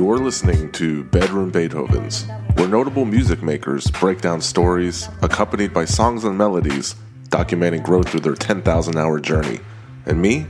You're 0.00 0.16
listening 0.16 0.72
to 0.72 1.04
Bedroom 1.04 1.52
Beethovens, 1.52 2.24
where 2.56 2.66
notable 2.66 3.04
music 3.04 3.42
makers 3.42 3.90
break 3.90 4.22
down 4.22 4.40
stories 4.40 5.10
accompanied 5.20 5.74
by 5.74 5.84
songs 5.84 6.24
and 6.24 6.38
melodies 6.38 6.94
documenting 7.28 7.82
growth 7.82 8.08
through 8.08 8.20
their 8.20 8.34
10,000 8.34 8.96
hour 8.96 9.20
journey. 9.20 9.60
And 10.06 10.22
me? 10.22 10.46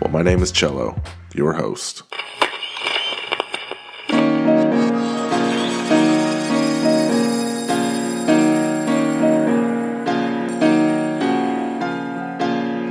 Well, 0.00 0.10
my 0.10 0.22
name 0.22 0.42
is 0.42 0.50
Cello, 0.50 1.00
your 1.36 1.52
host. 1.52 2.02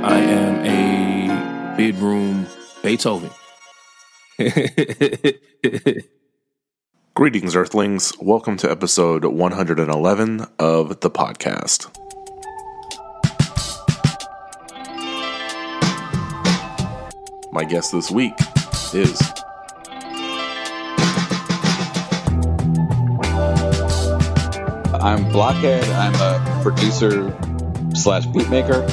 I 0.02 0.18
am 0.18 0.64
a 0.64 1.76
bedroom 1.76 2.46
Beethoven. 2.82 3.28
Greetings, 7.14 7.54
Earthlings. 7.54 8.14
Welcome 8.18 8.56
to 8.58 8.70
episode 8.70 9.26
111 9.26 10.46
of 10.58 11.00
the 11.00 11.10
podcast. 11.10 11.94
My 17.52 17.64
guest 17.64 17.92
this 17.92 18.10
week 18.10 18.32
is 18.94 19.20
I'm 25.02 25.30
Blockhead. 25.30 25.84
I'm 25.90 26.14
a 26.14 26.62
producer 26.62 27.30
slash 27.94 28.24
beatmaker. 28.28 28.88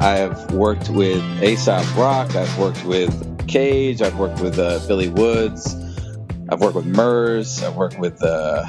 I 0.00 0.16
have 0.16 0.50
worked 0.54 0.88
with 0.88 1.22
Aesop 1.42 1.94
Rock. 1.94 2.34
I've 2.34 2.58
worked 2.58 2.86
with 2.86 3.37
Cage. 3.48 4.02
I've 4.02 4.16
worked 4.18 4.40
with 4.40 4.58
uh, 4.58 4.80
Billy 4.86 5.08
Woods. 5.08 5.74
I've 6.50 6.60
worked 6.60 6.76
with 6.76 6.86
Murs. 6.86 7.62
I've 7.62 7.76
worked 7.76 7.98
with 7.98 8.22
uh, 8.22 8.64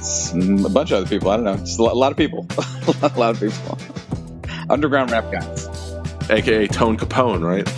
some- 0.00 0.64
a 0.64 0.68
bunch 0.68 0.90
of 0.90 0.98
other 0.98 1.08
people. 1.08 1.30
I 1.30 1.36
don't 1.36 1.44
know. 1.44 1.56
Just 1.56 1.78
a 1.78 1.82
lot, 1.82 1.92
a 1.92 1.98
lot 1.98 2.12
of 2.12 2.18
people. 2.18 2.46
a 3.02 3.12
lot 3.18 3.30
of 3.34 3.40
people. 3.40 3.78
Underground 4.70 5.10
rap 5.10 5.30
guys. 5.32 5.68
aka 6.30 6.66
Tone 6.68 6.96
Capone, 6.96 7.42
right? 7.44 7.68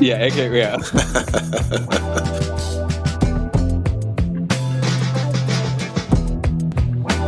Yeah, 0.00 0.22
AKA, 0.22 0.56
yeah. 0.56 0.76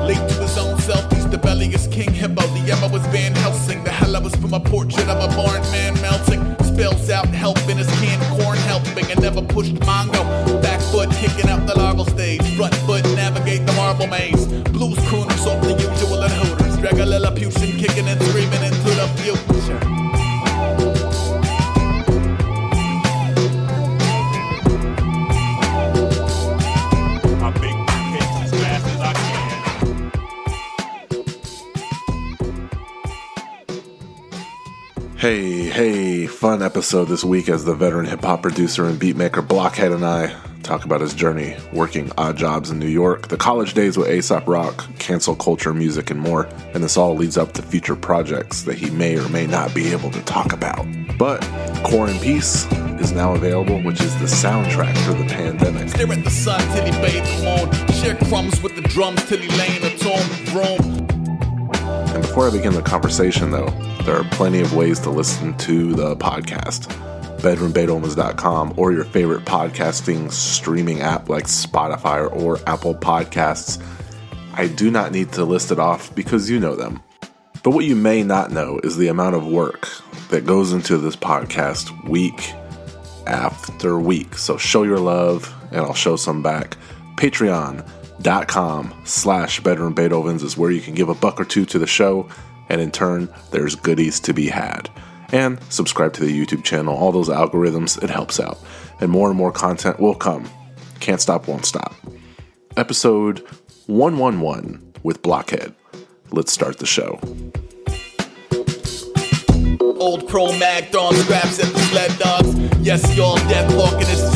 Late 0.06 0.16
to 0.28 0.34
his 0.42 0.58
own 0.58 0.78
self, 0.80 1.10
he's 1.12 1.28
the 1.28 1.38
belliest 1.38 1.92
king 1.92 2.12
hippo. 2.12 2.42
The 2.48 2.72
Emma 2.72 2.88
was 2.92 3.04
Van 3.08 3.32
Helsing. 3.34 3.84
The 3.84 3.90
hell 3.90 4.16
I 4.16 4.18
was 4.18 4.34
from 4.36 4.54
a 4.54 4.60
portrait 4.60 4.99
episode 36.80 37.08
this 37.08 37.22
week 37.22 37.50
as 37.50 37.66
the 37.66 37.74
veteran 37.74 38.06
hip 38.06 38.22
hop 38.22 38.40
producer 38.40 38.86
and 38.86 38.98
beatmaker 38.98 39.46
Blockhead 39.46 39.92
and 39.92 40.02
I 40.02 40.34
talk 40.62 40.86
about 40.86 41.02
his 41.02 41.12
journey 41.12 41.54
working 41.74 42.10
odd 42.16 42.38
jobs 42.38 42.70
in 42.70 42.78
New 42.78 42.88
York, 42.88 43.28
the 43.28 43.36
college 43.36 43.74
days 43.74 43.98
with 43.98 44.08
Aesop 44.08 44.48
Rock, 44.48 44.86
cancel 44.98 45.36
culture, 45.36 45.74
music, 45.74 46.10
and 46.10 46.18
more. 46.18 46.48
And 46.72 46.82
this 46.82 46.96
all 46.96 47.14
leads 47.14 47.36
up 47.36 47.52
to 47.52 47.62
future 47.62 47.94
projects 47.94 48.62
that 48.62 48.78
he 48.78 48.88
may 48.88 49.18
or 49.18 49.28
may 49.28 49.46
not 49.46 49.74
be 49.74 49.92
able 49.92 50.10
to 50.10 50.22
talk 50.22 50.54
about. 50.54 50.86
But 51.18 51.42
Core 51.84 52.08
and 52.08 52.18
Peace 52.22 52.64
is 52.98 53.12
now 53.12 53.34
available, 53.34 53.82
which 53.82 54.00
is 54.00 54.18
the 54.18 54.24
soundtrack 54.24 54.96
for 55.04 55.12
the 55.12 55.28
pandemic. 55.28 55.90
Stare 55.90 56.10
at 56.10 56.24
the 56.24 56.30
sun 56.30 56.60
till 56.74 56.86
he. 56.86 57.92
Share 58.00 58.16
crumbs 58.30 58.62
with 58.62 58.74
the 58.74 58.88
drums 58.88 59.22
till 59.26 59.36
he 59.36 59.48
lay 59.58 59.76
in 59.76 59.84
a 59.84 59.98
tomb. 59.98 60.99
Before 62.20 62.46
I 62.46 62.50
begin 62.50 62.74
the 62.74 62.82
conversation, 62.82 63.50
though, 63.50 63.70
there 64.04 64.14
are 64.14 64.24
plenty 64.30 64.60
of 64.60 64.74
ways 64.74 65.00
to 65.00 65.10
listen 65.10 65.56
to 65.58 65.94
the 65.94 66.14
podcast. 66.16 66.86
BedroomBeethovens.com 67.38 68.74
or 68.76 68.92
your 68.92 69.04
favorite 69.04 69.44
podcasting 69.46 70.30
streaming 70.30 71.00
app 71.00 71.28
like 71.30 71.44
Spotify 71.44 72.30
or 72.30 72.58
Apple 72.68 72.94
Podcasts. 72.94 73.82
I 74.52 74.68
do 74.68 74.90
not 74.90 75.12
need 75.12 75.32
to 75.32 75.44
list 75.44 75.72
it 75.72 75.78
off 75.78 76.14
because 76.14 76.50
you 76.50 76.60
know 76.60 76.76
them. 76.76 77.02
But 77.62 77.70
what 77.70 77.86
you 77.86 77.96
may 77.96 78.22
not 78.22 78.50
know 78.50 78.78
is 78.84 78.96
the 78.96 79.08
amount 79.08 79.34
of 79.34 79.46
work 79.46 79.88
that 80.28 80.44
goes 80.44 80.72
into 80.72 80.98
this 80.98 81.16
podcast 81.16 82.06
week 82.08 82.52
after 83.26 83.98
week. 83.98 84.36
So 84.36 84.58
show 84.58 84.82
your 84.82 85.00
love 85.00 85.52
and 85.70 85.80
I'll 85.80 85.94
show 85.94 86.16
some 86.16 86.42
back. 86.42 86.76
Patreon.com 88.20 88.94
slash 89.04 89.60
bedroom 89.60 89.94
Beethovens 89.94 90.42
is 90.42 90.56
where 90.56 90.70
you 90.70 90.80
can 90.80 90.94
give 90.94 91.08
a 91.08 91.14
buck 91.14 91.40
or 91.40 91.44
two 91.44 91.64
to 91.66 91.78
the 91.78 91.86
show, 91.86 92.28
and 92.68 92.80
in 92.80 92.90
turn, 92.90 93.28
there's 93.50 93.74
goodies 93.74 94.20
to 94.20 94.34
be 94.34 94.48
had. 94.48 94.90
And 95.32 95.62
subscribe 95.70 96.12
to 96.14 96.24
the 96.24 96.46
YouTube 96.46 96.64
channel, 96.64 96.96
all 96.96 97.12
those 97.12 97.28
algorithms, 97.28 98.02
it 98.02 98.10
helps 98.10 98.40
out. 98.40 98.58
And 99.00 99.10
more 99.10 99.28
and 99.28 99.38
more 99.38 99.52
content 99.52 100.00
will 100.00 100.14
come. 100.14 100.48
Can't 100.98 101.20
stop, 101.20 101.48
won't 101.48 101.64
stop. 101.64 101.94
Episode 102.76 103.46
111 103.86 104.94
with 105.02 105.22
Blockhead. 105.22 105.74
Let's 106.30 106.52
start 106.52 106.78
the 106.78 106.86
show. 106.86 107.18
Old 109.98 110.28
Pro 110.28 110.46
Mag 110.58 110.86
throwing 110.86 111.16
scraps 111.16 111.58
at 111.58 111.72
the 111.72 111.78
sled 111.78 112.18
dogs. 112.18 112.54
Yes, 112.80 113.16
y'all 113.16 113.36
death 113.36 113.74
walking 113.76 114.08
is. 114.08 114.29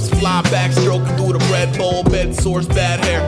Horse 0.00 0.20
fly 0.20 0.42
back, 0.42 0.72
stroking 0.72 1.14
through 1.16 1.34
the 1.34 1.44
bread 1.48 1.76
bowl. 1.76 2.02
Bed 2.04 2.34
sores, 2.34 2.66
bad 2.66 3.00
hair. 3.04 3.20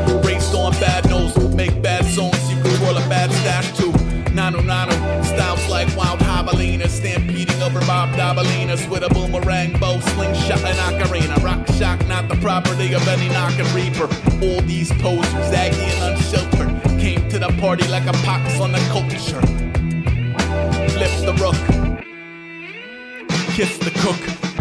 On 0.55 0.73
bad 0.73 1.09
nose. 1.09 1.37
Make 1.55 1.83
bad 1.83 2.05
songs, 2.05 2.51
you 2.51 2.61
can 2.63 2.77
twirl 2.79 2.97
a 2.97 3.09
bad 3.09 3.31
stash 3.31 3.77
too. 3.77 3.93
Nano 4.35 4.59
oh 4.59 4.63
nano, 4.63 4.93
oh, 4.93 5.23
styles 5.23 5.67
like 5.69 5.95
wild 5.97 6.21
javelinas. 6.21 6.89
Stampeding 6.89 7.63
over 7.63 7.81
Bob 7.81 8.11
Dabalinas 8.11 8.89
with 8.91 9.03
a 9.03 9.09
boomerang 9.09 9.79
bow, 9.79 10.01
slingshot, 10.01 10.61
and 10.65 10.79
ocarina. 10.79 11.43
Rock 11.43 11.67
shock, 11.79 12.07
not 12.07 12.29
the 12.29 12.37
property 12.37 12.93
of 12.95 13.07
any 13.09 13.29
knockin' 13.29 13.67
reaper. 13.75 14.09
All 14.45 14.61
these 14.63 14.93
posers, 15.01 15.53
aggy 15.53 15.81
and 15.81 16.17
unsheltered, 16.17 17.01
came 17.01 17.29
to 17.29 17.39
the 17.39 17.53
party 17.61 17.87
like 17.89 18.07
a 18.07 18.13
pox 18.25 18.61
on 18.61 18.73
the 18.73 18.79
culture 18.91 19.41
flip 20.93 21.11
the 21.25 21.33
rook, 21.41 21.57
kiss 23.57 23.79
the 23.79 23.91
cook. 24.01 24.52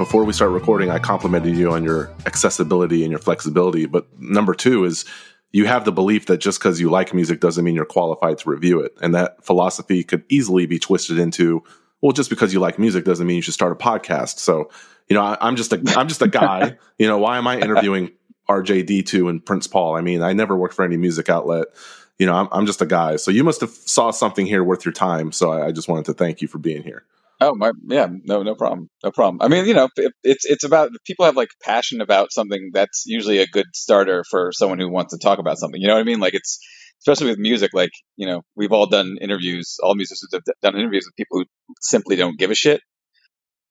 Before 0.00 0.24
we 0.24 0.32
start 0.32 0.52
recording, 0.52 0.88
I 0.88 0.98
complimented 0.98 1.58
you 1.58 1.72
on 1.72 1.84
your 1.84 2.10
accessibility 2.24 3.02
and 3.02 3.10
your 3.10 3.18
flexibility. 3.18 3.84
But 3.84 4.06
number 4.18 4.54
two 4.54 4.86
is 4.86 5.04
you 5.52 5.66
have 5.66 5.84
the 5.84 5.92
belief 5.92 6.24
that 6.24 6.38
just 6.38 6.58
because 6.58 6.80
you 6.80 6.88
like 6.88 7.12
music 7.12 7.38
doesn't 7.38 7.62
mean 7.62 7.74
you're 7.74 7.84
qualified 7.84 8.38
to 8.38 8.48
review 8.48 8.80
it. 8.80 8.96
And 9.02 9.14
that 9.14 9.44
philosophy 9.44 10.02
could 10.02 10.24
easily 10.30 10.64
be 10.64 10.78
twisted 10.78 11.18
into, 11.18 11.62
well, 12.00 12.12
just 12.12 12.30
because 12.30 12.54
you 12.54 12.60
like 12.60 12.78
music 12.78 13.04
doesn't 13.04 13.26
mean 13.26 13.36
you 13.36 13.42
should 13.42 13.52
start 13.52 13.72
a 13.72 13.74
podcast. 13.74 14.38
So, 14.38 14.70
you 15.10 15.14
know, 15.14 15.22
I, 15.22 15.36
I'm 15.38 15.54
just 15.54 15.70
a 15.74 15.82
I'm 15.94 16.08
just 16.08 16.22
a 16.22 16.28
guy. 16.28 16.78
you 16.98 17.06
know, 17.06 17.18
why 17.18 17.36
am 17.36 17.46
I 17.46 17.58
interviewing 17.58 18.10
RJD2 18.48 19.28
and 19.28 19.44
Prince 19.44 19.66
Paul? 19.66 19.96
I 19.96 20.00
mean, 20.00 20.22
I 20.22 20.32
never 20.32 20.56
worked 20.56 20.72
for 20.72 20.82
any 20.82 20.96
music 20.96 21.28
outlet. 21.28 21.66
You 22.18 22.24
know, 22.24 22.32
I'm, 22.32 22.48
I'm 22.52 22.64
just 22.64 22.80
a 22.80 22.86
guy. 22.86 23.16
So 23.16 23.30
you 23.30 23.44
must 23.44 23.60
have 23.60 23.70
saw 23.70 24.12
something 24.12 24.46
here 24.46 24.64
worth 24.64 24.86
your 24.86 24.94
time. 24.94 25.30
So 25.30 25.52
I, 25.52 25.66
I 25.66 25.72
just 25.72 25.88
wanted 25.88 26.06
to 26.06 26.14
thank 26.14 26.40
you 26.40 26.48
for 26.48 26.56
being 26.56 26.84
here. 26.84 27.04
Oh 27.42 27.54
my, 27.54 27.72
yeah, 27.88 28.06
no, 28.24 28.42
no 28.42 28.54
problem, 28.54 28.90
no 29.02 29.10
problem. 29.10 29.38
I 29.40 29.48
mean, 29.48 29.64
you 29.64 29.72
know, 29.72 29.88
it, 29.96 30.12
it's 30.22 30.44
it's 30.44 30.64
about 30.64 30.90
if 30.94 31.02
people 31.04 31.24
have 31.24 31.36
like 31.36 31.48
passion 31.62 32.02
about 32.02 32.32
something. 32.32 32.70
That's 32.74 33.04
usually 33.06 33.38
a 33.38 33.46
good 33.46 33.66
starter 33.74 34.24
for 34.30 34.52
someone 34.52 34.78
who 34.78 34.90
wants 34.90 35.14
to 35.14 35.18
talk 35.18 35.38
about 35.38 35.56
something. 35.58 35.80
You 35.80 35.88
know 35.88 35.94
what 35.94 36.00
I 36.00 36.04
mean? 36.04 36.20
Like 36.20 36.34
it's 36.34 36.58
especially 37.00 37.30
with 37.30 37.38
music. 37.38 37.70
Like 37.72 37.92
you 38.16 38.26
know, 38.26 38.42
we've 38.56 38.72
all 38.72 38.86
done 38.86 39.16
interviews. 39.22 39.78
All 39.82 39.94
musicians 39.94 40.28
have 40.34 40.42
done 40.60 40.76
interviews 40.76 41.06
with 41.06 41.16
people 41.16 41.38
who 41.38 41.74
simply 41.80 42.16
don't 42.16 42.38
give 42.38 42.50
a 42.50 42.54
shit, 42.54 42.82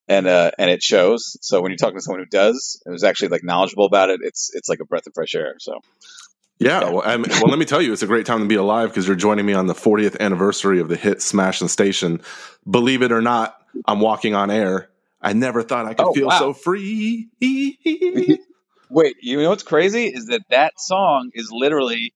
and 0.07 0.25
uh, 0.25 0.50
and 0.57 0.71
it 0.71 0.81
shows. 0.81 1.38
So 1.42 1.62
when 1.62 1.69
you're 1.71 1.77
talking 1.77 1.98
to 1.98 2.01
someone 2.01 2.21
who 2.21 2.38
does, 2.38 2.81
who's 2.86 3.04
actually 3.04 3.30
like 3.30 3.44
knowledgeable 3.44 3.86
about 3.86 4.10
it, 4.10 4.21
it's 4.24 4.50
it's 4.54 4.68
like 4.68 4.80
a 4.81 4.86
breath 4.86 5.06
of 5.06 5.13
fresh 5.13 5.36
air. 5.36 5.54
So 5.60 5.74
Yeah, 6.59 6.89
well, 6.89 7.01
I 7.06 7.17
mean, 7.17 7.27
well, 7.29 7.50
let 7.50 7.59
me 7.59 7.65
tell 7.65 7.81
you, 7.81 7.94
it's 7.94 8.01
a 8.03 8.07
great 8.07 8.25
time 8.25 8.39
to 8.41 8.45
be 8.47 8.56
alive 8.56 8.89
because 8.89 9.07
you're 9.07 9.15
joining 9.15 9.45
me 9.45 9.53
on 9.53 9.67
the 9.67 9.73
40th 9.73 10.19
anniversary 10.19 10.79
of 10.79 10.89
the 10.89 10.97
hit 10.97 11.21
Smash 11.21 11.61
and 11.61 11.69
Station. 11.71 12.21
Believe 12.69 13.01
it 13.01 13.11
or 13.13 13.21
not, 13.21 13.56
I'm 13.85 14.00
walking 14.01 14.35
on 14.35 14.51
air. 14.51 14.89
I 15.21 15.33
never 15.33 15.63
thought 15.63 15.85
I 15.85 15.94
could 15.94 16.07
Oh, 16.07 16.13
feel 16.13 16.27
wow. 16.27 16.39
so 16.39 16.53
free. 16.53 17.29
Wait, 18.89 19.15
you 19.21 19.41
know 19.41 19.50
what's 19.50 19.63
crazy 19.63 20.06
is 20.07 20.27
that 20.27 20.41
that 20.50 20.73
song 20.79 21.29
is 21.33 21.50
literally 21.51 22.13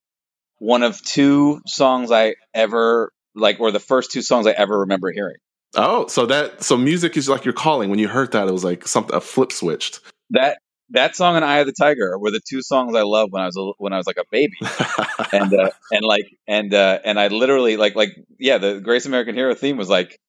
one 0.60 0.84
of 0.84 1.02
two 1.04 1.62
songs 1.68 2.12
I 2.12 2.36
ever 2.54 3.12
like, 3.36 3.60
or 3.60 3.72
the 3.72 3.80
first 3.80 4.12
two 4.12 4.22
songs 4.22 4.48
I 4.48 4.52
ever 4.52 4.80
remember 4.82 5.12
hearing. 5.12 5.38
Oh, 5.76 6.08
so 6.08 6.26
that 6.28 6.64
so 6.64 6.78
music 6.78 7.18
is 7.18 7.30
like 7.30 7.46
your 7.46 7.54
calling. 7.54 7.90
When 7.90 8.00
you 8.00 8.08
heard 8.08 8.32
that, 8.34 8.48
it 8.48 8.52
was 8.52 8.64
like 8.64 8.88
something 8.88 9.16
a 9.16 9.22
flip 9.22 9.52
switched. 9.52 10.02
That 10.32 10.60
that 10.92 11.16
song 11.16 11.36
and 11.36 11.46
"Eye 11.46 11.60
of 11.60 11.66
the 11.68 11.74
Tiger" 11.74 12.18
were 12.20 12.32
the 12.32 12.42
two 12.48 12.62
songs 12.62 12.96
I 12.96 13.02
loved 13.04 13.32
when 13.32 13.42
I 13.42 13.46
was 13.46 13.58
a, 13.58 13.72
when 13.78 13.94
I 13.94 13.98
was 13.98 14.08
like 14.08 14.18
a 14.18 14.26
baby, 14.32 14.58
and 15.32 15.54
uh, 15.54 15.70
and 15.92 16.04
like 16.04 16.26
and 16.48 16.74
uh, 16.74 17.00
and 17.04 17.20
I 17.20 17.28
literally 17.28 17.78
like 17.78 17.96
like 17.96 18.10
yeah, 18.40 18.58
the 18.58 18.80
Greatest 18.80 19.08
American 19.08 19.36
Hero 19.36 19.56
theme 19.56 19.78
was 19.78 19.90
like 19.90 20.20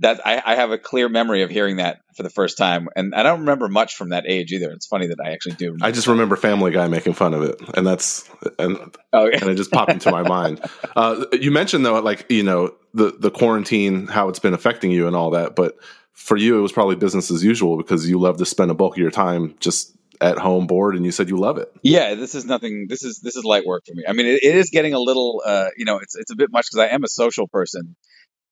that. 0.00 0.26
I, 0.26 0.42
I 0.44 0.54
have 0.56 0.70
a 0.70 0.78
clear 0.78 1.08
memory 1.08 1.42
of 1.42 1.50
hearing 1.50 1.76
that 1.76 2.00
for 2.16 2.22
the 2.22 2.30
first 2.30 2.56
time, 2.58 2.88
and 2.96 3.14
I 3.14 3.22
don't 3.22 3.40
remember 3.40 3.68
much 3.68 3.94
from 3.94 4.08
that 4.10 4.24
age 4.26 4.50
either. 4.52 4.70
It's 4.70 4.86
funny 4.86 5.06
that 5.08 5.18
I 5.24 5.30
actually 5.32 5.56
do. 5.56 5.76
I 5.82 5.92
just 5.92 6.06
remember 6.06 6.36
Family 6.36 6.70
Guy 6.70 6.88
making 6.88 7.12
fun 7.14 7.34
of 7.34 7.42
it, 7.42 7.60
and 7.74 7.86
that's 7.86 8.28
and 8.58 8.78
Oh, 9.12 9.26
yeah. 9.26 9.38
and 9.40 9.50
it 9.50 9.54
just 9.56 9.70
popped 9.70 9.92
into 9.92 10.10
my 10.10 10.22
mind. 10.22 10.60
Uh, 10.96 11.26
you 11.32 11.52
mentioned 11.52 11.84
though, 11.86 12.00
like 12.00 12.26
you 12.28 12.42
know, 12.42 12.74
the 12.94 13.14
the 13.18 13.30
quarantine, 13.30 14.08
how 14.08 14.28
it's 14.28 14.40
been 14.40 14.54
affecting 14.54 14.90
you 14.90 15.06
and 15.06 15.14
all 15.14 15.30
that, 15.30 15.54
but 15.54 15.76
for 16.12 16.36
you, 16.36 16.58
it 16.58 16.62
was 16.62 16.72
probably 16.72 16.96
business 16.96 17.30
as 17.30 17.44
usual 17.44 17.76
because 17.76 18.08
you 18.10 18.18
love 18.18 18.38
to 18.38 18.44
spend 18.44 18.72
a 18.72 18.74
bulk 18.74 18.94
of 18.94 18.98
your 18.98 19.10
time 19.10 19.54
just 19.60 19.96
at 20.20 20.38
home 20.38 20.66
board 20.66 20.96
and 20.96 21.04
you 21.04 21.12
said 21.12 21.28
you 21.28 21.36
love 21.36 21.58
it. 21.58 21.72
Yeah, 21.82 22.14
this 22.14 22.34
is 22.34 22.44
nothing. 22.44 22.86
This 22.88 23.02
is 23.02 23.20
this 23.22 23.36
is 23.36 23.44
light 23.44 23.64
work 23.64 23.84
for 23.86 23.94
me. 23.94 24.04
I 24.08 24.12
mean, 24.12 24.26
it, 24.26 24.42
it 24.42 24.56
is 24.56 24.70
getting 24.70 24.94
a 24.94 24.98
little, 24.98 25.42
uh, 25.44 25.68
you 25.76 25.84
know, 25.84 25.98
it's 25.98 26.14
it's 26.16 26.30
a 26.30 26.36
bit 26.36 26.50
much 26.50 26.66
because 26.70 26.88
I 26.88 26.94
am 26.94 27.04
a 27.04 27.08
social 27.08 27.48
person, 27.48 27.96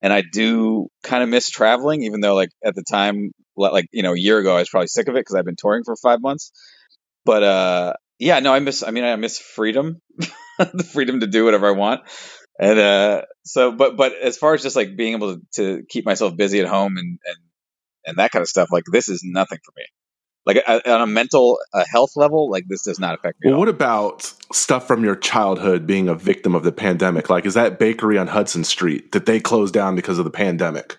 and 0.02 0.12
I 0.12 0.22
do 0.22 0.88
kind 1.02 1.22
of 1.22 1.28
miss 1.28 1.50
traveling. 1.50 2.02
Even 2.02 2.20
though, 2.20 2.34
like 2.34 2.50
at 2.64 2.74
the 2.74 2.82
time, 2.82 3.32
li- 3.56 3.70
like 3.70 3.86
you 3.92 4.02
know, 4.02 4.14
a 4.14 4.18
year 4.18 4.38
ago, 4.38 4.56
I 4.56 4.60
was 4.60 4.68
probably 4.68 4.88
sick 4.88 5.08
of 5.08 5.14
it 5.16 5.20
because 5.20 5.34
I've 5.34 5.44
been 5.44 5.56
touring 5.56 5.84
for 5.84 5.96
five 5.96 6.20
months. 6.20 6.52
But 7.24 7.42
uh, 7.42 7.92
yeah, 8.18 8.38
no, 8.40 8.52
I 8.52 8.60
miss. 8.60 8.82
I 8.82 8.90
mean, 8.90 9.04
I 9.04 9.16
miss 9.16 9.38
freedom, 9.38 10.00
the 10.58 10.84
freedom 10.84 11.20
to 11.20 11.26
do 11.26 11.44
whatever 11.44 11.68
I 11.68 11.72
want. 11.72 12.02
And 12.58 12.78
uh, 12.78 13.22
so, 13.44 13.72
but 13.72 13.96
but 13.96 14.14
as 14.14 14.38
far 14.38 14.54
as 14.54 14.62
just 14.62 14.76
like 14.76 14.96
being 14.96 15.14
able 15.14 15.36
to, 15.36 15.42
to 15.56 15.82
keep 15.88 16.06
myself 16.06 16.36
busy 16.36 16.60
at 16.60 16.66
home 16.66 16.96
and 16.96 17.18
and 17.24 17.36
and 18.06 18.18
that 18.18 18.30
kind 18.30 18.42
of 18.42 18.48
stuff, 18.48 18.70
like 18.72 18.84
this 18.90 19.08
is 19.08 19.22
nothing 19.24 19.58
for 19.64 19.72
me. 19.76 19.84
Like 20.46 20.58
a- 20.58 20.88
on 20.92 21.00
a 21.00 21.06
mental 21.08 21.58
health 21.90 22.12
level, 22.16 22.48
like 22.48 22.66
this 22.68 22.82
does 22.82 23.00
not 23.00 23.14
affect 23.18 23.40
me. 23.40 23.48
at 23.48 23.50
Well, 23.50 23.54
all. 23.56 23.60
what 23.60 23.68
about 23.68 24.32
stuff 24.52 24.86
from 24.86 25.02
your 25.04 25.16
childhood 25.16 25.86
being 25.88 26.08
a 26.08 26.14
victim 26.14 26.54
of 26.54 26.62
the 26.62 26.70
pandemic? 26.70 27.28
Like, 27.28 27.44
is 27.46 27.54
that 27.54 27.80
bakery 27.80 28.16
on 28.16 28.28
Hudson 28.28 28.62
Street 28.62 29.10
that 29.12 29.26
they 29.26 29.40
closed 29.40 29.74
down 29.74 29.96
because 29.96 30.18
of 30.18 30.24
the 30.24 30.30
pandemic? 30.30 30.98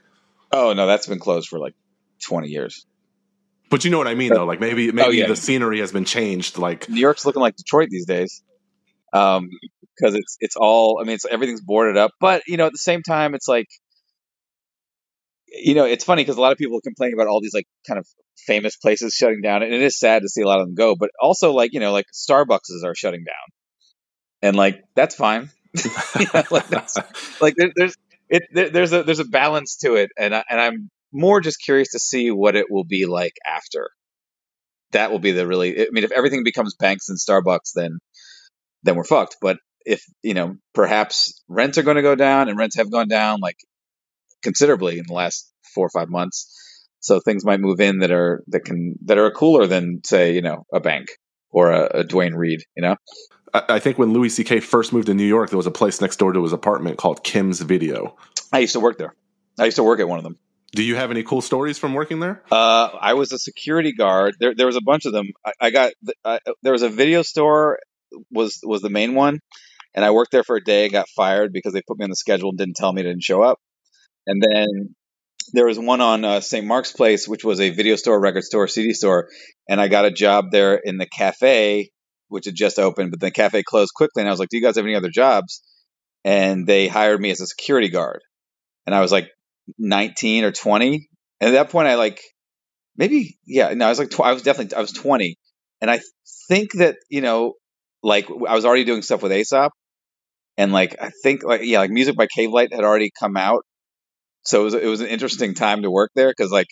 Oh 0.51 0.73
no, 0.73 0.85
that's 0.85 1.07
been 1.07 1.19
closed 1.19 1.47
for 1.47 1.59
like 1.59 1.75
twenty 2.21 2.49
years. 2.49 2.85
But 3.69 3.83
you 3.85 3.91
know 3.91 3.97
what 3.97 4.07
I 4.07 4.15
mean, 4.15 4.33
though. 4.33 4.45
Like 4.45 4.59
maybe 4.59 4.91
maybe 4.91 5.07
Oh, 5.07 5.11
yeah. 5.11 5.27
the 5.27 5.35
scenery 5.37 5.79
has 5.79 5.91
been 5.93 6.05
changed. 6.05 6.57
Like 6.57 6.89
New 6.89 6.99
York's 7.01 7.25
looking 7.25 7.41
like 7.41 7.55
Detroit 7.55 7.89
these 7.89 8.05
days, 8.05 8.43
um, 9.13 9.49
because 9.95 10.13
it's 10.13 10.37
it's 10.41 10.55
all. 10.57 10.99
I 11.01 11.05
mean, 11.05 11.15
it's 11.15 11.25
everything's 11.25 11.61
boarded 11.61 11.95
up. 11.97 12.11
But 12.19 12.43
you 12.47 12.57
know, 12.57 12.65
at 12.65 12.71
the 12.73 12.77
same 12.77 13.01
time, 13.01 13.33
it's 13.33 13.47
like, 13.47 13.67
you 15.47 15.75
know, 15.75 15.85
it's 15.85 16.03
funny 16.03 16.23
because 16.23 16.37
a 16.37 16.41
lot 16.41 16.51
of 16.51 16.57
people 16.57 16.79
complain 16.81 17.13
about 17.13 17.27
all 17.27 17.41
these 17.41 17.53
like 17.53 17.67
kind 17.87 17.97
of 17.97 18.07
famous 18.45 18.75
places 18.75 19.13
shutting 19.13 19.41
down, 19.41 19.63
and 19.63 19.73
it 19.73 19.81
is 19.81 19.99
sad 19.99 20.21
to 20.21 20.29
see 20.29 20.41
a 20.41 20.47
lot 20.47 20.59
of 20.59 20.67
them 20.67 20.75
go. 20.75 20.95
But 20.95 21.09
also, 21.21 21.53
like 21.53 21.73
you 21.73 21.79
know, 21.79 21.91
like 21.91 22.05
Starbucks 22.13 22.83
are 22.83 22.95
shutting 22.95 23.23
down, 23.23 23.35
and 24.41 24.55
like 24.55 24.81
that's 24.95 25.15
fine. 25.15 25.49
You 26.19 26.25
know, 26.33 26.43
like 26.49 26.67
that's 26.67 26.97
like 27.41 27.53
there, 27.55 27.71
there's 27.75 27.95
it 28.29 28.43
there, 28.51 28.69
there's 28.69 28.93
a 28.93 29.03
there's 29.03 29.19
a 29.19 29.25
balance 29.25 29.77
to 29.77 29.95
it, 29.95 30.09
and 30.17 30.35
I, 30.35 30.43
and 30.49 30.59
I'm 30.59 30.89
more 31.11 31.41
just 31.41 31.61
curious 31.63 31.91
to 31.91 31.99
see 31.99 32.31
what 32.31 32.55
it 32.55 32.65
will 32.69 32.83
be 32.83 33.05
like 33.05 33.33
after. 33.45 33.89
That 34.91 35.11
will 35.11 35.19
be 35.19 35.31
the 35.31 35.45
really. 35.45 35.79
I 35.79 35.87
mean, 35.91 36.03
if 36.03 36.11
everything 36.11 36.43
becomes 36.43 36.75
banks 36.75 37.09
and 37.09 37.17
Starbucks, 37.19 37.73
then 37.75 37.99
then 38.83 38.95
we're 38.95 39.03
fucked. 39.03 39.37
But 39.41 39.57
if 39.85 40.03
you 40.23 40.33
know, 40.33 40.55
perhaps 40.73 41.43
rents 41.47 41.77
are 41.77 41.83
going 41.83 41.97
to 41.97 42.01
go 42.01 42.15
down, 42.15 42.49
and 42.49 42.57
rents 42.57 42.77
have 42.77 42.91
gone 42.91 43.07
down 43.07 43.39
like 43.41 43.57
considerably 44.43 44.97
in 44.99 45.05
the 45.07 45.13
last 45.13 45.51
four 45.73 45.85
or 45.85 45.89
five 45.89 46.09
months. 46.09 46.53
So 46.99 47.19
things 47.19 47.45
might 47.45 47.59
move 47.59 47.79
in 47.79 47.99
that 47.99 48.11
are 48.11 48.43
that 48.47 48.65
can 48.65 48.95
that 49.05 49.17
are 49.17 49.31
cooler 49.31 49.67
than 49.67 50.01
say 50.03 50.33
you 50.33 50.41
know 50.41 50.65
a 50.73 50.79
bank 50.79 51.09
or 51.49 51.71
a, 51.71 51.99
a 51.99 52.03
Duane 52.03 52.33
Reade. 52.33 52.63
You 52.75 52.83
know, 52.83 52.95
I, 53.53 53.63
I 53.69 53.79
think 53.79 53.97
when 53.97 54.13
Louis 54.13 54.29
C.K. 54.29 54.59
first 54.59 54.93
moved 54.93 55.07
to 55.07 55.13
New 55.13 55.25
York, 55.25 55.49
there 55.49 55.57
was 55.57 55.67
a 55.67 55.71
place 55.71 56.01
next 56.01 56.17
door 56.17 56.33
to 56.33 56.43
his 56.43 56.53
apartment 56.53 56.97
called 56.97 57.23
Kim's 57.23 57.61
Video. 57.61 58.17
I 58.51 58.59
used 58.59 58.73
to 58.73 58.79
work 58.79 58.97
there. 58.97 59.13
I 59.59 59.65
used 59.65 59.77
to 59.77 59.83
work 59.83 59.99
at 59.99 60.07
one 60.07 60.17
of 60.17 60.23
them. 60.23 60.37
Do 60.73 60.83
you 60.83 60.95
have 60.95 61.11
any 61.11 61.23
cool 61.23 61.41
stories 61.41 61.79
from 61.79 61.93
working 61.93 62.19
there? 62.19 62.43
Uh, 62.51 62.89
I 62.99 63.13
was 63.13 63.31
a 63.31 63.39
security 63.39 63.93
guard. 63.93 64.35
There, 64.39 64.53
there 64.53 64.65
was 64.65 64.75
a 64.75 64.81
bunch 64.81 65.05
of 65.05 65.13
them. 65.13 65.27
I, 65.45 65.51
I 65.61 65.69
got 65.69 65.93
I, 66.25 66.39
there 66.61 66.73
was 66.73 66.81
a 66.81 66.89
video 66.89 67.21
store 67.21 67.79
was 68.31 68.59
was 68.63 68.81
the 68.81 68.89
main 68.89 69.15
one, 69.15 69.39
and 69.95 70.03
I 70.03 70.11
worked 70.11 70.31
there 70.31 70.43
for 70.43 70.57
a 70.57 70.63
day. 70.63 70.83
and 70.83 70.93
Got 70.93 71.07
fired 71.15 71.53
because 71.53 71.73
they 71.73 71.81
put 71.87 71.97
me 71.97 72.03
on 72.03 72.09
the 72.09 72.15
schedule 72.15 72.49
and 72.49 72.57
didn't 72.57 72.75
tell 72.75 72.91
me, 72.91 73.01
didn't 73.01 73.23
show 73.23 73.41
up. 73.41 73.59
And 74.27 74.41
then 74.41 74.95
there 75.53 75.65
was 75.65 75.79
one 75.79 76.01
on 76.01 76.25
uh, 76.25 76.41
St. 76.41 76.65
Mark's 76.65 76.91
Place, 76.91 77.27
which 77.27 77.43
was 77.43 77.59
a 77.59 77.69
video 77.69 77.95
store, 77.95 78.19
record 78.19 78.43
store, 78.43 78.67
CD 78.67 78.93
store, 78.93 79.29
and 79.69 79.79
I 79.81 79.87
got 79.87 80.05
a 80.05 80.11
job 80.11 80.51
there 80.51 80.75
in 80.75 80.97
the 80.97 81.07
cafe, 81.07 81.89
which 82.27 82.45
had 82.45 82.55
just 82.55 82.79
opened, 82.79 83.11
but 83.11 83.19
the 83.19 83.31
cafe 83.31 83.63
closed 83.63 83.93
quickly. 83.95 84.21
And 84.21 84.29
I 84.29 84.31
was 84.31 84.39
like, 84.39 84.49
"Do 84.49 84.57
you 84.57 84.63
guys 84.63 84.75
have 84.75 84.85
any 84.85 84.95
other 84.95 85.09
jobs?" 85.09 85.61
And 86.25 86.67
they 86.67 86.87
hired 86.87 87.21
me 87.21 87.31
as 87.31 87.41
a 87.41 87.47
security 87.47 87.89
guard, 87.89 88.21
and 88.85 88.93
I 88.93 89.01
was 89.01 89.11
like 89.11 89.29
19 89.79 90.43
or 90.43 90.51
20. 90.51 91.07
And 91.39 91.49
at 91.49 91.51
that 91.51 91.69
point, 91.69 91.87
I 91.87 91.95
like 91.95 92.21
maybe 92.97 93.37
yeah 93.45 93.73
no 93.73 93.85
i 93.85 93.89
was 93.89 93.99
like 93.99 94.09
tw- 94.09 94.21
i 94.21 94.33
was 94.33 94.41
definitely 94.41 94.75
i 94.75 94.81
was 94.81 94.91
20 94.91 95.37
and 95.81 95.91
i 95.91 95.99
think 96.49 96.73
that 96.73 96.95
you 97.09 97.21
know 97.21 97.53
like 98.03 98.27
i 98.47 98.55
was 98.55 98.65
already 98.65 98.83
doing 98.83 99.01
stuff 99.01 99.21
with 99.21 99.31
aesop 99.31 99.71
and 100.57 100.73
like 100.73 100.95
i 101.01 101.11
think 101.23 101.43
like 101.43 101.61
yeah 101.63 101.79
like 101.79 101.91
music 101.91 102.15
by 102.15 102.27
Cavelight 102.27 102.73
had 102.73 102.83
already 102.83 103.11
come 103.17 103.37
out 103.37 103.63
so 104.47 104.61
it 104.61 104.63
was, 104.63 104.73
it 104.73 104.85
was 104.87 105.01
an 105.01 105.07
interesting 105.07 105.53
time 105.53 105.81
to 105.83 105.91
work 105.91 106.11
there 106.15 106.29
because 106.29 106.51
like 106.51 106.67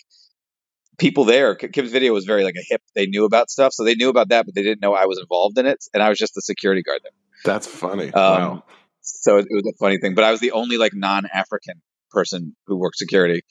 people 0.98 1.24
there 1.24 1.54
kim's 1.54 1.92
video 1.92 2.12
was 2.12 2.24
very 2.24 2.42
like 2.42 2.54
a 2.56 2.64
hip 2.68 2.80
they 2.94 3.06
knew 3.06 3.24
about 3.24 3.50
stuff 3.50 3.72
so 3.72 3.84
they 3.84 3.94
knew 3.94 4.08
about 4.08 4.30
that 4.30 4.46
but 4.46 4.54
they 4.54 4.62
didn't 4.62 4.80
know 4.80 4.94
i 4.94 5.04
was 5.06 5.18
involved 5.18 5.58
in 5.58 5.66
it 5.66 5.84
and 5.92 6.02
i 6.02 6.08
was 6.08 6.18
just 6.18 6.34
the 6.34 6.40
security 6.40 6.82
guard 6.82 7.00
there 7.02 7.12
That's 7.44 7.66
funny. 7.66 8.06
um, 8.06 8.12
wow. 8.12 8.64
so 9.02 9.36
it, 9.38 9.46
it 9.50 9.54
was 9.54 9.66
a 9.66 9.76
funny 9.78 9.98
thing 9.98 10.14
but 10.14 10.24
i 10.24 10.30
was 10.30 10.40
the 10.40 10.52
only 10.52 10.78
like 10.78 10.92
non-african 10.94 11.82
person 12.10 12.56
who 12.66 12.78
worked 12.78 12.96
security 12.96 13.42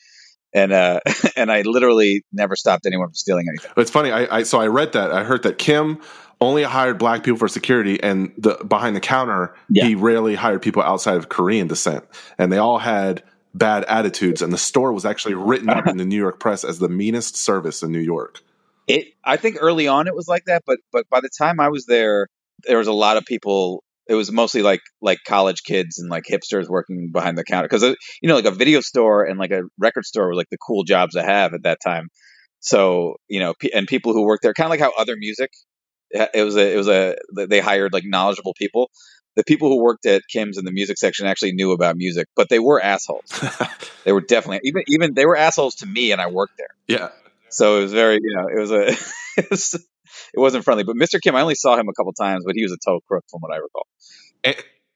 and 0.55 0.71
uh 0.73 0.99
and 1.35 1.51
i 1.51 1.61
literally 1.61 2.23
never 2.33 2.55
stopped 2.55 2.87
anyone 2.87 3.07
from 3.09 3.13
stealing 3.13 3.45
anything 3.47 3.71
it's 3.77 3.91
funny. 3.91 4.11
I, 4.11 4.37
I 4.39 4.43
so 4.43 4.59
I 4.59 4.67
read 4.67 4.93
that. 4.93 5.11
I 5.11 5.23
heard 5.23 5.43
that 5.43 5.57
Kim 5.59 6.01
only 6.41 6.63
hired 6.63 6.97
black 6.97 7.23
people 7.23 7.37
for 7.37 7.47
security, 7.47 8.01
and 8.03 8.31
the 8.37 8.55
behind 8.67 8.95
the 8.95 8.99
counter, 8.99 9.55
Yeah. 9.69 9.85
he 9.85 9.95
rarely 9.95 10.35
hired 10.35 10.61
people 10.61 10.81
outside 10.81 11.15
of 11.17 11.29
Korean 11.29 11.67
descent, 11.67 12.03
and 12.37 12.51
they 12.51 12.57
all 12.57 12.77
had 12.79 13.23
bad 13.55 13.85
attitudes. 13.85 14.41
And 14.41 14.53
the 14.53 14.57
store 14.57 14.93
was 14.93 15.05
actually 15.05 15.33
written 15.33 15.69
up 15.69 15.87
in 15.87 15.97
the 15.97 16.05
New 16.05 16.17
York 16.17 16.39
press 16.39 16.63
as 16.63 16.79
the 16.79 16.89
meanest 16.89 17.35
service 17.35 17.81
in 17.81 17.91
New 17.91 17.99
York. 17.99 18.41
it 18.87 19.07
i 19.23 19.35
think 19.37 19.57
early 19.61 19.87
on 19.87 20.07
it 20.07 20.15
was 20.15 20.27
like 20.27 20.43
that 20.45 20.61
but 20.65 20.77
but 20.91 21.09
by 21.09 21.19
the 21.19 21.29
time 21.37 21.59
i 21.59 21.69
was 21.69 21.85
there 21.85 22.27
there 22.67 22.77
was 22.77 22.87
a 22.87 22.93
lot 22.93 23.17
of 23.17 23.25
people 23.25 23.83
it 24.07 24.13
was 24.13 24.31
mostly 24.31 24.61
like 24.61 24.81
like 25.01 25.19
college 25.27 25.63
kids 25.63 25.97
and 25.97 26.09
like 26.09 26.23
hipsters 26.29 26.69
working 26.69 27.09
behind 27.11 27.37
the 27.37 27.43
counter 27.43 27.67
because 27.67 27.83
uh, 27.83 27.95
you 28.21 28.29
know 28.29 28.35
like 28.35 28.45
a 28.45 28.51
video 28.51 28.81
store 28.81 29.23
and 29.25 29.39
like 29.39 29.51
a 29.51 29.63
record 29.79 30.05
store 30.05 30.27
were 30.27 30.35
like 30.35 30.49
the 30.51 30.57
cool 30.57 30.83
jobs 30.83 31.15
to 31.15 31.23
have 31.23 31.53
at 31.53 31.63
that 31.63 31.79
time 31.83 32.07
so 32.59 33.15
you 33.27 33.39
know 33.39 33.53
and 33.73 33.87
people 33.87 34.13
who 34.13 34.23
worked 34.23 34.43
there 34.43 34.53
kind 34.53 34.67
of 34.67 34.71
like 34.71 34.79
how 34.79 34.93
other 34.97 35.15
music 35.17 35.49
it 36.11 36.45
was 36.45 36.55
a 36.55 36.73
it 36.73 36.77
was 36.77 36.87
a 36.87 37.15
they 37.49 37.59
hired 37.59 37.91
like 37.91 38.03
knowledgeable 38.05 38.53
people 38.57 38.89
the 39.35 39.43
people 39.43 39.69
who 39.69 39.81
worked 39.81 40.05
at 40.05 40.23
kim's 40.29 40.57
in 40.57 40.65
the 40.65 40.71
music 40.71 40.97
section 40.97 41.27
actually 41.27 41.53
knew 41.53 41.71
about 41.71 41.95
music 41.95 42.27
but 42.35 42.49
they 42.49 42.59
were 42.59 42.81
assholes 42.81 43.31
they 44.03 44.11
were 44.11 44.21
definitely 44.21 44.61
even 44.63 44.83
even 44.87 45.13
they 45.13 45.25
were 45.25 45.37
assholes 45.37 45.75
to 45.75 45.85
me 45.85 46.11
and 46.11 46.21
i 46.21 46.27
worked 46.27 46.57
there 46.57 46.69
yeah, 46.87 47.09
so 47.55 47.77
it 47.77 47.81
was 47.83 47.93
very, 47.93 48.15
you 48.21 48.35
know, 48.35 48.47
it 48.47 48.59
was 48.59 48.71
a, 48.71 48.87
it, 49.37 49.49
was, 49.49 49.73
it 49.73 50.39
wasn't 50.39 50.65
friendly. 50.65 50.83
But 50.83 50.97
Mr. 50.97 51.21
Kim, 51.21 51.35
I 51.35 51.41
only 51.41 51.55
saw 51.55 51.77
him 51.77 51.87
a 51.87 51.93
couple 51.93 52.11
times, 52.13 52.43
but 52.45 52.55
he 52.55 52.63
was 52.63 52.73
a 52.73 52.77
total 52.85 53.01
crook 53.07 53.23
from 53.29 53.39
what 53.39 53.53
I 53.53 53.57
recall. 53.57 53.87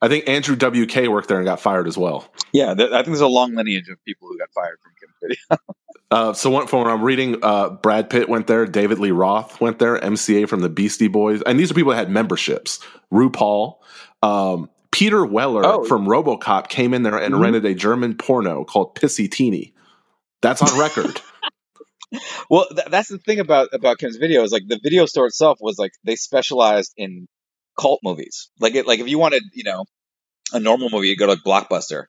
I 0.01 0.07
think 0.07 0.29
Andrew 0.29 0.55
WK 0.55 1.09
worked 1.09 1.27
there 1.27 1.37
and 1.37 1.45
got 1.45 1.59
fired 1.59 1.87
as 1.87 1.97
well. 1.97 2.29
Yeah, 2.53 2.73
th- 2.73 2.91
I 2.91 2.97
think 2.97 3.07
there's 3.07 3.21
a 3.21 3.27
long 3.27 3.55
lineage 3.55 3.89
of 3.89 3.97
people 4.05 4.27
who 4.27 4.37
got 4.37 4.49
fired 4.53 4.77
from 4.81 4.91
Kim's 4.99 5.15
video. 5.21 5.61
Uh, 6.11 6.33
so 6.33 6.49
one, 6.49 6.65
from 6.67 6.79
what 6.79 6.87
I'm 6.89 7.03
reading, 7.03 7.37
uh, 7.43 7.69
Brad 7.69 8.09
Pitt 8.09 8.27
went 8.29 8.47
there, 8.47 8.65
David 8.65 8.97
Lee 8.99 9.11
Roth 9.11 9.61
went 9.61 9.77
there, 9.77 9.97
MCA 9.99 10.47
from 10.49 10.61
the 10.61 10.69
Beastie 10.69 11.07
Boys, 11.07 11.41
and 11.43 11.59
these 11.59 11.69
are 11.69 11.75
people 11.75 11.91
that 11.91 11.97
had 11.97 12.09
memberships. 12.09 12.79
RuPaul, 13.13 13.75
um, 14.23 14.69
Peter 14.91 15.23
Weller 15.23 15.61
Oh. 15.63 15.83
from 15.85 16.07
RoboCop 16.07 16.67
came 16.67 16.95
in 16.95 17.03
there 17.03 17.17
and 17.17 17.35
Mhm. 17.35 17.41
rented 17.43 17.65
a 17.65 17.75
German 17.75 18.15
porno 18.15 18.63
called 18.65 18.95
Pissy 18.95 19.29
Teeny. 19.29 19.73
That's 20.41 20.61
on 20.63 20.79
record. 20.79 21.21
well, 22.49 22.65
th- 22.69 22.87
that's 22.89 23.09
the 23.09 23.19
thing 23.19 23.39
about 23.39 23.69
about 23.73 23.99
Kim's 23.99 24.17
video 24.17 24.41
is 24.43 24.51
like 24.51 24.63
the 24.67 24.79
video 24.81 25.05
store 25.05 25.27
itself 25.27 25.59
was 25.61 25.77
like 25.77 25.91
they 26.03 26.15
specialized 26.15 26.91
in 26.97 27.27
cult 27.79 27.99
movies. 28.03 28.49
Like 28.59 28.73
it, 28.75 28.87
like 28.87 28.99
if 28.99 29.07
you 29.07 29.19
wanted, 29.19 29.43
you 29.53 29.63
know, 29.63 29.85
a 30.53 30.59
normal 30.59 30.89
movie, 30.89 31.07
you 31.09 31.15
go 31.15 31.27
to 31.27 31.33
like 31.33 31.43
Blockbuster. 31.69 32.05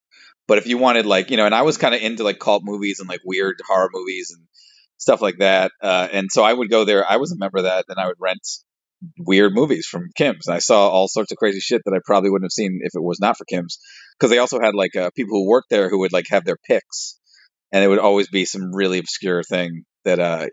But 0.50 0.58
if 0.58 0.66
you 0.66 0.78
wanted 0.78 1.06
like, 1.06 1.30
you 1.30 1.36
know, 1.36 1.46
and 1.46 1.54
I 1.54 1.62
was 1.62 1.78
kind 1.78 1.94
of 1.94 2.02
into 2.02 2.24
like 2.24 2.40
cult 2.40 2.64
movies 2.64 2.98
and 2.98 3.08
like 3.08 3.20
weird 3.24 3.60
horror 3.64 3.88
movies 3.92 4.34
and 4.36 4.48
stuff 4.98 5.22
like 5.22 5.38
that. 5.38 5.70
Uh, 5.80 6.08
and 6.10 6.28
so 6.28 6.42
I 6.42 6.52
would 6.52 6.68
go 6.68 6.84
there. 6.84 7.08
I 7.08 7.18
was 7.18 7.30
a 7.30 7.38
member 7.38 7.58
of 7.58 7.64
that, 7.66 7.84
and 7.88 8.00
I 8.00 8.08
would 8.08 8.16
rent 8.18 8.40
weird 9.16 9.54
movies 9.54 9.86
from 9.86 10.10
Kim's. 10.16 10.48
And 10.48 10.56
I 10.56 10.58
saw 10.58 10.88
all 10.88 11.06
sorts 11.06 11.30
of 11.30 11.38
crazy 11.38 11.60
shit 11.60 11.82
that 11.84 11.94
I 11.94 12.00
probably 12.04 12.30
wouldn't 12.30 12.46
have 12.46 12.50
seen 12.50 12.80
if 12.82 12.96
it 12.96 13.00
was 13.00 13.20
not 13.20 13.38
for 13.38 13.44
Kim's. 13.44 13.78
Because 14.18 14.32
they 14.32 14.38
also 14.38 14.58
had 14.58 14.74
like 14.74 14.96
uh, 14.96 15.10
people 15.14 15.38
who 15.38 15.48
worked 15.48 15.70
there 15.70 15.88
who 15.88 16.00
would 16.00 16.12
like 16.12 16.26
have 16.30 16.44
their 16.44 16.58
picks, 16.66 17.20
and 17.70 17.84
it 17.84 17.86
would 17.86 18.00
always 18.00 18.26
be 18.26 18.44
some 18.44 18.74
really 18.74 18.98
obscure 18.98 19.44
thing 19.44 19.84
that 20.04 20.18
uh, 20.18 20.48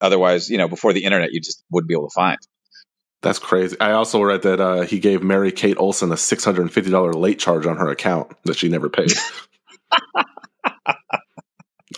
otherwise, 0.00 0.48
you 0.48 0.58
know, 0.58 0.68
before 0.68 0.92
the 0.92 1.02
internet, 1.02 1.32
you 1.32 1.40
just 1.40 1.64
wouldn't 1.72 1.88
be 1.88 1.94
able 1.94 2.08
to 2.08 2.14
find. 2.14 2.38
That's 3.22 3.38
crazy. 3.38 3.76
I 3.80 3.92
also 3.92 4.22
read 4.22 4.42
that 4.42 4.60
uh, 4.60 4.80
he 4.82 4.98
gave 4.98 5.22
Mary 5.22 5.52
Kate 5.52 5.76
Olsen 5.78 6.10
a 6.12 6.16
six 6.16 6.44
hundred 6.44 6.62
and 6.62 6.72
fifty 6.72 6.90
dollar 6.90 7.12
late 7.12 7.38
charge 7.38 7.66
on 7.66 7.76
her 7.76 7.88
account 7.90 8.32
that 8.44 8.56
she 8.56 8.68
never 8.68 8.88
paid. 8.88 9.12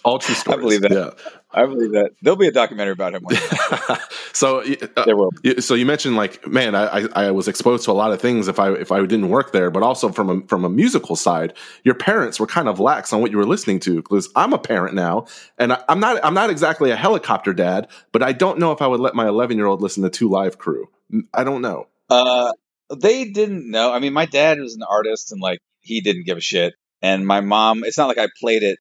All 0.04 0.18
true 0.18 0.34
stories. 0.34 0.58
I 0.58 0.60
believe 0.60 0.80
that. 0.82 0.90
Yeah. 0.90 1.10
I 1.52 1.66
believe 1.66 1.92
that 1.92 2.12
there'll 2.22 2.36
be 2.36 2.48
a 2.48 2.52
documentary 2.52 2.92
about 2.94 3.14
him. 3.14 3.22
One 3.22 3.36
so, 4.32 4.62
uh, 4.62 5.04
There 5.04 5.16
will. 5.16 5.30
you- 5.44 5.60
so 5.60 5.74
you 5.74 5.86
mentioned 5.86 6.16
like, 6.16 6.44
man, 6.48 6.74
I, 6.74 6.86
I, 6.86 7.08
I 7.26 7.30
was 7.30 7.46
exposed 7.46 7.84
to 7.84 7.90
a 7.90 7.92
lot 7.92 8.10
of 8.10 8.20
things 8.20 8.48
if 8.48 8.58
I 8.58 8.72
if 8.72 8.90
I 8.90 8.98
didn't 9.00 9.28
work 9.28 9.52
there, 9.52 9.70
but 9.70 9.82
also 9.84 10.10
from 10.10 10.30
a, 10.30 10.46
from 10.48 10.64
a 10.64 10.68
musical 10.70 11.14
side, 11.14 11.52
your 11.84 11.94
parents 11.94 12.40
were 12.40 12.46
kind 12.48 12.68
of 12.68 12.80
lax 12.80 13.12
on 13.12 13.20
what 13.20 13.30
you 13.30 13.36
were 13.36 13.46
listening 13.46 13.78
to. 13.80 13.96
Because 13.96 14.28
I'm 14.34 14.52
a 14.54 14.58
parent 14.58 14.94
now, 14.96 15.26
and 15.58 15.74
I, 15.74 15.84
I'm 15.88 16.00
not 16.00 16.24
I'm 16.24 16.34
not 16.34 16.50
exactly 16.50 16.90
a 16.90 16.96
helicopter 16.96 17.52
dad, 17.52 17.86
but 18.10 18.22
I 18.24 18.32
don't 18.32 18.58
know 18.58 18.72
if 18.72 18.82
I 18.82 18.88
would 18.88 18.98
let 19.00 19.14
my 19.14 19.28
11 19.28 19.56
year 19.56 19.66
old 19.66 19.82
listen 19.82 20.02
to 20.02 20.10
Two 20.10 20.28
Live 20.30 20.58
Crew. 20.58 20.88
I 21.32 21.44
don't 21.44 21.62
know. 21.62 21.88
Uh, 22.08 22.52
they 22.94 23.24
didn't 23.26 23.70
know. 23.70 23.92
I 23.92 23.98
mean, 23.98 24.12
my 24.12 24.26
dad 24.26 24.58
was 24.58 24.74
an 24.74 24.82
artist, 24.82 25.32
and 25.32 25.40
like 25.40 25.60
he 25.80 26.00
didn't 26.00 26.26
give 26.26 26.38
a 26.38 26.42
shit. 26.42 26.74
And 27.00 27.26
my 27.26 27.40
mom, 27.40 27.84
it's 27.84 27.98
not 27.98 28.08
like 28.08 28.18
I 28.18 28.28
played 28.40 28.62
it 28.62 28.78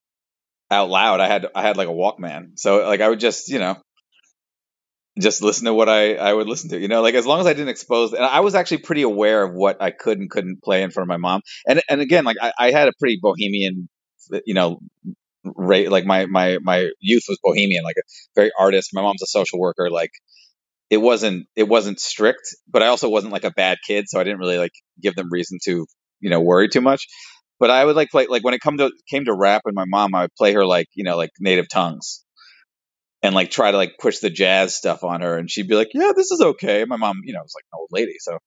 out 0.69 0.89
loud. 0.89 1.19
I 1.19 1.27
had 1.27 1.47
I 1.55 1.61
had 1.61 1.77
like 1.77 1.87
a 1.87 1.91
Walkman, 1.91 2.57
so 2.59 2.87
like 2.87 3.01
I 3.01 3.09
would 3.09 3.19
just 3.19 3.49
you 3.49 3.59
know 3.59 3.77
just 5.19 5.41
listen 5.41 5.65
to 5.65 5.73
what 5.73 5.89
I 5.89 6.15
I 6.15 6.33
would 6.33 6.47
listen 6.47 6.69
to. 6.69 6.79
You 6.79 6.87
know, 6.87 7.01
like 7.01 7.15
as 7.15 7.25
long 7.25 7.39
as 7.39 7.47
I 7.47 7.53
didn't 7.53 7.69
expose. 7.69 8.13
And 8.13 8.23
I 8.23 8.39
was 8.41 8.55
actually 8.55 8.79
pretty 8.79 9.01
aware 9.01 9.43
of 9.43 9.53
what 9.53 9.81
I 9.81 9.91
could 9.91 10.19
and 10.19 10.29
couldn't 10.29 10.63
play 10.63 10.83
in 10.83 10.91
front 10.91 11.05
of 11.05 11.09
my 11.09 11.17
mom. 11.17 11.41
And 11.67 11.81
and 11.89 12.01
again, 12.01 12.23
like 12.23 12.37
I, 12.41 12.53
I 12.57 12.71
had 12.71 12.87
a 12.87 12.93
pretty 12.99 13.19
bohemian, 13.21 13.89
you 14.45 14.53
know. 14.53 14.79
Rate 15.43 15.89
like 15.89 16.05
my 16.05 16.27
my 16.27 16.59
my 16.61 16.91
youth 16.99 17.23
was 17.27 17.39
bohemian, 17.43 17.83
like 17.83 17.95
a 17.97 18.03
very 18.35 18.51
artist. 18.59 18.91
My 18.93 19.01
mom's 19.01 19.23
a 19.23 19.25
social 19.25 19.57
worker. 19.57 19.89
Like 19.89 20.11
it 20.91 20.97
wasn't 20.97 21.47
it 21.55 21.67
wasn't 21.67 21.99
strict, 21.99 22.53
but 22.69 22.83
I 22.83 22.87
also 22.87 23.09
wasn't 23.09 23.31
like 23.31 23.45
a 23.45 23.51
bad 23.51 23.77
kid, 23.87 24.05
so 24.07 24.19
I 24.19 24.23
didn't 24.25 24.39
really 24.39 24.57
like 24.57 24.73
give 25.01 25.15
them 25.15 25.29
reason 25.31 25.57
to 25.63 25.87
you 26.19 26.29
know 26.29 26.41
worry 26.41 26.67
too 26.67 26.81
much. 26.81 27.07
But 27.59 27.71
I 27.71 27.83
would 27.83 27.95
like 27.95 28.09
play 28.09 28.27
like 28.27 28.43
when 28.43 28.53
it 28.53 28.59
come 28.59 28.77
to 28.77 28.91
came 29.09 29.25
to 29.25 29.33
rap 29.33 29.61
and 29.65 29.73
my 29.73 29.85
mom, 29.87 30.13
I 30.13 30.23
would 30.23 30.35
play 30.37 30.53
her 30.53 30.65
like 30.65 30.87
you 30.93 31.05
know 31.05 31.15
like 31.15 31.29
native 31.39 31.69
tongues, 31.69 32.25
and 33.23 33.33
like 33.33 33.51
try 33.51 33.71
to 33.71 33.77
like 33.77 33.93
push 33.99 34.19
the 34.19 34.29
jazz 34.29 34.75
stuff 34.75 35.05
on 35.05 35.21
her, 35.21 35.37
and 35.37 35.49
she'd 35.49 35.69
be 35.69 35.75
like, 35.75 35.91
yeah, 35.93 36.11
this 36.13 36.29
is 36.29 36.41
okay. 36.41 36.83
My 36.83 36.97
mom, 36.97 37.21
you 37.23 37.33
know, 37.33 37.41
was 37.41 37.55
like 37.55 37.65
an 37.71 37.79
old 37.79 37.89
lady, 37.91 38.15
so 38.19 38.37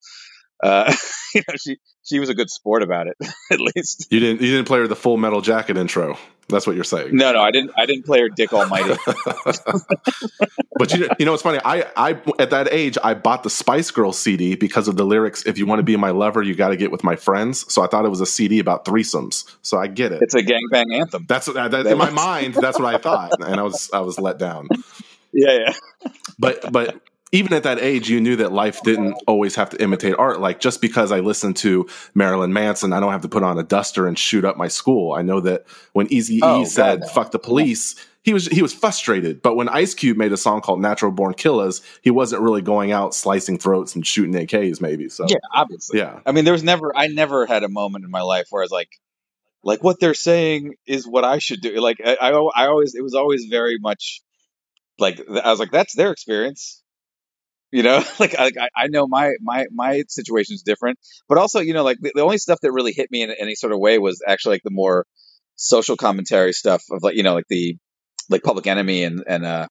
uh, 0.62 0.94
you 1.34 1.42
know 1.48 1.54
she 1.56 1.78
she 2.02 2.18
was 2.18 2.28
a 2.28 2.34
good 2.34 2.50
sport 2.50 2.82
about 2.82 3.06
it 3.06 3.16
at 3.50 3.58
least. 3.58 4.08
You 4.10 4.20
didn't 4.20 4.42
you 4.42 4.50
didn't 4.50 4.66
play 4.66 4.80
her 4.80 4.86
the 4.86 4.96
Full 4.96 5.16
Metal 5.16 5.40
Jacket 5.40 5.78
intro. 5.78 6.18
That's 6.48 6.66
what 6.66 6.76
you're 6.76 6.84
saying. 6.84 7.16
No, 7.16 7.32
no, 7.32 7.40
I 7.40 7.50
didn't 7.50 7.72
I 7.76 7.86
didn't 7.86 8.04
play 8.04 8.20
her 8.20 8.28
Dick 8.28 8.52
Almighty. 8.52 8.94
But 10.76 10.92
you, 10.92 11.08
you 11.18 11.24
know, 11.24 11.34
it's 11.34 11.42
funny. 11.42 11.60
I, 11.64 11.86
I, 11.96 12.20
at 12.38 12.50
that 12.50 12.68
age, 12.72 12.98
I 13.02 13.14
bought 13.14 13.44
the 13.44 13.50
Spice 13.50 13.90
Girls 13.90 14.18
CD 14.18 14.56
because 14.56 14.88
of 14.88 14.96
the 14.96 15.04
lyrics. 15.04 15.46
If 15.46 15.56
you 15.56 15.66
want 15.66 15.78
to 15.78 15.84
be 15.84 15.96
my 15.96 16.10
lover, 16.10 16.42
you 16.42 16.54
got 16.54 16.70
to 16.70 16.76
get 16.76 16.90
with 16.90 17.04
my 17.04 17.16
friends. 17.16 17.72
So 17.72 17.82
I 17.82 17.86
thought 17.86 18.04
it 18.04 18.08
was 18.08 18.20
a 18.20 18.26
CD 18.26 18.58
about 18.58 18.84
threesomes. 18.84 19.44
So 19.62 19.78
I 19.78 19.86
get 19.86 20.12
it. 20.12 20.20
it's 20.20 20.34
a 20.34 20.42
gangbang 20.42 20.92
anthem. 20.92 21.26
That's 21.28 21.46
that, 21.46 21.70
that, 21.70 21.86
in 21.86 21.96
my 21.96 22.10
mind. 22.24 22.54
That's 22.54 22.78
what 22.78 22.92
I 22.92 22.98
thought, 22.98 23.32
and 23.40 23.60
I 23.60 23.62
was 23.62 23.88
I 23.92 24.00
was 24.00 24.18
let 24.18 24.38
down. 24.38 24.68
Yeah, 25.32 25.58
yeah. 25.58 26.10
But 26.38 26.72
but 26.72 27.00
even 27.34 27.52
at 27.52 27.64
that 27.64 27.80
age, 27.80 28.08
you 28.08 28.20
knew 28.20 28.36
that 28.36 28.52
life 28.52 28.80
didn't 28.82 29.14
always 29.26 29.56
have 29.56 29.68
to 29.70 29.82
imitate 29.82 30.14
art. 30.16 30.40
Like 30.40 30.60
just 30.60 30.80
because 30.80 31.10
I 31.10 31.18
listened 31.18 31.56
to 31.56 31.88
Marilyn 32.14 32.52
Manson, 32.52 32.92
I 32.92 33.00
don't 33.00 33.10
have 33.10 33.22
to 33.22 33.28
put 33.28 33.42
on 33.42 33.58
a 33.58 33.64
duster 33.64 34.06
and 34.06 34.16
shoot 34.16 34.44
up 34.44 34.56
my 34.56 34.68
school. 34.68 35.12
I 35.14 35.22
know 35.22 35.40
that 35.40 35.66
when 35.92 36.06
Eazy 36.08 36.38
Oh, 36.42 36.62
E 36.62 36.64
said 36.64 37.00
God, 37.00 37.06
no. 37.06 37.06
"fuck 37.08 37.30
the 37.32 37.40
police," 37.40 37.96
he 38.22 38.32
was 38.32 38.46
he 38.46 38.62
was 38.62 38.72
frustrated. 38.72 39.42
But 39.42 39.56
when 39.56 39.68
Ice 39.68 39.94
Cube 39.94 40.16
made 40.16 40.32
a 40.32 40.36
song 40.36 40.60
called 40.60 40.80
"Natural 40.80 41.10
Born 41.10 41.34
Killers," 41.34 41.82
he 42.02 42.10
wasn't 42.10 42.40
really 42.40 42.62
going 42.62 42.92
out 42.92 43.14
slicing 43.16 43.58
throats 43.58 43.96
and 43.96 44.06
shooting 44.06 44.32
AKs. 44.34 44.80
Maybe 44.80 45.08
so. 45.08 45.26
Yeah, 45.28 45.38
obviously. 45.52 45.98
Yeah. 45.98 46.20
I 46.24 46.30
mean, 46.30 46.44
there 46.44 46.52
was 46.52 46.62
never, 46.62 46.96
I 46.96 47.08
never 47.08 47.46
had 47.46 47.64
a 47.64 47.68
moment 47.68 48.04
in 48.04 48.12
my 48.12 48.22
life 48.22 48.46
where 48.50 48.62
I 48.62 48.64
was 48.64 48.70
like, 48.70 48.90
like 49.64 49.82
what 49.82 49.98
they're 49.98 50.14
saying 50.14 50.74
is 50.86 51.04
what 51.04 51.24
I 51.24 51.38
should 51.38 51.60
do. 51.62 51.80
Like, 51.80 51.96
I, 52.04 52.14
I, 52.14 52.30
I 52.30 52.66
always, 52.68 52.94
it 52.94 53.02
was 53.02 53.14
always 53.14 53.46
very 53.46 53.78
much 53.80 54.20
like, 55.00 55.20
I 55.28 55.50
was 55.50 55.58
like, 55.58 55.72
that's 55.72 55.96
their 55.96 56.12
experience. 56.12 56.82
You 57.74 57.82
know, 57.82 58.04
like 58.20 58.34
I, 58.38 58.52
I- 58.76 58.86
know 58.88 59.06
my, 59.08 59.32
my, 59.42 59.66
my 59.72 60.04
situation 60.08 60.54
is 60.54 60.62
different, 60.62 60.98
but 61.28 61.38
also, 61.38 61.60
you 61.60 61.74
know, 61.74 61.84
like 61.84 61.98
the, 62.00 62.12
the 62.14 62.22
only 62.22 62.38
stuff 62.38 62.60
that 62.62 62.72
really 62.72 62.92
hit 62.92 63.10
me 63.10 63.22
in 63.22 63.30
any 63.32 63.56
sort 63.56 63.72
of 63.72 63.80
way 63.80 63.98
was 63.98 64.22
actually 64.26 64.54
like 64.56 64.62
the 64.64 64.70
more 64.70 65.06
social 65.56 65.96
commentary 65.96 66.52
stuff 66.52 66.84
of 66.92 67.02
like, 67.02 67.16
you 67.16 67.24
know, 67.24 67.34
like 67.34 67.48
the, 67.48 67.76
like 68.30 68.42
Public 68.44 68.66
Enemy 68.68 69.04
and, 69.04 69.24
and, 69.26 69.44
uh, 69.44 69.66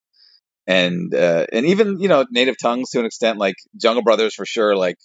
and, 0.68 1.14
uh, 1.16 1.46
and 1.54 1.66
even, 1.68 2.00
you 2.00 2.10
know, 2.10 2.26
Native 2.32 2.56
Tongues 2.62 2.92
to 2.92 3.00
an 3.00 3.06
extent, 3.06 3.40
like 3.40 3.56
Jungle 3.82 4.04
Brothers 4.04 4.36
for 4.36 4.46
sure, 4.46 4.76
like, 4.76 4.98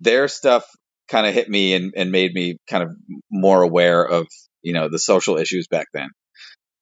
their 0.00 0.28
stuff 0.28 0.64
kind 1.08 1.26
of 1.26 1.34
hit 1.34 1.48
me 1.48 1.74
and, 1.74 1.92
and 1.96 2.12
made 2.12 2.34
me 2.34 2.56
kind 2.68 2.82
of 2.84 2.90
more 3.30 3.62
aware 3.62 4.04
of 4.04 4.26
you 4.62 4.72
know 4.72 4.88
the 4.88 4.98
social 4.98 5.36
issues 5.38 5.68
back 5.68 5.86
then 5.94 6.08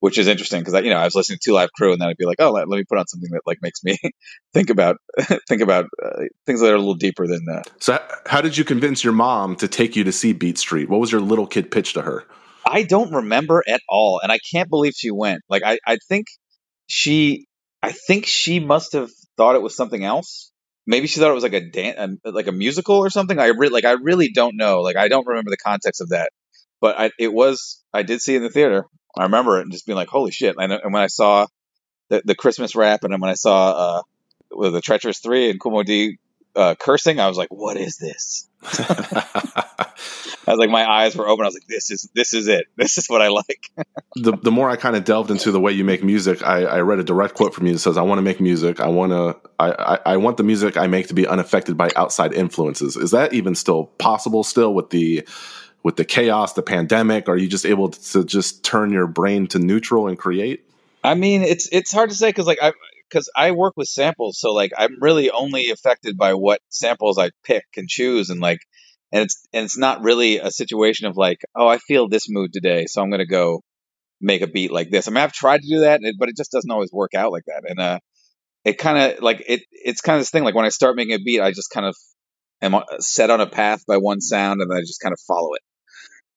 which 0.03 0.19
is 0.19 0.27
interesting 0.27 0.61
because 0.61 0.75
you 0.85 0.91
know 0.91 0.97
i 0.97 1.05
was 1.05 1.15
listening 1.15 1.39
to 1.41 1.51
two 1.51 1.55
live 1.55 1.73
crew 1.73 1.93
and 1.93 2.01
then 2.01 2.09
i'd 2.09 2.17
be 2.17 2.27
like 2.27 2.41
oh 2.41 2.51
let, 2.51 2.69
let 2.69 2.77
me 2.77 2.85
put 2.89 2.99
on 2.99 3.07
something 3.07 3.31
that 3.31 3.43
like 3.47 3.59
makes 3.63 3.83
me 3.85 3.97
think 4.53 4.71
about 4.71 4.97
think 5.49 5.63
about 5.63 5.87
uh, 6.03 6.25
things 6.47 6.61
that 6.61 6.71
are 6.71 6.75
a 6.75 6.79
little 6.79 6.95
deeper 6.95 7.27
than 7.27 7.45
that. 7.47 7.71
So 7.79 7.99
how 8.27 8.41
did 8.41 8.57
you 8.57 8.65
convince 8.65 9.05
your 9.05 9.13
mom 9.13 9.57
to 9.57 9.69
take 9.69 9.97
you 9.97 10.05
to 10.05 10.13
see 10.13 10.33
Beat 10.33 10.59
Street? 10.59 10.89
What 10.89 11.01
was 11.01 11.13
your 11.13 11.21
little 11.21 11.47
kid 11.47 11.71
pitch 11.71 11.95
to 11.95 12.03
her? 12.03 12.25
I 12.67 12.85
don't 12.85 13.13
remember 13.13 13.63
at 13.67 13.81
all, 13.89 14.21
and 14.23 14.31
I 14.31 14.39
can't 14.39 14.71
believe 14.71 14.95
she 14.97 15.11
went. 15.11 15.43
Like 15.49 15.63
I, 15.65 15.79
I 15.87 15.99
think 16.09 16.27
she, 16.87 17.47
I 17.83 17.93
think 17.93 18.27
she 18.27 18.61
must 18.61 18.93
have 18.93 19.11
thought 19.37 19.57
it 19.57 19.63
was 19.63 19.77
something 19.77 20.05
else. 20.05 20.53
Maybe 20.87 21.07
she 21.07 21.21
thought 21.21 21.31
it 21.31 21.35
was 21.35 21.43
like 21.43 21.53
a 21.53 21.71
dance, 21.71 22.19
like 22.25 22.47
a 22.47 22.53
musical 22.53 22.97
or 22.97 23.11
something. 23.11 23.39
I 23.39 23.47
re- 23.49 23.69
like 23.69 23.85
I 23.85 23.93
really 23.93 24.31
don't 24.33 24.57
know. 24.57 24.81
Like 24.81 24.97
I 24.97 25.09
don't 25.09 25.27
remember 25.27 25.51
the 25.51 25.57
context 25.57 26.01
of 26.01 26.11
that, 26.11 26.31
but 26.81 26.99
I, 26.99 27.11
it 27.19 27.33
was. 27.33 27.83
I 27.93 28.03
did 28.03 28.21
see 28.21 28.35
it 28.35 28.39
in 28.39 28.43
the 28.45 28.51
theater. 28.51 28.85
I 29.17 29.25
remember 29.25 29.59
it 29.59 29.63
and 29.63 29.73
just 29.73 29.87
being 29.87 29.97
like, 29.97 30.09
"Holy 30.09 30.31
shit!" 30.31 30.57
And, 30.59 30.73
and 30.73 30.93
when 30.93 31.03
I 31.03 31.09
saw 31.09 31.47
the, 32.09 32.23
the 32.25 32.35
Christmas 32.35 32.75
rap, 32.75 33.05
and 33.05 33.13
then 33.13 33.21
when 33.21 33.31
I 33.31 33.35
saw 33.35 34.03
uh, 34.51 34.71
the 34.71 34.81
Treacherous 34.81 35.19
Three 35.19 35.51
and 35.51 35.61
Kool 35.61 35.73
Moe 35.73 35.83
Dee 35.83 36.19
uh, 36.55 36.75
cursing, 36.79 37.21
I 37.21 37.29
was 37.29 37.37
like, 37.37 37.49
"What 37.51 37.77
is 37.77 37.99
this?" 37.99 38.49
I 40.45 40.51
was 40.51 40.59
like, 40.59 40.71
my 40.71 40.89
eyes 40.89 41.15
were 41.15 41.29
open. 41.29 41.45
I 41.45 41.49
was 41.49 41.55
like, 41.55 41.67
"This 41.69 41.91
is 41.91 42.09
this 42.15 42.35
is 42.35 42.49
it. 42.49 42.67
This 42.77 42.99
is 42.99 43.07
what 43.09 43.23
I 43.23 43.29
like." 43.29 43.71
the 44.17 44.37
the 44.37 44.51
more 44.51 44.69
I 44.69 44.77
kind 44.77 44.97
of 44.97 45.05
delved 45.05 45.31
into 45.31 45.53
the 45.53 45.61
way 45.61 45.73
you 45.73 45.85
make 45.85 46.03
music, 46.03 46.43
I, 46.43 46.65
I 46.65 46.81
read 46.81 46.99
a 46.99 47.05
direct 47.05 47.35
quote 47.35 47.55
from 47.55 47.67
you 47.67 47.75
that 47.75 47.79
says, 47.79 47.97
"I 47.97 48.03
want 48.03 48.19
to 48.19 48.23
make 48.23 48.41
music. 48.41 48.81
I 48.81 48.89
want 48.89 49.13
to. 49.13 49.37
I, 49.59 49.71
I, 49.73 49.99
I 50.13 50.17
want 50.17 50.37
the 50.37 50.43
music 50.43 50.77
I 50.77 50.87
make 50.87 51.09
to 51.09 51.15
be 51.15 51.27
unaffected 51.27 51.77
by 51.77 51.91
outside 51.97 52.33
influences." 52.33 52.97
Is 52.97 53.13
that 53.13 53.33
even 53.33 53.55
still 53.55 53.85
possible? 53.99 54.43
Still 54.43 54.75
with 54.75 54.91
the 54.91 55.27
with 55.83 55.97
the 55.97 56.05
chaos, 56.05 56.53
the 56.53 56.63
pandemic, 56.63 57.29
are 57.29 57.37
you 57.37 57.49
just 57.49 57.67
able 57.67 57.91
to 57.91 58.25
just 58.25 58.65
turn 58.65 58.93
your 58.93 59.07
brain 59.07 59.47
to 59.49 59.59
neutral 59.59 60.07
and 60.07 60.19
create? 60.19 60.65
I 61.05 61.15
mean, 61.15 61.43
it's 61.43 61.69
it's 61.73 61.93
hard 61.93 62.11
to 62.11 62.17
say 62.17 62.29
because 62.29 62.47
like 62.47 62.63
I 62.63 62.73
because 63.09 63.31
I 63.37 63.51
work 63.51 63.75
with 63.77 63.89
samples, 63.89 64.39
so 64.39 64.53
like 64.53 64.73
I'm 64.77 64.97
really 65.01 65.31
only 65.31 65.71
affected 65.71 66.17
by 66.17 66.35
what 66.35 66.61
samples 66.69 67.19
I 67.19 67.31
pick 67.45 67.65
and 67.77 67.89
choose, 67.89 68.31
and 68.31 68.41
like, 68.41 68.61
and 69.11 69.23
it's 69.25 69.47
and 69.53 69.65
it's 69.65 69.77
not 69.77 70.03
really 70.03 70.39
a 70.39 70.51
situation 70.51 71.07
of 71.07 71.17
like, 71.17 71.39
oh, 71.55 71.67
I 71.67 71.79
feel 71.79 72.09
this 72.09 72.31
mood 72.31 72.53
today, 72.53 72.87
so 72.87 73.03
I'm 73.03 73.11
gonna 73.11 73.27
go 73.27 73.63
make 74.21 74.43
a 74.43 74.47
beat 74.47 74.73
like 74.73 74.91
this. 74.91 75.09
I 75.09 75.11
mean, 75.11 75.19
I've 75.19 75.33
tried 75.33 75.63
to 75.63 75.69
do 75.69 75.81
that, 75.81 76.01
but 76.19 76.29
it 76.29 76.37
just 76.37 76.53
doesn't 76.53 76.71
always 76.71 76.93
work 76.93 77.15
out 77.15 77.33
like 77.33 77.45
that, 77.47 77.63
and 77.69 77.81
uh, 77.81 77.99
it 78.65 78.79
kind 78.79 78.99
of 78.99 79.23
like 79.23 79.43
it 79.47 79.63
it's 79.73 80.01
kind 80.01 80.17
of 80.17 80.21
this 80.21 80.31
thing 80.31 80.45
like 80.45 80.55
when 80.55 80.65
I 80.65 80.71
start 80.71 80.97
making 80.97 81.15
a 81.15 81.19
beat, 81.19 81.41
I 81.41 81.51
just 81.51 81.71
kind 81.71 81.87
of 81.87 81.97
am 82.63 82.75
uh, 82.77 82.85
set 83.01 83.31
on 83.31 83.41
a 83.41 83.47
path 83.49 83.85
by 83.87 83.97
one 83.97 84.21
sound, 84.21 84.63
and 84.63 84.73
I 84.73 84.81
just 84.81 85.01
kind 85.01 85.13
of 85.13 85.19
follow 85.27 85.55
it, 85.55 85.63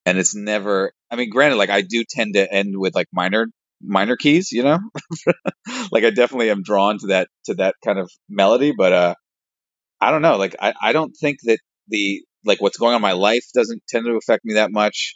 and 0.06 0.18
it's 0.18 0.36
never. 0.36 0.92
I 1.12 1.16
mean, 1.16 1.30
granted, 1.30 1.58
like 1.58 1.70
I 1.70 1.82
do 1.82 2.04
tend 2.08 2.36
to 2.36 2.52
end 2.52 2.76
with 2.78 2.96
like 2.96 3.08
minor 3.14 3.48
minor 3.82 4.16
keys, 4.16 4.52
you 4.52 4.64
know. 4.64 4.80
like 5.92 6.04
I 6.04 6.10
definitely 6.12 6.50
am 6.52 6.64
drawn 6.64 6.98
to 7.00 7.08
that 7.08 7.28
to 7.46 7.56
that 7.56 7.76
kind 7.84 8.00
of 8.00 8.10
melody, 8.30 8.74
but 8.78 8.94
uh 8.94 9.16
I 10.02 10.12
don't 10.12 10.22
know. 10.22 10.38
Like 10.38 10.56
I, 10.62 10.74
I 10.82 10.94
don't 10.94 11.14
think 11.14 11.40
that 11.44 11.60
the 11.88 12.24
like 12.46 12.62
what's 12.62 12.78
going 12.78 12.92
on 12.92 12.98
in 12.98 13.02
my 13.02 13.14
life 13.14 13.46
doesn't 13.54 13.84
tend 13.88 14.06
to 14.06 14.18
affect 14.18 14.46
me 14.46 14.56
that 14.56 14.72
much. 14.72 15.16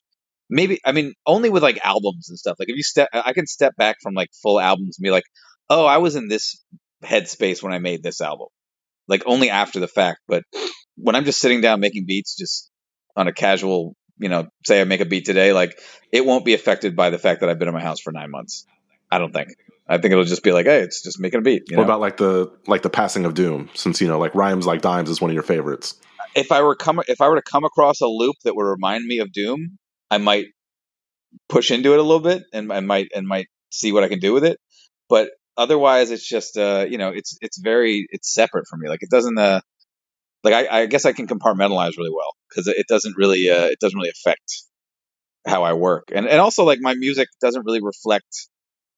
Maybe 0.50 0.80
I 0.86 0.92
mean 0.92 1.14
only 1.26 1.50
with 1.50 1.64
like 1.64 1.80
albums 1.84 2.30
and 2.30 2.40
stuff. 2.40 2.58
Like 2.60 2.70
if 2.70 2.76
you 2.78 2.84
step 2.84 3.10
I 3.14 3.34
can 3.34 3.48
step 3.48 3.76
back 3.78 3.98
from 4.02 4.14
like 4.14 4.30
full 4.42 4.60
albums 4.60 4.98
and 4.98 5.04
be 5.04 5.12
like, 5.12 5.26
"Oh, 5.70 5.86
I 5.86 5.98
was 5.98 6.16
in 6.16 6.28
this 6.28 6.64
headspace 7.04 7.62
when 7.64 7.74
I 7.74 7.80
made 7.80 8.04
this 8.04 8.22
album." 8.22 8.48
Like 9.08 9.24
only 9.26 9.50
after 9.50 9.80
the 9.80 9.88
fact, 9.88 10.20
but 10.28 10.44
when 10.98 11.16
I'm 11.16 11.26
just 11.26 11.40
sitting 11.42 11.62
down 11.62 11.80
making 11.80 12.06
beats 12.06 12.36
just 12.38 12.70
on 13.16 13.28
a 13.28 13.34
casual, 13.34 13.96
you 14.20 14.30
know, 14.30 14.48
say 14.66 14.82
I 14.82 14.84
make 14.84 15.02
a 15.02 15.06
beat 15.06 15.26
today, 15.26 15.54
like 15.54 15.80
it 16.12 16.26
won't 16.26 16.46
be 16.46 16.54
affected 16.54 16.96
by 16.96 17.10
the 17.10 17.18
fact 17.18 17.42
that 17.42 17.50
I've 17.50 17.60
been 17.60 17.68
in 17.68 17.74
my 17.74 17.82
house 17.82 18.00
for 18.00 18.12
9 18.12 18.30
months. 18.30 18.66
I 19.12 19.18
don't 19.18 19.34
think. 19.34 19.50
I 19.88 19.98
think 19.98 20.12
it'll 20.12 20.24
just 20.24 20.44
be 20.44 20.52
like, 20.52 20.68
hey, 20.68 20.82
it's 20.82 21.02
just 21.02 21.20
making 21.20 21.40
a 21.40 21.42
beat. 21.42 21.64
You 21.68 21.78
What 21.78 21.84
know? 21.84 21.88
about 21.88 22.00
like 22.00 22.18
the 22.18 22.52
like 22.68 22.84
the 22.84 22.90
passing 22.92 23.26
of 23.26 23.34
Doom? 23.34 23.70
Since 23.74 24.02
you 24.02 24.08
know, 24.08 24.20
like 24.20 24.36
rhymes 24.36 24.68
like 24.68 24.82
dimes 24.82 25.10
is 25.10 25.20
one 25.20 25.32
of 25.32 25.34
your 25.34 25.44
favorites. 25.44 25.96
if 26.36 26.52
I 26.52 26.62
were 26.62 26.76
come 26.76 27.02
if 27.08 27.22
I 27.22 27.28
were 27.30 27.38
to 27.38 27.42
come 27.42 27.64
across 27.64 28.02
a 28.02 28.08
loop 28.08 28.36
that 28.44 28.56
would 28.56 28.64
remind 28.66 29.06
me 29.06 29.20
of 29.20 29.32
Doom, 29.32 29.78
I 30.12 30.20
might 30.20 30.46
push 31.48 31.72
into 31.72 31.94
it 31.94 32.00
a 32.00 32.04
little 32.04 32.20
bit 32.20 32.44
and 32.54 32.72
I 32.72 32.80
might 32.82 33.08
and 33.16 33.28
might 33.28 33.48
see 33.72 33.92
what 33.92 34.04
I 34.04 34.10
can 34.10 34.20
do 34.20 34.34
with 34.34 34.44
it. 34.44 34.60
But 35.10 35.32
otherwise, 35.58 36.12
it's 36.12 36.28
just 36.28 36.58
uh, 36.58 36.86
you 36.88 36.98
know, 37.00 37.10
it's 37.10 37.38
it's 37.42 37.60
very 37.60 38.08
it's 38.12 38.32
separate 38.34 38.66
for 38.70 38.78
me. 38.78 38.90
Like 38.90 39.02
it 39.02 39.10
doesn't 39.10 39.38
uh, 39.40 39.62
like 40.44 40.54
I, 40.54 40.82
I 40.82 40.86
guess 40.86 41.06
I 41.06 41.14
can 41.14 41.28
compartmentalize 41.28 41.98
really 41.98 42.12
well 42.14 42.34
because 42.50 42.68
it 42.68 42.88
doesn't 42.88 43.16
really 43.18 43.50
uh, 43.50 43.66
it 43.66 43.80
doesn't 43.80 43.98
really 43.98 44.10
affect 44.12 44.64
how 45.48 45.64
I 45.64 45.74
work, 45.74 46.10
and 46.14 46.28
and 46.28 46.40
also 46.40 46.64
like 46.66 46.80
my 46.82 46.96
music 46.96 47.28
doesn't 47.42 47.66
really 47.66 47.82
reflect 47.82 48.48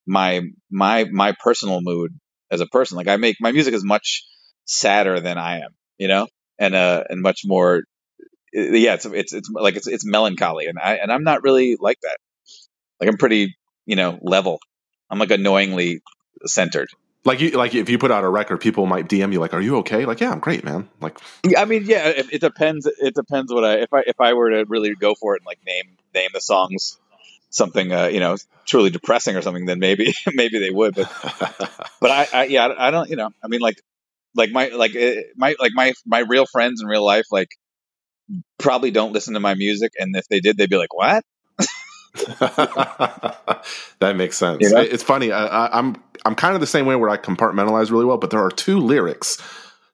my 0.06 0.42
my 0.70 1.06
my 1.12 1.34
personal 1.44 1.82
mood 1.82 2.12
as 2.52 2.62
a 2.62 2.68
person. 2.68 2.98
Like 2.98 3.08
I 3.08 3.18
make 3.18 3.38
my 3.40 3.52
music 3.52 3.74
is 3.74 3.84
much 3.84 4.24
sadder 4.66 5.20
than 5.20 5.38
I 5.38 5.60
am, 5.60 5.72
you 5.98 6.08
know, 6.08 6.28
and 6.60 6.76
uh 6.76 7.04
and 7.10 7.22
much 7.22 7.42
more. 7.46 7.84
Yeah, 8.54 8.96
it's 8.96 9.06
it's 9.06 9.34
it's 9.34 9.50
like 9.50 9.76
it's 9.78 9.88
it's 9.88 10.06
melancholy, 10.06 10.68
and 10.68 10.78
I 10.78 10.96
and 10.96 11.12
I'm 11.12 11.24
not 11.24 11.44
really 11.44 11.78
like 11.80 12.00
that. 12.02 12.18
Like 13.00 13.10
I'm 13.10 13.18
pretty, 13.18 13.56
you 13.86 13.96
know, 13.96 14.20
level. 14.22 14.60
I'm 15.10 15.20
like 15.20 15.32
annoyingly 15.32 16.02
centered. 16.46 16.90
Like 17.24 17.40
you, 17.40 17.52
like 17.52 17.76
if 17.76 17.90
you 17.90 18.00
put 18.00 18.10
out 18.10 18.24
a 18.24 18.30
record, 18.30 18.58
people 18.58 18.88
might 18.88 19.08
DM 19.08 19.32
you 19.32 19.40
like, 19.40 19.54
"Are 19.54 19.62
you 19.62 19.78
okay?" 19.78 20.06
Like, 20.06 20.20
yeah, 20.20 20.32
I'm 20.32 20.40
great, 20.40 20.64
man. 20.64 20.90
Like, 21.00 21.20
I 21.56 21.66
mean, 21.66 21.84
yeah, 21.86 22.08
it, 22.08 22.34
it 22.34 22.42
depends. 22.42 22.88
It 22.88 23.14
depends 23.14 23.54
what 23.54 23.64
I 23.64 23.76
if 23.76 23.94
I 23.94 24.04
if 24.08 24.20
I 24.20 24.34
were 24.34 24.50
to 24.50 24.66
really 24.68 24.96
go 24.96 25.14
for 25.14 25.36
it 25.36 25.42
and 25.42 25.46
like 25.46 25.60
name 25.66 25.98
name 26.16 26.32
the 26.34 26.42
songs 26.42 26.98
something 27.52 27.92
uh, 27.92 28.06
you 28.06 28.20
know 28.20 28.38
truly 28.66 28.90
depressing 28.90 29.36
or 29.36 29.42
something, 29.42 29.66
then 29.66 29.78
maybe 29.78 30.14
maybe 30.34 30.58
they 30.58 30.72
would. 30.72 30.96
But 30.96 31.12
but 32.00 32.12
I, 32.12 32.28
I 32.34 32.44
yeah 32.46 32.74
I 32.76 32.90
don't 32.90 33.10
you 33.10 33.18
know 33.18 33.30
I 33.44 33.48
mean 33.48 33.62
like 33.62 33.80
like 34.36 34.52
my 34.52 34.70
like 34.70 34.96
eh, 34.96 35.22
my 35.36 35.56
like 35.60 35.74
my 35.76 35.94
my 36.06 36.20
real 36.20 36.48
friends 36.48 36.82
in 36.82 36.88
real 36.88 37.06
life 37.06 37.26
like 37.32 37.50
probably 38.58 38.92
don't 38.92 39.12
listen 39.14 39.34
to 39.34 39.40
my 39.40 39.56
music, 39.56 39.94
and 39.98 40.16
if 40.16 40.28
they 40.28 40.40
did, 40.40 40.58
they'd 40.58 40.70
be 40.70 40.78
like, 40.78 40.94
what? 40.94 41.24
that 44.00 44.14
makes 44.16 44.38
sense. 44.38 44.62
You 44.62 44.70
know? 44.72 44.82
It's 44.82 45.04
funny. 45.04 45.32
I, 45.32 45.46
I, 45.46 45.78
I'm 45.78 45.96
I'm 46.26 46.36
kind 46.36 46.56
of 46.56 46.62
the 46.62 46.68
same 46.68 46.86
way 46.86 46.96
where 46.96 47.10
I 47.10 47.18
compartmentalize 47.18 47.90
really 47.90 48.06
well, 48.06 48.18
but 48.18 48.32
there 48.32 48.44
are 48.44 48.52
two 48.52 48.80
lyrics 48.80 49.38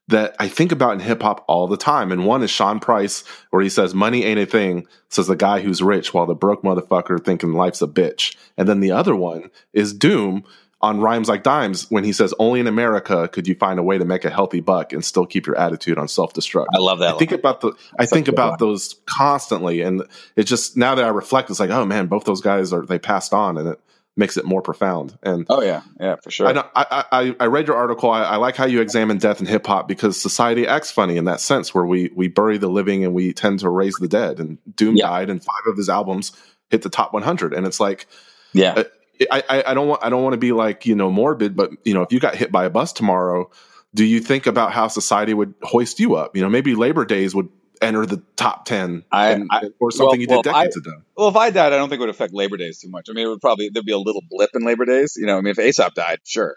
that 0.08 0.34
I 0.38 0.48
think 0.48 0.72
about 0.72 0.94
in 0.94 1.00
hip 1.00 1.22
hop 1.22 1.44
all 1.48 1.68
the 1.68 1.76
time, 1.76 2.10
and 2.10 2.26
one 2.26 2.42
is 2.42 2.50
Sean 2.50 2.80
Price, 2.80 3.22
where 3.50 3.62
he 3.62 3.68
says, 3.68 3.94
"Money 3.94 4.24
ain't 4.24 4.40
a 4.40 4.46
thing," 4.46 4.86
says 5.08 5.28
the 5.28 5.36
guy 5.36 5.60
who's 5.60 5.82
rich, 5.82 6.12
while 6.12 6.26
the 6.26 6.34
broke 6.34 6.62
motherfucker 6.62 7.22
thinking 7.22 7.52
life's 7.52 7.82
a 7.82 7.86
bitch. 7.86 8.36
And 8.56 8.68
then 8.68 8.80
the 8.80 8.90
other 8.90 9.14
one 9.14 9.50
is 9.72 9.92
Doom 9.92 10.44
on 10.80 11.00
rhymes 11.00 11.28
like 11.28 11.42
dimes 11.42 11.90
when 11.90 12.04
he 12.04 12.12
says, 12.12 12.32
"Only 12.38 12.60
in 12.60 12.66
America 12.68 13.28
could 13.28 13.48
you 13.48 13.54
find 13.56 13.78
a 13.78 13.82
way 13.82 13.98
to 13.98 14.04
make 14.04 14.24
a 14.24 14.30
healthy 14.30 14.60
buck 14.60 14.92
and 14.92 15.04
still 15.04 15.26
keep 15.26 15.46
your 15.46 15.58
attitude 15.58 15.98
on 15.98 16.06
self 16.08 16.32
destruct." 16.34 16.66
I 16.74 16.78
love 16.78 17.00
that. 17.00 17.14
I 17.14 17.18
think 17.18 17.32
about 17.32 17.60
the 17.62 17.72
I 17.98 18.06
think 18.06 18.28
about 18.28 18.50
line. 18.50 18.56
those 18.60 18.94
constantly, 19.06 19.80
and 19.82 20.04
it 20.36 20.44
just 20.44 20.76
now 20.76 20.94
that 20.94 21.04
I 21.04 21.08
reflect, 21.08 21.50
it's 21.50 21.58
like, 21.60 21.70
oh 21.70 21.84
man, 21.84 22.06
both 22.06 22.24
those 22.24 22.40
guys 22.40 22.72
are 22.72 22.86
they 22.86 22.98
passed 22.98 23.34
on, 23.34 23.58
and 23.58 23.68
it 23.68 23.80
makes 24.16 24.36
it 24.36 24.44
more 24.44 24.62
profound. 24.62 25.18
And 25.24 25.46
oh 25.48 25.62
yeah, 25.62 25.82
yeah, 26.00 26.14
for 26.22 26.30
sure. 26.30 26.46
I, 26.46 26.52
know, 26.52 26.64
I, 26.76 27.04
I 27.10 27.36
I 27.40 27.46
read 27.46 27.66
your 27.66 27.76
article. 27.76 28.10
I, 28.10 28.22
I 28.22 28.36
like 28.36 28.54
how 28.54 28.66
you 28.66 28.80
examine 28.80 29.18
death 29.18 29.40
in 29.40 29.46
hip 29.46 29.66
hop 29.66 29.88
because 29.88 30.20
society 30.20 30.66
acts 30.66 30.92
funny 30.92 31.16
in 31.16 31.24
that 31.24 31.40
sense, 31.40 31.74
where 31.74 31.86
we 31.86 32.10
we 32.14 32.28
bury 32.28 32.56
the 32.56 32.68
living 32.68 33.04
and 33.04 33.14
we 33.14 33.32
tend 33.32 33.58
to 33.60 33.68
raise 33.68 33.94
the 33.96 34.08
dead. 34.08 34.38
And 34.38 34.58
Doom 34.76 34.96
Yeah. 34.96 35.08
died, 35.08 35.28
and 35.30 35.42
five 35.42 35.66
of 35.66 35.76
his 35.76 35.88
albums 35.88 36.30
hit 36.70 36.82
the 36.82 36.90
top 36.90 37.12
100, 37.12 37.52
and 37.52 37.66
it's 37.66 37.80
like 37.80 38.06
yeah, 38.52 38.74
uh, 38.76 38.84
I, 39.30 39.42
I, 39.48 39.64
I 39.68 39.74
don't 39.74 39.88
want 39.88 40.04
I 40.04 40.10
don't 40.10 40.22
want 40.22 40.34
to 40.34 40.38
be 40.38 40.52
like 40.52 40.86
you 40.86 40.94
know 40.94 41.10
morbid, 41.10 41.56
but 41.56 41.70
you 41.84 41.94
know 41.94 42.02
if 42.02 42.12
you 42.12 42.20
got 42.20 42.34
hit 42.34 42.52
by 42.52 42.64
a 42.64 42.70
bus 42.70 42.92
tomorrow, 42.92 43.50
do 43.94 44.04
you 44.04 44.20
think 44.20 44.46
about 44.46 44.72
how 44.72 44.88
society 44.88 45.34
would 45.34 45.54
hoist 45.62 46.00
you 46.00 46.14
up? 46.16 46.36
You 46.36 46.42
know, 46.42 46.48
maybe 46.48 46.74
Labor 46.74 47.04
Days 47.04 47.34
would 47.34 47.48
enter 47.80 48.04
the 48.06 48.22
top 48.36 48.64
ten, 48.64 49.04
I- 49.12 49.30
and, 49.30 49.48
I- 49.50 49.70
or 49.80 49.90
something 49.90 50.06
well- 50.08 50.20
you 50.20 50.26
did 50.26 50.32
well, 50.34 50.42
decades 50.42 50.76
ago. 50.76 50.92
Well, 51.16 51.28
if 51.28 51.36
I 51.36 51.50
died, 51.50 51.72
I 51.72 51.76
don't 51.76 51.88
think 51.88 51.98
it 52.00 52.02
would 52.02 52.10
affect 52.10 52.32
Labor 52.34 52.56
Days 52.56 52.80
too 52.80 52.90
much. 52.90 53.06
I 53.10 53.12
mean, 53.12 53.26
it 53.26 53.28
would 53.30 53.40
probably 53.40 53.70
there'd 53.72 53.86
be 53.86 53.92
a 53.92 53.98
little 53.98 54.22
blip 54.28 54.50
in 54.54 54.64
Labor 54.64 54.84
Days. 54.84 55.14
You 55.16 55.26
know, 55.26 55.38
I 55.38 55.40
mean, 55.40 55.52
if 55.52 55.58
Aesop 55.58 55.94
died, 55.94 56.18
sure, 56.24 56.56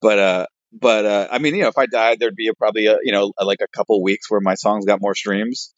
but 0.00 0.18
uh, 0.18 0.46
but 0.72 1.04
uh, 1.04 1.28
I 1.30 1.38
mean, 1.38 1.54
you 1.54 1.62
know, 1.62 1.68
if 1.68 1.78
I 1.78 1.86
died, 1.86 2.18
there'd 2.20 2.36
be 2.36 2.48
a, 2.48 2.54
probably 2.54 2.86
a 2.86 2.96
you 3.02 3.12
know 3.12 3.32
like 3.40 3.60
a 3.62 3.68
couple 3.76 4.02
weeks 4.02 4.30
where 4.30 4.40
my 4.40 4.54
songs 4.54 4.84
got 4.86 5.00
more 5.00 5.14
streams, 5.14 5.72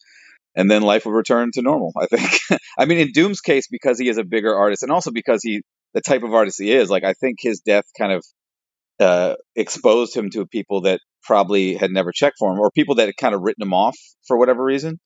and 0.54 0.70
then 0.70 0.82
life 0.82 1.06
would 1.06 1.12
return 1.14 1.50
to 1.54 1.62
normal. 1.62 1.92
I 1.96 2.06
think. 2.06 2.60
I 2.78 2.84
mean, 2.84 2.98
in 2.98 3.12
Doom's 3.12 3.40
case, 3.40 3.68
because 3.68 3.98
he 3.98 4.08
is 4.08 4.18
a 4.18 4.24
bigger 4.24 4.54
artist, 4.54 4.82
and 4.82 4.92
also 4.92 5.10
because 5.10 5.42
he 5.42 5.62
the 5.94 6.00
type 6.00 6.22
of 6.22 6.34
artist 6.34 6.60
he 6.60 6.72
is, 6.72 6.90
like 6.90 7.04
I 7.04 7.14
think 7.14 7.38
his 7.40 7.60
death 7.60 7.84
kind 7.98 8.12
of 8.12 8.24
uh, 9.00 9.34
exposed 9.56 10.16
him 10.16 10.30
to 10.30 10.46
people 10.46 10.82
that 10.82 11.00
probably 11.22 11.74
had 11.74 11.90
never 11.90 12.12
checked 12.12 12.36
for 12.38 12.52
him, 12.52 12.60
or 12.60 12.70
people 12.70 12.96
that 12.96 13.06
had 13.06 13.16
kind 13.16 13.34
of 13.34 13.40
written 13.42 13.62
him 13.62 13.72
off 13.72 13.96
for 14.26 14.38
whatever 14.38 14.62
reason 14.62 14.98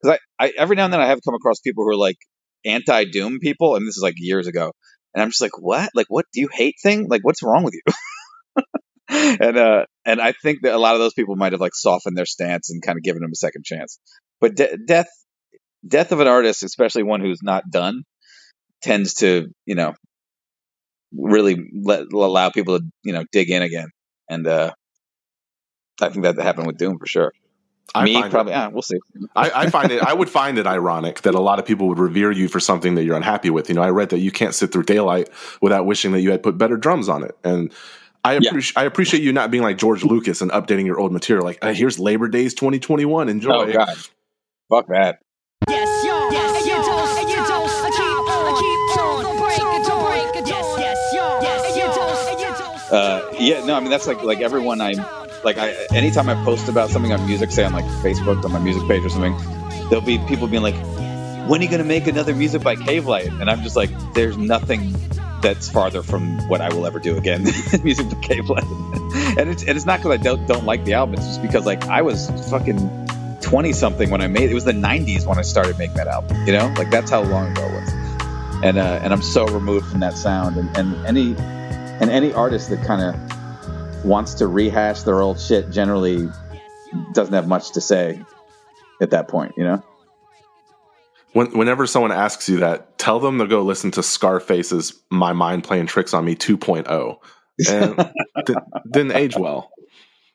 because 0.00 0.18
I, 0.38 0.46
I 0.46 0.52
every 0.56 0.76
now 0.76 0.84
and 0.84 0.92
then 0.92 1.00
I 1.00 1.06
have 1.06 1.20
come 1.24 1.34
across 1.34 1.60
people 1.60 1.84
who 1.84 1.90
are 1.90 1.96
like 1.96 2.16
anti 2.64 3.04
Doom 3.04 3.38
people, 3.40 3.76
and 3.76 3.86
this 3.86 3.96
is 3.96 4.02
like 4.02 4.14
years 4.16 4.46
ago, 4.46 4.72
and 5.14 5.22
I'm 5.22 5.30
just 5.30 5.40
like, 5.40 5.58
what? 5.58 5.90
Like, 5.94 6.06
what 6.08 6.26
do 6.32 6.40
you 6.40 6.48
hate 6.52 6.76
thing? 6.82 7.08
Like, 7.08 7.24
what's 7.24 7.42
wrong 7.42 7.64
with 7.64 7.74
you? 7.74 8.64
and 9.40 9.56
uh, 9.56 9.86
and 10.04 10.20
I 10.20 10.32
think 10.32 10.60
that 10.62 10.74
a 10.74 10.78
lot 10.78 10.94
of 10.94 11.00
those 11.00 11.14
people 11.14 11.36
might 11.36 11.52
have 11.52 11.60
like 11.60 11.74
softened 11.74 12.16
their 12.16 12.26
stance 12.26 12.70
and 12.70 12.82
kind 12.82 12.98
of 12.98 13.02
given 13.02 13.22
him 13.22 13.30
a 13.32 13.36
second 13.36 13.64
chance. 13.64 13.98
But 14.40 14.54
de- 14.54 14.78
death, 14.86 15.08
death 15.86 16.12
of 16.12 16.20
an 16.20 16.28
artist, 16.28 16.62
especially 16.62 17.02
one 17.02 17.20
who's 17.20 17.42
not 17.42 17.64
done, 17.70 18.02
tends 18.82 19.14
to 19.14 19.48
you 19.66 19.74
know 19.74 19.94
really 21.16 21.70
let 21.72 22.12
allow 22.12 22.50
people 22.50 22.78
to 22.78 22.84
you 23.04 23.12
know 23.12 23.24
dig 23.32 23.50
in 23.50 23.62
again, 23.62 23.88
and 24.28 24.46
uh, 24.46 24.72
I 26.00 26.08
think 26.10 26.24
that 26.24 26.36
happened 26.38 26.66
with 26.66 26.76
Doom 26.78 26.98
for 26.98 27.06
sure. 27.06 27.32
I 27.94 28.04
Me 28.04 28.12
find 28.14 28.26
it- 28.26 28.30
probably, 28.30 28.52
yeah, 28.52 28.68
we'll 28.68 28.82
see. 28.82 28.98
I, 29.34 29.50
I 29.50 29.70
find 29.70 29.90
it. 29.90 30.02
I 30.02 30.12
would 30.12 30.28
find 30.28 30.58
it 30.58 30.66
ironic 30.66 31.22
that 31.22 31.34
a 31.34 31.40
lot 31.40 31.58
of 31.58 31.64
people 31.64 31.88
would 31.88 31.98
revere 31.98 32.30
you 32.30 32.46
for 32.46 32.60
something 32.60 32.94
that 32.96 33.04
you're 33.04 33.16
unhappy 33.16 33.48
with. 33.48 33.70
You 33.70 33.76
know, 33.76 33.82
I 33.82 33.88
read 33.88 34.10
that 34.10 34.18
you 34.18 34.30
can't 34.30 34.54
sit 34.54 34.70
through 34.72 34.82
daylight 34.82 35.30
without 35.62 35.86
wishing 35.86 36.12
that 36.12 36.20
you 36.20 36.30
had 36.30 36.42
put 36.42 36.58
better 36.58 36.76
drums 36.76 37.08
on 37.08 37.24
it, 37.24 37.34
and 37.44 37.72
I 38.24 38.34
Yeah. 38.34 38.50
appreciate. 38.50 38.76
I 38.76 38.84
appreciate 38.84 39.22
you 39.22 39.32
not 39.32 39.50
being 39.50 39.62
like 39.62 39.78
George 39.78 40.04
Lucas 40.04 40.42
and 40.42 40.50
updating 40.50 40.84
your 40.84 40.98
old 41.00 41.12
material. 41.12 41.46
Like, 41.46 41.58
uh, 41.62 41.72
here's 41.72 41.98
Labor 41.98 42.28
Days 42.28 42.52
2021. 42.52 43.30
Enjoy. 43.30 43.50
Oh 43.52 43.72
God, 43.72 43.96
fuck 44.68 44.86
that. 44.88 45.20
Yes, 45.68 46.04
yo. 46.04 46.28
Yes, 46.30 46.56
and 46.58 46.66
Uh, 52.90 53.22
yeah, 53.38 53.64
no, 53.64 53.74
I 53.74 53.80
mean 53.80 53.90
that's 53.90 54.06
like 54.06 54.22
like 54.22 54.40
everyone 54.40 54.80
I 54.80 54.92
like. 55.44 55.58
I 55.58 55.72
anytime 55.92 56.28
I 56.28 56.42
post 56.44 56.68
about 56.68 56.90
something 56.90 57.12
on 57.12 57.26
music, 57.26 57.50
say 57.50 57.64
on 57.64 57.72
like 57.72 57.84
Facebook 58.02 58.42
on 58.44 58.52
my 58.52 58.58
music 58.58 58.86
page 58.88 59.04
or 59.04 59.10
something, 59.10 59.36
there'll 59.90 60.00
be 60.00 60.18
people 60.26 60.48
being 60.48 60.62
like, 60.62 60.76
"When 61.48 61.60
are 61.60 61.64
you 61.64 61.70
gonna 61.70 61.84
make 61.84 62.06
another 62.06 62.34
music 62.34 62.62
by 62.62 62.76
Cavelight?" 62.76 63.40
And 63.40 63.50
I'm 63.50 63.62
just 63.62 63.76
like, 63.76 63.90
"There's 64.14 64.38
nothing 64.38 64.94
that's 65.42 65.68
farther 65.68 66.02
from 66.02 66.38
what 66.48 66.60
I 66.60 66.72
will 66.74 66.86
ever 66.86 66.98
do 66.98 67.16
again 67.16 67.42
music 67.84 68.08
by 68.08 68.16
Cavelight." 68.22 68.64
and 69.38 69.50
it's 69.50 69.62
and 69.62 69.76
it's 69.76 69.86
not 69.86 69.98
because 69.98 70.18
I 70.18 70.22
don't 70.22 70.46
don't 70.46 70.64
like 70.64 70.84
the 70.84 70.94
album. 70.94 71.14
It's 71.16 71.26
just 71.26 71.42
because 71.42 71.66
like 71.66 71.84
I 71.88 72.00
was 72.00 72.30
fucking 72.50 73.08
twenty 73.42 73.74
something 73.74 74.08
when 74.08 74.22
I 74.22 74.28
made 74.28 74.50
it. 74.50 74.54
was 74.54 74.64
the 74.64 74.72
'90s 74.72 75.26
when 75.26 75.38
I 75.38 75.42
started 75.42 75.78
making 75.78 75.96
that 75.96 76.08
album. 76.08 76.46
You 76.46 76.54
know, 76.54 76.72
like 76.78 76.90
that's 76.90 77.10
how 77.10 77.22
long 77.22 77.52
ago 77.52 77.66
it 77.66 77.72
was. 77.72 77.92
And 78.64 78.78
uh, 78.78 79.00
and 79.02 79.12
I'm 79.12 79.22
so 79.22 79.46
removed 79.46 79.88
from 79.88 80.00
that 80.00 80.16
sound. 80.16 80.56
And, 80.56 80.74
and 80.76 81.06
any 81.06 81.36
and 82.00 82.10
any 82.10 82.32
artist 82.32 82.70
that 82.70 82.84
kind 82.84 83.02
of 83.02 84.04
wants 84.04 84.34
to 84.34 84.46
rehash 84.46 85.02
their 85.02 85.20
old 85.20 85.40
shit 85.40 85.70
generally 85.70 86.28
doesn't 87.12 87.34
have 87.34 87.48
much 87.48 87.72
to 87.72 87.80
say 87.80 88.22
at 89.00 89.10
that 89.10 89.28
point, 89.28 89.54
you 89.56 89.64
know? 89.64 89.82
When, 91.32 91.56
whenever 91.56 91.86
someone 91.86 92.12
asks 92.12 92.48
you 92.48 92.58
that, 92.60 92.98
tell 92.98 93.20
them 93.20 93.38
to 93.38 93.46
go 93.46 93.62
listen 93.62 93.90
to 93.92 94.02
Scarface's 94.02 94.98
"My 95.10 95.32
Mind 95.32 95.62
Playing 95.62 95.86
Tricks 95.86 96.14
on 96.14 96.24
Me" 96.24 96.34
2.0, 96.34 97.16
and 97.68 97.96
di- 98.46 98.54
didn't 98.90 99.12
age 99.12 99.36
well. 99.36 99.70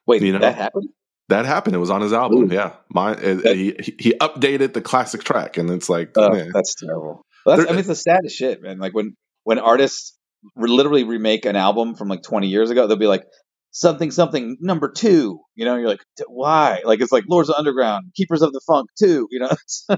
Wait, 0.05 0.21
You 0.21 0.33
know? 0.33 0.39
that 0.39 0.55
happened? 0.55 0.89
That 1.29 1.45
happened. 1.45 1.75
It 1.75 1.79
was 1.79 1.89
on 1.89 2.01
his 2.01 2.13
album. 2.13 2.43
Ooh. 2.51 2.53
Yeah, 2.53 2.73
my 2.89 3.13
it, 3.13 3.55
he 3.55 3.75
he 3.97 4.13
updated 4.19 4.73
the 4.73 4.81
classic 4.81 5.23
track, 5.23 5.57
and 5.57 5.69
it's 5.71 5.89
like, 5.89 6.11
Oh, 6.15 6.29
that's 6.53 6.75
terrible. 6.75 7.25
Well, 7.45 7.57
that's, 7.57 7.69
I 7.69 7.71
mean, 7.71 7.79
it's 7.79 7.87
the 7.87 7.95
saddest 7.95 8.35
shit, 8.37 8.61
man. 8.61 8.77
Like 8.77 8.93
when 8.93 9.15
when 9.43 9.57
artists 9.57 10.15
literally 10.55 11.03
remake 11.03 11.45
an 11.45 11.55
album 11.55 11.95
from 11.95 12.07
like 12.07 12.23
20 12.23 12.47
years 12.47 12.69
ago, 12.69 12.87
they'll 12.87 12.97
be 12.97 13.07
like 13.07 13.25
something 13.71 14.11
something 14.11 14.57
number 14.61 14.91
two. 14.91 15.39
You 15.55 15.65
know, 15.65 15.75
you're 15.75 15.87
like, 15.87 16.03
"D- 16.17 16.23
why? 16.27 16.81
Like 16.85 17.01
it's 17.01 17.11
like 17.11 17.25
Lords 17.29 17.49
of 17.49 17.55
Underground, 17.55 18.11
Keepers 18.15 18.41
of 18.41 18.53
the 18.53 18.61
Funk 18.65 18.89
two. 18.97 19.27
You 19.29 19.39
know, 19.39 19.97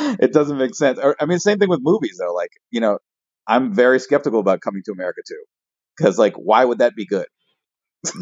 it 0.20 0.32
doesn't 0.32 0.58
make 0.58 0.74
sense. 0.74 0.98
Or, 0.98 1.16
I 1.20 1.26
mean, 1.26 1.38
same 1.38 1.58
thing 1.58 1.68
with 1.68 1.80
movies 1.82 2.18
though. 2.20 2.34
Like 2.34 2.50
you 2.70 2.80
know, 2.80 2.98
I'm 3.46 3.74
very 3.74 4.00
skeptical 4.00 4.40
about 4.40 4.60
Coming 4.60 4.82
to 4.84 4.92
America 4.92 5.22
too, 5.26 5.42
because 5.96 6.18
like, 6.18 6.34
why 6.34 6.64
would 6.64 6.78
that 6.78 6.94
be 6.94 7.06
good? 7.06 7.26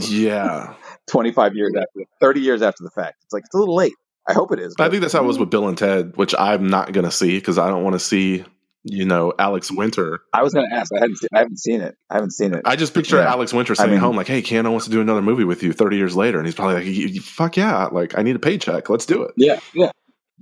yeah. 0.01 0.75
25 1.11 1.55
years 1.55 1.73
after, 1.77 2.09
30 2.21 2.41
years 2.41 2.63
after 2.63 2.83
the 2.83 2.91
fact. 2.91 3.17
It's 3.25 3.33
like 3.33 3.45
it's 3.45 3.55
a 3.55 3.59
little 3.59 3.77
late. 3.77 3.93
I 4.29 4.33
hope 4.33 4.53
it 4.53 4.59
is. 4.59 4.75
I 4.81 4.89
think 4.89 5.03
that's 5.03 5.13
how 5.13 5.23
it 5.23 5.27
was 5.27 5.39
with 5.39 5.51
Bill 5.51 5.69
and 5.69 5.79
Ted, 5.79 6.17
which 6.17 6.35
I'm 6.37 6.69
not 6.69 6.93
going 6.93 7.05
to 7.05 7.13
see 7.13 7.39
because 7.39 7.59
I 7.59 7.69
don't 7.69 7.85
want 7.85 7.95
to 7.95 8.01
see 8.01 8.45
you 8.88 9.05
know 9.05 9.33
Alex 9.38 9.70
Winter. 9.70 10.20
I 10.33 10.42
was 10.42 10.55
going 10.55 10.68
to 10.70 10.75
ask. 10.75 10.90
I. 10.94 11.01
Seen, 11.07 11.29
I 11.35 11.38
haven't 11.38 11.59
seen 11.59 11.81
it. 11.81 11.94
I 12.09 12.14
haven't 12.14 12.31
seen 12.33 12.55
it. 12.55 12.62
I 12.64 12.77
just 12.77 12.94
picture 12.94 13.16
Yeah. 13.16 13.29
Alex 13.31 13.53
Winter 13.53 13.72
I 13.72 13.77
sitting 13.77 13.90
mean- 13.92 14.01
home 14.01 14.16
like, 14.16 14.29
"Hey, 14.29 14.42
Keanu 14.42 14.70
wants 14.70 14.85
to 14.87 14.90
do 14.90 15.01
another 15.01 15.22
movie 15.22 15.44
with 15.44 15.62
you 15.62 15.72
30 15.72 15.96
years 15.96 16.14
later," 16.16 16.38
and 16.38 16.46
he's 16.46 16.55
probably 16.55 16.75
like, 16.77 16.85
"Y- 16.87 17.12
y- 17.14 17.20
"Fuck 17.20 17.57
yeah! 17.57 17.87
Like, 17.87 18.16
I 18.16 18.22
need 18.22 18.37
a 18.37 18.38
paycheck. 18.38 18.88
Let's 18.88 19.07
do 19.07 19.22
it." 19.25 19.33
yeah, 19.37 19.59
yeah, 19.75 19.90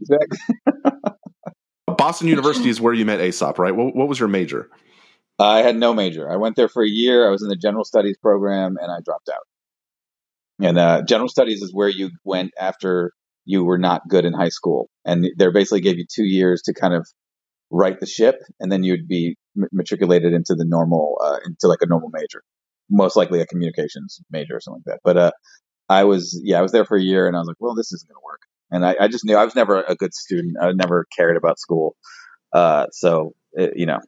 exactly. 0.00 0.38
Boston 1.96 2.28
University 2.28 2.68
is 2.68 2.80
where 2.80 2.92
you 2.92 3.04
met 3.04 3.20
Aesop, 3.20 3.58
right? 3.58 3.74
What, 3.74 3.94
what 3.94 4.08
was 4.08 4.18
your 4.18 4.28
major? 4.28 4.68
I 5.38 5.62
had 5.62 5.76
no 5.76 5.94
major. 5.94 6.30
I 6.30 6.36
went 6.36 6.56
there 6.56 6.68
for 6.68 6.82
a 6.82 6.88
year. 6.88 7.26
I 7.26 7.30
was 7.30 7.42
in 7.42 7.48
the 7.48 7.56
general 7.56 7.84
studies 7.84 8.16
program, 8.20 8.76
and 8.80 8.90
I 8.90 8.98
dropped 9.04 9.28
out. 9.28 9.42
And 10.64 10.78
uh, 10.78 11.02
general 11.02 11.28
studies 11.28 11.62
is 11.62 11.72
where 11.72 11.88
you 11.88 12.10
went 12.24 12.52
after 12.58 13.12
you 13.44 13.64
were 13.64 13.78
not 13.78 14.02
good 14.08 14.24
in 14.24 14.32
high 14.32 14.48
school, 14.48 14.88
and 15.04 15.26
they 15.38 15.50
basically 15.50 15.80
gave 15.80 15.98
you 15.98 16.04
two 16.12 16.24
years 16.24 16.62
to 16.62 16.74
kind 16.74 16.94
of 16.94 17.06
right 17.70 17.98
the 17.98 18.06
ship, 18.06 18.36
and 18.60 18.70
then 18.70 18.82
you'd 18.82 19.08
be 19.08 19.36
matriculated 19.72 20.32
into 20.32 20.54
the 20.54 20.64
normal, 20.64 21.18
uh, 21.22 21.38
into 21.44 21.66
like 21.66 21.80
a 21.82 21.86
normal 21.86 22.10
major, 22.12 22.42
most 22.90 23.16
likely 23.16 23.40
a 23.40 23.46
communications 23.46 24.20
major 24.30 24.56
or 24.56 24.60
something 24.60 24.82
like 24.86 24.94
that. 24.94 25.00
But 25.04 25.16
uh, 25.16 25.30
I 25.88 26.04
was, 26.04 26.40
yeah, 26.44 26.58
I 26.58 26.62
was 26.62 26.72
there 26.72 26.84
for 26.84 26.96
a 26.96 27.02
year, 27.02 27.26
and 27.26 27.36
I 27.36 27.40
was 27.40 27.48
like, 27.48 27.56
well, 27.60 27.74
this 27.74 27.92
isn't 27.92 28.08
going 28.08 28.16
to 28.16 28.24
work. 28.24 28.40
And 28.70 28.84
I, 28.84 29.04
I 29.04 29.08
just 29.08 29.24
knew 29.24 29.36
I 29.36 29.44
was 29.44 29.54
never 29.54 29.82
a 29.82 29.94
good 29.94 30.14
student. 30.14 30.56
I 30.60 30.72
never 30.72 31.06
cared 31.16 31.36
about 31.36 31.58
school, 31.58 31.96
uh, 32.52 32.86
so 32.92 33.34
it, 33.52 33.74
you 33.76 33.86
know, 33.86 34.00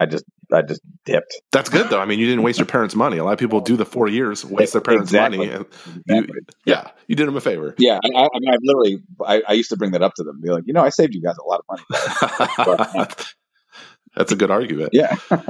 I 0.00 0.06
just, 0.06 0.24
I 0.52 0.62
just 0.62 0.80
dipped. 1.04 1.40
That's 1.52 1.68
good 1.68 1.90
though. 1.90 2.00
I 2.00 2.06
mean, 2.06 2.18
you 2.18 2.26
didn't 2.26 2.42
waste 2.42 2.58
your 2.58 2.66
parents' 2.66 2.94
money. 2.94 3.18
A 3.18 3.24
lot 3.24 3.34
of 3.34 3.38
people 3.38 3.60
do 3.60 3.76
the 3.76 3.84
four 3.84 4.08
years, 4.08 4.44
waste 4.44 4.72
their 4.72 4.80
parents' 4.80 5.10
Exactly. 5.10 5.38
money. 5.38 5.50
And 5.52 5.66
you, 6.06 6.26
yeah, 6.64 6.90
you 7.06 7.14
did 7.14 7.28
them 7.28 7.36
a 7.36 7.40
favor. 7.40 7.74
Yeah, 7.78 7.98
I, 8.02 8.18
I, 8.18 8.22
I 8.24 8.38
mean, 8.38 8.50
I 8.52 8.56
literally, 8.62 9.02
I, 9.24 9.42
I 9.46 9.52
used 9.52 9.70
to 9.70 9.76
bring 9.76 9.90
that 9.92 10.02
up 10.02 10.14
to 10.14 10.24
them, 10.24 10.40
be 10.42 10.48
like, 10.50 10.64
you 10.66 10.72
know, 10.72 10.82
I 10.82 10.88
saved 10.88 11.14
you 11.14 11.20
guys 11.22 11.36
a 11.36 11.44
lot 11.46 11.60
of 11.68 12.66
money. 12.88 13.06
That's 14.16 14.32
a 14.32 14.36
good 14.36 14.50
argument. 14.50 14.90
Yeah, 14.92 15.14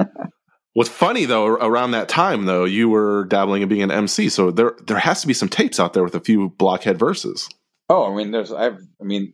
What's 0.73 0.89
funny 0.89 1.25
though, 1.25 1.45
around 1.47 1.91
that 1.91 2.07
time 2.07 2.45
though, 2.45 2.63
you 2.63 2.87
were 2.89 3.25
dabbling 3.25 3.61
in 3.61 3.67
being 3.67 3.81
an 3.83 3.91
MC, 3.91 4.29
so 4.29 4.51
there 4.51 4.73
there 4.85 4.99
has 4.99 5.19
to 5.21 5.27
be 5.27 5.33
some 5.33 5.49
tapes 5.49 5.79
out 5.81 5.91
there 5.93 6.03
with 6.03 6.15
a 6.15 6.21
few 6.21 6.49
blockhead 6.51 6.97
verses. 6.97 7.49
Oh, 7.89 8.09
I 8.11 8.15
mean, 8.15 8.31
there's, 8.31 8.53
I've, 8.53 8.77
I 9.01 9.03
mean, 9.03 9.33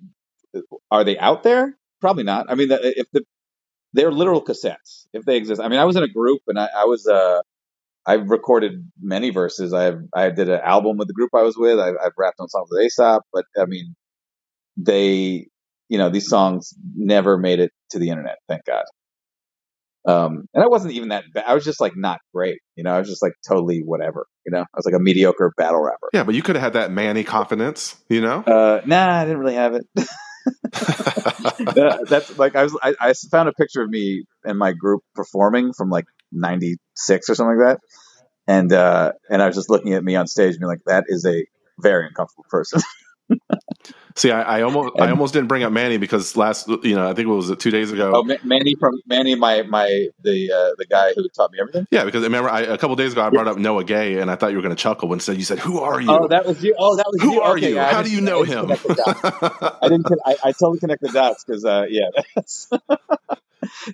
uh, 0.55 0.61
are 0.89 1.03
they 1.03 1.15
out 1.19 1.43
there? 1.43 1.77
Probably 2.01 2.23
not. 2.23 2.49
I 2.49 2.55
mean, 2.55 2.69
if 2.71 3.05
the, 3.11 3.23
they're 3.93 4.11
literal 4.11 4.43
cassettes, 4.43 5.07
if 5.13 5.23
they 5.25 5.37
exist. 5.37 5.61
I 5.61 5.67
mean, 5.67 5.79
I 5.79 5.85
was 5.85 5.95
in 5.95 6.03
a 6.03 6.07
group 6.07 6.41
and 6.47 6.59
I, 6.59 6.67
I 6.75 6.85
was, 6.85 7.07
uh, 7.07 7.41
I've 8.05 8.29
recorded 8.29 8.89
many 9.01 9.31
verses. 9.31 9.73
I 9.73 9.83
have, 9.83 9.99
I 10.15 10.29
did 10.29 10.49
an 10.49 10.61
album 10.63 10.97
with 10.97 11.07
the 11.07 11.13
group 11.13 11.31
I 11.35 11.43
was 11.43 11.57
with. 11.57 11.79
I've, 11.79 11.95
I've 12.03 12.13
rapped 12.17 12.39
on 12.39 12.47
songs 12.49 12.69
with 12.71 12.85
Aesop, 12.85 13.23
but 13.33 13.45
I 13.57 13.65
mean, 13.65 13.95
they, 14.77 15.47
you 15.89 15.97
know, 15.97 16.09
these 16.09 16.27
songs 16.27 16.73
never 16.95 17.37
made 17.37 17.59
it 17.59 17.71
to 17.91 17.99
the 17.99 18.09
internet. 18.09 18.37
Thank 18.47 18.65
God. 18.65 18.83
Um, 20.07 20.45
and 20.53 20.63
I 20.63 20.67
wasn't 20.67 20.93
even 20.93 21.09
that 21.09 21.25
bad. 21.33 21.43
I 21.47 21.53
was 21.53 21.65
just 21.65 21.81
like 21.81 21.97
not 21.97 22.19
great. 22.33 22.59
You 22.77 22.83
know, 22.85 22.93
I 22.93 22.99
was 22.99 23.09
just 23.09 23.21
like 23.21 23.33
totally 23.45 23.81
whatever. 23.83 24.25
You 24.45 24.51
know, 24.53 24.61
I 24.61 24.77
was 24.77 24.85
like 24.85 24.95
a 24.95 24.99
mediocre 24.99 25.51
battle 25.57 25.83
rapper. 25.83 26.09
Yeah, 26.13 26.23
but 26.23 26.33
you 26.33 26.41
could 26.41 26.55
have 26.55 26.63
had 26.63 26.73
that 26.73 26.91
Manny 26.91 27.25
confidence, 27.25 28.01
you 28.07 28.21
know? 28.21 28.39
Uh, 28.39 28.81
nah, 28.85 29.19
I 29.19 29.25
didn't 29.25 29.39
really 29.39 29.55
have 29.55 29.73
it. 29.73 29.85
That's 32.09 32.37
like 32.37 32.55
I 32.55 32.63
was. 32.63 32.77
I, 32.81 32.95
I 32.99 33.13
found 33.31 33.49
a 33.49 33.53
picture 33.53 33.81
of 33.81 33.89
me 33.89 34.25
and 34.43 34.57
my 34.57 34.73
group 34.73 35.03
performing 35.15 35.73
from 35.73 35.89
like 35.89 36.05
'96 36.31 37.29
or 37.29 37.35
something 37.35 37.57
like 37.57 37.67
that, 37.67 37.79
and 38.47 38.71
uh, 38.73 39.13
and 39.29 39.41
I 39.41 39.47
was 39.47 39.55
just 39.55 39.69
looking 39.69 39.93
at 39.93 40.03
me 40.03 40.15
on 40.15 40.27
stage 40.27 40.51
and 40.51 40.59
being 40.59 40.69
like, 40.69 40.83
"That 40.85 41.05
is 41.07 41.25
a 41.25 41.45
very 41.79 42.07
uncomfortable 42.07 42.45
person." 42.49 42.81
See, 44.17 44.31
I, 44.31 44.59
I 44.59 44.61
almost 44.63 44.99
I 44.99 45.09
almost 45.11 45.33
didn't 45.33 45.47
bring 45.47 45.63
up 45.63 45.71
Manny 45.71 45.97
because 45.97 46.35
last 46.35 46.67
you 46.67 46.95
know, 46.95 47.07
I 47.09 47.13
think 47.13 47.27
it 47.27 47.31
was 47.31 47.55
two 47.57 47.71
days 47.71 47.91
ago. 47.91 48.11
oh, 48.15 48.23
Manny 48.43 48.75
from 48.79 48.95
Manny, 49.07 49.35
my 49.35 49.61
my 49.63 50.07
the 50.23 50.51
uh, 50.51 50.75
the 50.77 50.85
guy 50.89 51.13
who 51.15 51.29
taught 51.29 51.51
me 51.51 51.59
everything. 51.61 51.87
Yeah, 51.91 52.03
because 52.05 52.23
remember 52.23 52.49
I, 52.49 52.61
a 52.61 52.77
couple 52.77 52.95
days 52.95 53.13
ago 53.13 53.23
I 53.23 53.29
brought 53.29 53.47
up 53.47 53.57
Noah 53.57 53.83
Gay 53.83 54.19
and 54.19 54.31
I 54.31 54.35
thought 54.35 54.51
you 54.51 54.57
were 54.57 54.63
gonna 54.63 54.75
chuckle 54.75 55.07
when 55.07 55.19
said 55.19 55.37
you 55.37 55.43
said, 55.45 55.59
Who 55.59 55.79
are 55.81 56.01
you? 56.01 56.09
Oh, 56.09 56.27
that 56.29 56.45
was 56.45 56.63
you. 56.63 56.75
Oh, 56.79 56.95
that 56.97 57.05
was 57.07 57.21
Who 57.21 57.33
you. 57.33 57.41
are 57.41 57.57
Okay, 57.57 57.69
you? 57.69 57.75
yeah, 57.75 57.91
How 57.91 58.01
do 58.03 58.11
you 58.11 58.21
know 58.21 58.43
I 58.43 58.45
him? 58.45 58.65
connect 58.65 58.83
the 58.83 58.91
dots. 58.91 59.21
I 59.81 59.89
didn't. 59.89 60.07
I, 60.25 60.35
I 60.43 60.51
totally 60.53 60.79
connect 60.79 61.01
the 61.01 61.09
dots 61.09 61.43
because, 61.45 61.65
uh, 61.65 61.85
yeah, 61.89 62.09
that's, 62.35 62.69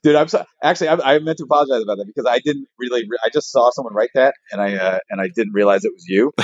dude. 0.04 0.16
I'm 0.16 0.28
so, 0.28 0.44
actually. 0.62 0.90
I, 0.90 1.16
I 1.16 1.20
meant 1.20 1.38
to 1.40 1.44
apologize 1.46 1.82
about 1.82 1.98
that 1.98 2.06
because 2.06 2.26
I 2.30 2.40
didn't 2.40 2.68
really. 2.80 3.02
Re- 3.02 3.18
I 3.24 3.30
just 3.30 3.52
saw 3.52 3.72
someone 3.72 3.94
write 3.94 4.12
that, 4.16 4.36
and 4.52 4.62
I 4.62 4.76
uh, 4.76 5.00
and 5.10 5.22
I 5.22 5.30
didn't 5.34 5.54
realize 5.54 5.86
it 5.86 5.94
was 5.94 6.06
you. 6.08 6.32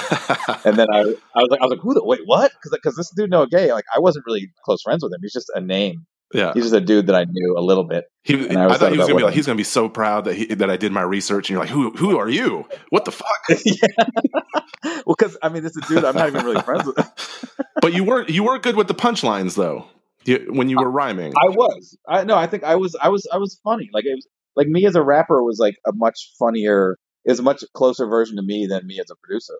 And 0.65 0.77
then 0.77 0.87
I, 0.91 0.99
I 0.99 1.03
was 1.03 1.47
like, 1.49 1.61
I 1.61 1.65
was 1.65 1.71
like, 1.71 1.79
who 1.79 1.93
the 1.93 2.03
wait, 2.03 2.19
what? 2.25 2.51
Because 2.51 2.71
because 2.71 2.95
this 2.95 3.11
dude 3.15 3.29
Noah 3.29 3.47
Gay, 3.47 3.71
like 3.71 3.85
I 3.95 3.99
wasn't 3.99 4.25
really 4.25 4.51
close 4.65 4.81
friends 4.81 5.03
with 5.03 5.13
him. 5.13 5.19
He's 5.21 5.33
just 5.33 5.49
a 5.55 5.61
name. 5.61 6.05
yeah. 6.33 6.51
He's 6.53 6.63
just 6.63 6.75
a 6.75 6.81
dude 6.81 7.07
that 7.07 7.15
I 7.15 7.25
knew 7.25 7.55
a 7.57 7.61
little 7.61 7.85
bit. 7.85 8.05
He, 8.23 8.49
I 8.49 8.65
I, 8.65 8.77
thought 8.77 8.91
he 8.91 8.97
was 8.97 9.07
gonna 9.07 9.19
be 9.19 9.23
like 9.23 9.33
he's 9.33 9.45
gonna 9.45 9.57
be 9.57 9.63
so 9.63 9.89
proud 9.89 10.25
that 10.25 10.35
he, 10.35 10.45
that 10.45 10.69
I 10.69 10.77
did 10.77 10.91
my 10.91 11.01
research 11.01 11.49
and 11.49 11.55
you're 11.55 11.61
like, 11.61 11.69
Who 11.69 11.91
who 11.91 12.17
are 12.17 12.29
you? 12.29 12.65
What 12.89 13.05
the 13.05 13.11
fuck? 13.11 13.39
Well, 14.83 15.15
because 15.17 15.37
I 15.41 15.49
mean, 15.49 15.63
this 15.63 15.75
is 15.75 15.83
a 15.83 15.87
dude 15.93 16.05
I'm 16.05 16.15
not 16.15 16.27
even 16.27 16.45
really 16.45 16.61
friends 16.61 16.85
with. 16.85 17.57
but 17.81 17.93
you 17.93 18.03
weren't 18.03 18.29
you 18.29 18.43
weren't 18.43 18.63
good 18.63 18.75
with 18.75 18.87
the 18.87 18.93
punchlines 18.93 19.55
though. 19.55 19.87
You, 20.25 20.47
when 20.49 20.69
you 20.69 20.77
were 20.77 20.89
rhyming. 20.89 21.33
I 21.35 21.49
was. 21.49 21.97
I 22.07 22.23
no. 22.23 22.35
I 22.35 22.47
think 22.47 22.63
I 22.63 22.75
was. 22.75 22.95
I 23.01 23.09
was. 23.09 23.27
I 23.31 23.37
was 23.37 23.59
funny. 23.63 23.89
Like 23.93 24.05
it 24.05 24.15
was. 24.15 24.27
Like 24.55 24.67
me 24.67 24.85
as 24.85 24.95
a 24.95 25.03
rapper 25.03 25.43
was 25.43 25.59
like 25.59 25.75
a 25.87 25.91
much 25.93 26.33
funnier. 26.37 26.97
Is 27.25 27.39
a 27.39 27.43
much 27.43 27.63
closer 27.73 28.07
version 28.07 28.37
to 28.37 28.41
me 28.41 28.65
than 28.65 28.87
me 28.87 28.99
as 28.99 29.09
a 29.11 29.15
producer, 29.21 29.53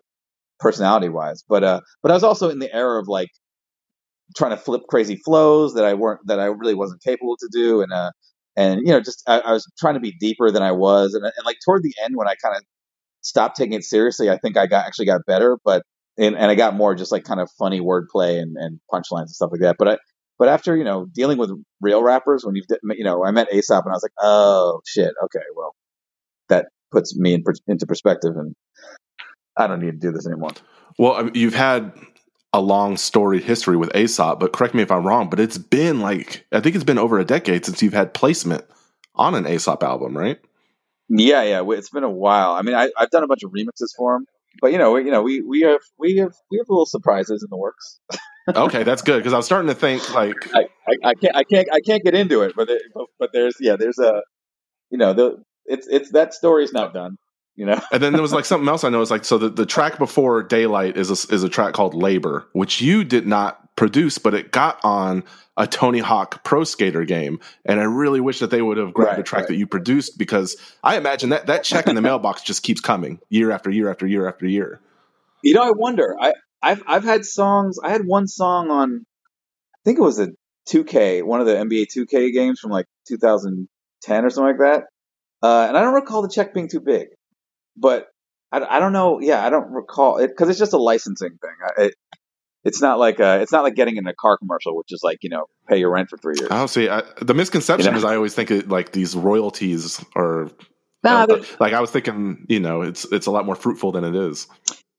personality 0.58 1.08
wise. 1.08 1.44
But 1.48 1.64
uh, 1.64 1.80
but 2.02 2.10
I 2.10 2.14
was 2.14 2.24
also 2.24 2.50
in 2.50 2.58
the 2.58 2.74
era 2.74 3.00
of 3.00 3.08
like 3.08 3.28
trying 4.36 4.50
to 4.50 4.56
flip 4.56 4.82
crazy 4.88 5.16
flows 5.16 5.74
that 5.74 5.84
I 5.84 5.94
weren't 5.94 6.20
that 6.26 6.40
I 6.40 6.46
really 6.46 6.74
wasn't 6.74 7.02
capable 7.02 7.36
to 7.38 7.48
do, 7.52 7.82
and 7.82 7.92
uh, 7.92 8.10
and 8.56 8.80
you 8.80 8.92
know, 8.92 9.00
just 9.00 9.22
I, 9.26 9.40
I 9.40 9.52
was 9.52 9.66
trying 9.78 9.94
to 9.94 10.00
be 10.00 10.14
deeper 10.18 10.50
than 10.50 10.62
I 10.62 10.72
was, 10.72 11.14
and 11.14 11.24
and 11.24 11.46
like 11.46 11.58
toward 11.64 11.82
the 11.82 11.94
end 12.02 12.16
when 12.16 12.28
I 12.28 12.34
kind 12.42 12.56
of 12.56 12.62
stopped 13.22 13.56
taking 13.56 13.74
it 13.74 13.84
seriously, 13.84 14.30
I 14.30 14.38
think 14.38 14.56
I 14.56 14.66
got 14.66 14.86
actually 14.86 15.06
got 15.06 15.20
better, 15.26 15.58
but 15.64 15.82
and, 16.18 16.36
and 16.36 16.50
I 16.50 16.54
got 16.54 16.74
more 16.74 16.94
just 16.94 17.12
like 17.12 17.24
kind 17.24 17.40
of 17.40 17.50
funny 17.58 17.80
wordplay 17.80 18.40
and, 18.40 18.56
and 18.56 18.80
punchlines 18.92 19.22
and 19.22 19.30
stuff 19.30 19.50
like 19.52 19.60
that. 19.60 19.76
But 19.78 19.88
I 19.88 19.98
but 20.40 20.48
after 20.48 20.74
you 20.74 20.84
know 20.84 21.04
dealing 21.04 21.36
with 21.36 21.50
real 21.82 22.02
rappers, 22.02 22.44
when 22.46 22.56
you've 22.56 22.64
you 22.96 23.04
know 23.04 23.22
I 23.22 23.30
met 23.30 23.52
Aesop 23.52 23.84
and 23.84 23.92
I 23.92 23.94
was 23.94 24.02
like, 24.02 24.14
oh 24.18 24.80
shit, 24.86 25.12
okay, 25.24 25.44
well 25.54 25.76
that 26.48 26.68
puts 26.90 27.14
me 27.16 27.34
in, 27.34 27.44
into 27.68 27.86
perspective, 27.86 28.32
and 28.36 28.56
I 29.58 29.66
don't 29.66 29.80
need 29.80 29.92
to 29.92 29.98
do 29.98 30.10
this 30.10 30.26
anymore. 30.26 30.52
Well, 30.98 31.30
you've 31.34 31.54
had 31.54 31.92
a 32.54 32.60
long 32.60 32.96
storied 32.96 33.44
history 33.44 33.76
with 33.76 33.94
Aesop, 33.94 34.40
but 34.40 34.54
correct 34.54 34.74
me 34.74 34.82
if 34.82 34.90
I'm 34.90 35.06
wrong, 35.06 35.28
but 35.28 35.38
it's 35.38 35.58
been 35.58 36.00
like 36.00 36.46
I 36.52 36.60
think 36.60 36.74
it's 36.74 36.84
been 36.84 36.98
over 36.98 37.18
a 37.18 37.24
decade 37.24 37.66
since 37.66 37.82
you've 37.82 37.92
had 37.92 38.14
placement 38.14 38.64
on 39.16 39.34
an 39.34 39.46
Aesop 39.46 39.82
album, 39.82 40.16
right? 40.16 40.40
Yeah, 41.10 41.42
yeah, 41.42 41.62
it's 41.68 41.90
been 41.90 42.04
a 42.04 42.10
while. 42.10 42.52
I 42.52 42.62
mean, 42.62 42.74
I, 42.74 42.88
I've 42.96 43.10
done 43.10 43.24
a 43.24 43.26
bunch 43.26 43.42
of 43.42 43.50
remixes 43.50 43.94
for 43.94 44.16
him, 44.16 44.26
but 44.62 44.72
you 44.72 44.78
know, 44.78 44.96
you 44.96 45.10
know, 45.10 45.20
we 45.20 45.42
we 45.42 45.60
have 45.60 45.82
we 45.98 46.16
have 46.16 46.32
we 46.50 46.56
have 46.56 46.66
little 46.70 46.86
surprises 46.86 47.42
in 47.42 47.50
the 47.50 47.58
works. 47.58 48.00
Okay, 48.56 48.82
that's 48.82 49.02
good 49.02 49.18
because 49.18 49.32
I 49.32 49.36
was 49.36 49.46
starting 49.46 49.68
to 49.68 49.74
think 49.74 50.12
like 50.14 50.34
I, 50.54 50.66
I, 50.88 50.94
I 51.10 51.14
can't 51.14 51.36
I 51.36 51.44
can't 51.44 51.68
I 51.72 51.80
can't 51.80 52.02
get 52.02 52.14
into 52.14 52.42
it, 52.42 52.52
but 52.56 52.68
it, 52.70 52.82
but, 52.94 53.06
but 53.18 53.30
there's 53.32 53.54
yeah 53.60 53.76
there's 53.76 53.98
a 53.98 54.22
you 54.90 54.98
know 54.98 55.12
the 55.12 55.42
it's 55.66 55.86
it's 55.88 56.10
that 56.12 56.34
story's 56.34 56.72
not 56.72 56.92
done. 56.94 57.16
You 57.56 57.66
know, 57.66 57.80
And 57.92 58.02
then 58.02 58.14
there 58.14 58.22
was 58.22 58.32
like 58.32 58.46
something 58.46 58.68
else 58.68 58.84
I 58.84 58.88
noticed. 58.88 59.10
Like, 59.10 59.24
so 59.26 59.36
the, 59.36 59.50
the 59.50 59.66
track 59.66 59.98
before 59.98 60.42
Daylight 60.42 60.96
is 60.96 61.10
a, 61.10 61.34
is 61.34 61.42
a 61.42 61.48
track 61.48 61.74
called 61.74 61.92
Labor, 61.94 62.46
which 62.54 62.80
you 62.80 63.04
did 63.04 63.26
not 63.26 63.76
produce, 63.76 64.16
but 64.16 64.32
it 64.32 64.50
got 64.50 64.80
on 64.82 65.24
a 65.58 65.66
Tony 65.66 65.98
Hawk 65.98 66.42
Pro 66.42 66.64
Skater 66.64 67.04
game. 67.04 67.38
And 67.66 67.78
I 67.78 67.82
really 67.82 68.20
wish 68.20 68.38
that 68.38 68.50
they 68.50 68.62
would 68.62 68.78
have 68.78 68.94
grabbed 68.94 69.10
Right, 69.10 69.18
a 69.18 69.22
track 69.24 69.40
right. 69.42 69.48
that 69.48 69.56
you 69.56 69.66
produced 69.66 70.16
because 70.16 70.56
I 70.82 70.96
imagine 70.96 71.30
that 71.30 71.48
that 71.48 71.62
check 71.62 71.86
in 71.86 71.96
the 71.96 72.00
mailbox 72.00 72.40
just 72.40 72.62
keeps 72.62 72.80
coming 72.80 73.20
year 73.28 73.50
after 73.50 73.68
year 73.70 73.90
after 73.90 74.06
year 74.06 74.26
after 74.26 74.46
year. 74.46 74.80
you 75.42 75.52
know 75.52 75.62
I 75.62 75.72
wonder. 75.76 76.16
I 76.18 76.32
I've 76.62 76.82
I've 76.86 77.04
had 77.04 77.24
songs. 77.24 77.78
I 77.82 77.90
had 77.90 78.06
one 78.06 78.26
song 78.26 78.70
on. 78.70 79.06
I 79.74 79.78
think 79.84 79.98
it 79.98 80.02
was 80.02 80.18
a 80.18 80.28
2K, 80.68 81.24
one 81.24 81.40
of 81.40 81.46
the 81.46 81.54
NBA 81.54 81.86
2K 81.96 82.32
games 82.32 82.60
from 82.60 82.70
like 82.70 82.86
2010 83.08 84.24
or 84.24 84.30
something 84.30 84.46
like 84.46 84.58
that. 84.58 84.84
Uh, 85.42 85.66
and 85.68 85.76
I 85.76 85.80
don't 85.80 85.94
recall 85.94 86.20
the 86.20 86.28
check 86.28 86.52
being 86.52 86.68
too 86.68 86.80
big, 86.80 87.08
but 87.76 88.08
I, 88.52 88.60
I 88.60 88.78
don't 88.78 88.92
know. 88.92 89.20
Yeah, 89.20 89.44
I 89.44 89.48
don't 89.48 89.70
recall 89.70 90.18
it 90.18 90.28
because 90.28 90.50
it's 90.50 90.58
just 90.58 90.74
a 90.74 90.78
licensing 90.78 91.38
thing. 91.40 91.54
I, 91.64 91.82
it, 91.84 91.94
it's 92.62 92.82
not 92.82 92.98
like 92.98 93.20
uh 93.20 93.38
it's 93.40 93.52
not 93.52 93.62
like 93.62 93.74
getting 93.74 93.96
in 93.96 94.06
a 94.06 94.14
car 94.14 94.36
commercial, 94.36 94.76
which 94.76 94.92
is 94.92 95.00
like 95.02 95.18
you 95.22 95.30
know 95.30 95.46
pay 95.66 95.78
your 95.78 95.90
rent 95.90 96.10
for 96.10 96.18
three 96.18 96.34
years. 96.38 96.50
I 96.50 96.58
don't 96.58 96.68
see 96.68 96.90
I, 96.90 97.02
the 97.22 97.34
misconception 97.34 97.86
You 97.86 97.92
know? 97.92 97.98
is 97.98 98.04
I 98.04 98.16
always 98.16 98.34
think 98.34 98.50
it, 98.50 98.68
like 98.68 98.92
these 98.92 99.16
royalties 99.16 100.04
are 100.14 100.50
Nah, 101.02 101.22
uh, 101.22 101.42
like 101.58 101.72
I 101.72 101.80
was 101.80 101.90
thinking, 101.90 102.44
you 102.48 102.60
know, 102.60 102.82
it's 102.82 103.10
it's 103.10 103.26
a 103.26 103.30
lot 103.30 103.46
more 103.46 103.54
fruitful 103.54 103.92
than 103.92 104.04
it 104.04 104.14
is. 104.14 104.46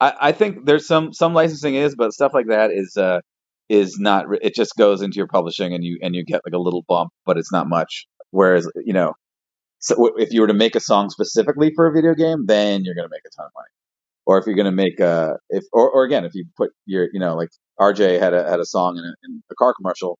I, 0.01 0.13
I 0.19 0.31
think 0.33 0.65
there's 0.65 0.87
some 0.87 1.13
some 1.13 1.33
licensing 1.33 1.75
is, 1.75 1.95
but 1.95 2.11
stuff 2.11 2.33
like 2.33 2.47
that 2.47 2.71
is 2.71 2.97
uh 2.97 3.21
is 3.69 3.97
not. 3.99 4.25
It 4.41 4.53
just 4.53 4.75
goes 4.75 5.01
into 5.01 5.15
your 5.17 5.27
publishing 5.27 5.73
and 5.73 5.83
you 5.83 5.97
and 6.01 6.13
you 6.15 6.25
get 6.25 6.41
like 6.45 6.53
a 6.53 6.61
little 6.61 6.83
bump, 6.87 7.11
but 7.25 7.37
it's 7.37 7.53
not 7.53 7.69
much. 7.69 8.07
Whereas 8.31 8.69
you 8.83 8.93
know, 8.93 9.13
so 9.79 10.11
if 10.17 10.33
you 10.33 10.41
were 10.41 10.47
to 10.47 10.53
make 10.53 10.75
a 10.75 10.79
song 10.79 11.09
specifically 11.09 11.71
for 11.75 11.87
a 11.87 11.93
video 11.93 12.15
game, 12.15 12.45
then 12.47 12.83
you're 12.83 12.95
going 12.95 13.07
to 13.07 13.11
make 13.11 13.25
a 13.25 13.35
ton 13.35 13.45
of 13.45 13.51
money. 13.55 13.69
Or 14.25 14.37
if 14.37 14.45
you're 14.45 14.55
going 14.55 14.65
to 14.65 14.71
make 14.71 14.99
a 14.99 15.37
if 15.49 15.63
or, 15.71 15.89
or 15.89 16.03
again 16.03 16.25
if 16.25 16.33
you 16.33 16.45
put 16.57 16.71
your 16.85 17.07
you 17.13 17.19
know 17.19 17.35
like 17.35 17.49
RJ 17.79 18.19
had 18.19 18.33
a 18.33 18.49
had 18.49 18.59
a 18.59 18.65
song 18.65 18.97
in 18.97 19.03
a, 19.03 19.13
in 19.23 19.43
a 19.51 19.55
car 19.55 19.73
commercial, 19.73 20.17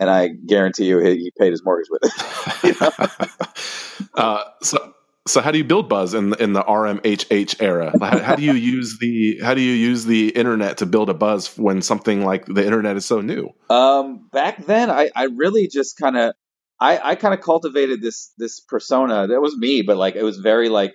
and 0.00 0.10
I 0.10 0.30
guarantee 0.46 0.86
you 0.86 0.98
he, 0.98 1.16
he 1.16 1.32
paid 1.38 1.52
his 1.52 1.62
mortgage 1.64 1.88
with 1.90 2.02
it. 2.04 2.64
you 2.64 2.74
know? 2.80 4.10
uh, 4.14 4.44
so 4.62 4.92
so 5.30 5.40
how 5.40 5.50
do 5.50 5.58
you 5.58 5.64
build 5.64 5.88
buzz 5.88 6.12
in 6.12 6.34
in 6.40 6.52
the 6.52 6.62
RMHH 6.62 7.62
era? 7.62 7.92
How, 8.00 8.18
how 8.18 8.36
do 8.36 8.42
you 8.42 8.54
use 8.54 8.98
the 8.98 9.38
how 9.42 9.54
do 9.54 9.60
you 9.60 9.72
use 9.72 10.04
the 10.04 10.30
internet 10.30 10.78
to 10.78 10.86
build 10.86 11.08
a 11.08 11.14
buzz 11.14 11.56
when 11.56 11.82
something 11.82 12.24
like 12.24 12.46
the 12.46 12.64
internet 12.64 12.96
is 12.96 13.06
so 13.06 13.20
new? 13.20 13.50
Um, 13.68 14.28
back 14.32 14.66
then, 14.66 14.90
I, 14.90 15.10
I 15.14 15.24
really 15.24 15.68
just 15.68 15.96
kind 15.96 16.16
of, 16.16 16.34
I, 16.80 17.10
I 17.10 17.14
kind 17.14 17.32
of 17.32 17.40
cultivated 17.40 18.02
this 18.02 18.32
this 18.38 18.60
persona. 18.60 19.28
That 19.28 19.40
was 19.40 19.56
me, 19.56 19.82
but 19.82 19.96
like 19.96 20.16
it 20.16 20.24
was 20.24 20.38
very 20.38 20.68
like 20.68 20.94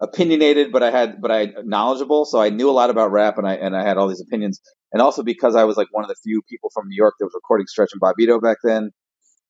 opinionated, 0.00 0.72
but 0.72 0.82
I 0.82 0.90
had, 0.90 1.20
but 1.20 1.30
I 1.30 1.52
knowledgeable. 1.64 2.24
So 2.24 2.40
I 2.40 2.50
knew 2.50 2.70
a 2.70 2.72
lot 2.72 2.90
about 2.90 3.10
rap, 3.10 3.38
and 3.38 3.46
I 3.46 3.54
and 3.54 3.76
I 3.76 3.84
had 3.84 3.96
all 3.96 4.08
these 4.08 4.22
opinions. 4.22 4.60
And 4.92 5.00
also 5.00 5.22
because 5.22 5.56
I 5.56 5.64
was 5.64 5.76
like 5.76 5.88
one 5.90 6.04
of 6.04 6.08
the 6.08 6.16
few 6.22 6.42
people 6.48 6.70
from 6.72 6.86
New 6.86 6.96
York 6.96 7.14
that 7.18 7.24
was 7.24 7.34
recording 7.34 7.66
Stretch 7.66 7.92
and 7.92 8.00
Bobbito 8.00 8.40
back 8.40 8.58
then, 8.62 8.90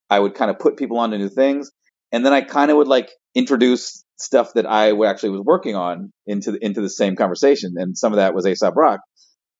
I 0.09 0.21
would 0.21 0.35
kind 0.35 0.51
of 0.51 0.59
put 0.59 0.77
people 0.77 0.99
onto 0.99 1.19
new 1.19 1.29
things, 1.29 1.71
and 2.13 2.25
then 2.25 2.33
I 2.33 2.41
kind 2.41 2.71
of 2.71 2.77
would 2.77 2.89
like 2.89 3.11
introduce 3.35 4.05
stuff 4.17 4.53
that 4.55 4.67
I 4.67 4.93
actually 5.07 5.31
was 5.31 5.43
working 5.45 5.75
on 5.75 6.13
into 6.27 6.53
the, 6.53 6.65
into 6.65 6.81
the 6.81 6.91
same 6.91 7.17
conversation, 7.17 7.75
and 7.77 7.97
some 7.97 8.13
of 8.13 8.17
that 8.17 8.35
was 8.35 8.47
Aesop 8.47 8.77
Rock, 8.77 9.01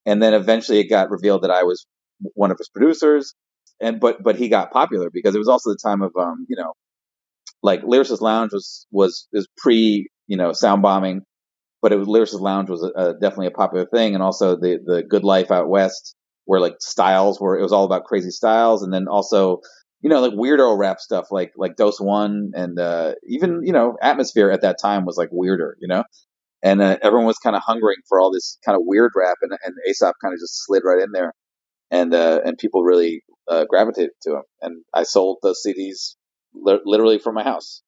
and 0.05 0.21
then 0.21 0.33
eventually 0.33 0.79
it 0.79 0.89
got 0.89 1.09
revealed 1.09 1.43
that 1.43 1.51
I 1.51 1.63
was 1.63 1.85
one 2.33 2.51
of 2.51 2.57
his 2.57 2.69
producers, 2.69 3.33
and 3.81 3.99
but 3.99 4.23
but 4.23 4.35
he 4.35 4.49
got 4.49 4.71
popular 4.71 5.09
because 5.11 5.35
it 5.35 5.39
was 5.39 5.49
also 5.49 5.71
the 5.71 5.79
time 5.83 6.01
of 6.01 6.11
um 6.19 6.45
you 6.47 6.55
know 6.55 6.73
like 7.61 7.81
Lyricist 7.81 8.21
Lounge 8.21 8.53
was 8.53 8.87
was 8.91 9.27
is 9.33 9.47
pre 9.57 10.07
you 10.27 10.37
know 10.37 10.53
sound 10.53 10.81
bombing, 10.81 11.21
but 11.81 11.91
it 11.91 11.97
was 11.97 12.07
Lyricist 12.07 12.41
Lounge 12.41 12.69
was 12.69 12.83
a, 12.83 12.99
a, 12.99 13.13
definitely 13.13 13.47
a 13.47 13.51
popular 13.51 13.85
thing, 13.85 14.13
and 14.13 14.23
also 14.23 14.55
the 14.55 14.79
the 14.85 15.03
Good 15.03 15.23
Life 15.23 15.51
out 15.51 15.69
west 15.69 16.15
where 16.45 16.59
like 16.59 16.75
styles 16.79 17.39
were 17.39 17.57
it 17.57 17.63
was 17.63 17.71
all 17.73 17.85
about 17.85 18.05
crazy 18.05 18.31
styles, 18.31 18.83
and 18.83 18.93
then 18.93 19.07
also 19.07 19.59
you 20.03 20.09
know 20.09 20.21
like 20.21 20.33
weirdo 20.33 20.77
rap 20.77 20.99
stuff 20.99 21.27
like 21.31 21.53
like 21.57 21.75
Doseone 21.75 22.51
and 22.55 22.79
uh, 22.79 23.13
even 23.27 23.61
you 23.65 23.73
know 23.73 23.97
Atmosphere 24.01 24.51
at 24.51 24.61
that 24.61 24.77
time 24.79 25.05
was 25.05 25.17
like 25.17 25.29
weirder, 25.31 25.77
you 25.81 25.87
know. 25.87 26.03
And 26.65 26.81
uh, 26.81 26.97
everyone 27.01 27.27
was 27.27 27.39
kind 27.39 27.57
of 27.57 27.63
hungering 27.65 27.97
for 28.07 28.21
all 28.21 28.31
this 28.31 28.57
kind 28.65 28.75
of 28.77 28.83
weird 28.85 29.11
rap, 29.17 29.37
and, 29.41 29.51
and 29.65 29.75
Aesop 29.89 30.15
kind 30.21 30.33
of 30.33 30.39
just 30.39 30.63
slid 30.65 30.83
right 30.85 31.01
in 31.01 31.11
there 31.13 31.33
and 31.93 32.13
uh, 32.13 32.41
and 32.43 32.57
people 32.57 32.83
really 32.83 33.23
uh, 33.47 33.65
gravitated 33.69 34.11
to 34.23 34.31
him. 34.37 34.43
And 34.61 34.83
I 34.93 35.03
sold 35.03 35.37
those 35.43 35.61
CDs 35.65 36.15
li- 36.53 36.81
literally 36.85 37.19
from 37.19 37.35
my 37.35 37.43
house, 37.43 37.83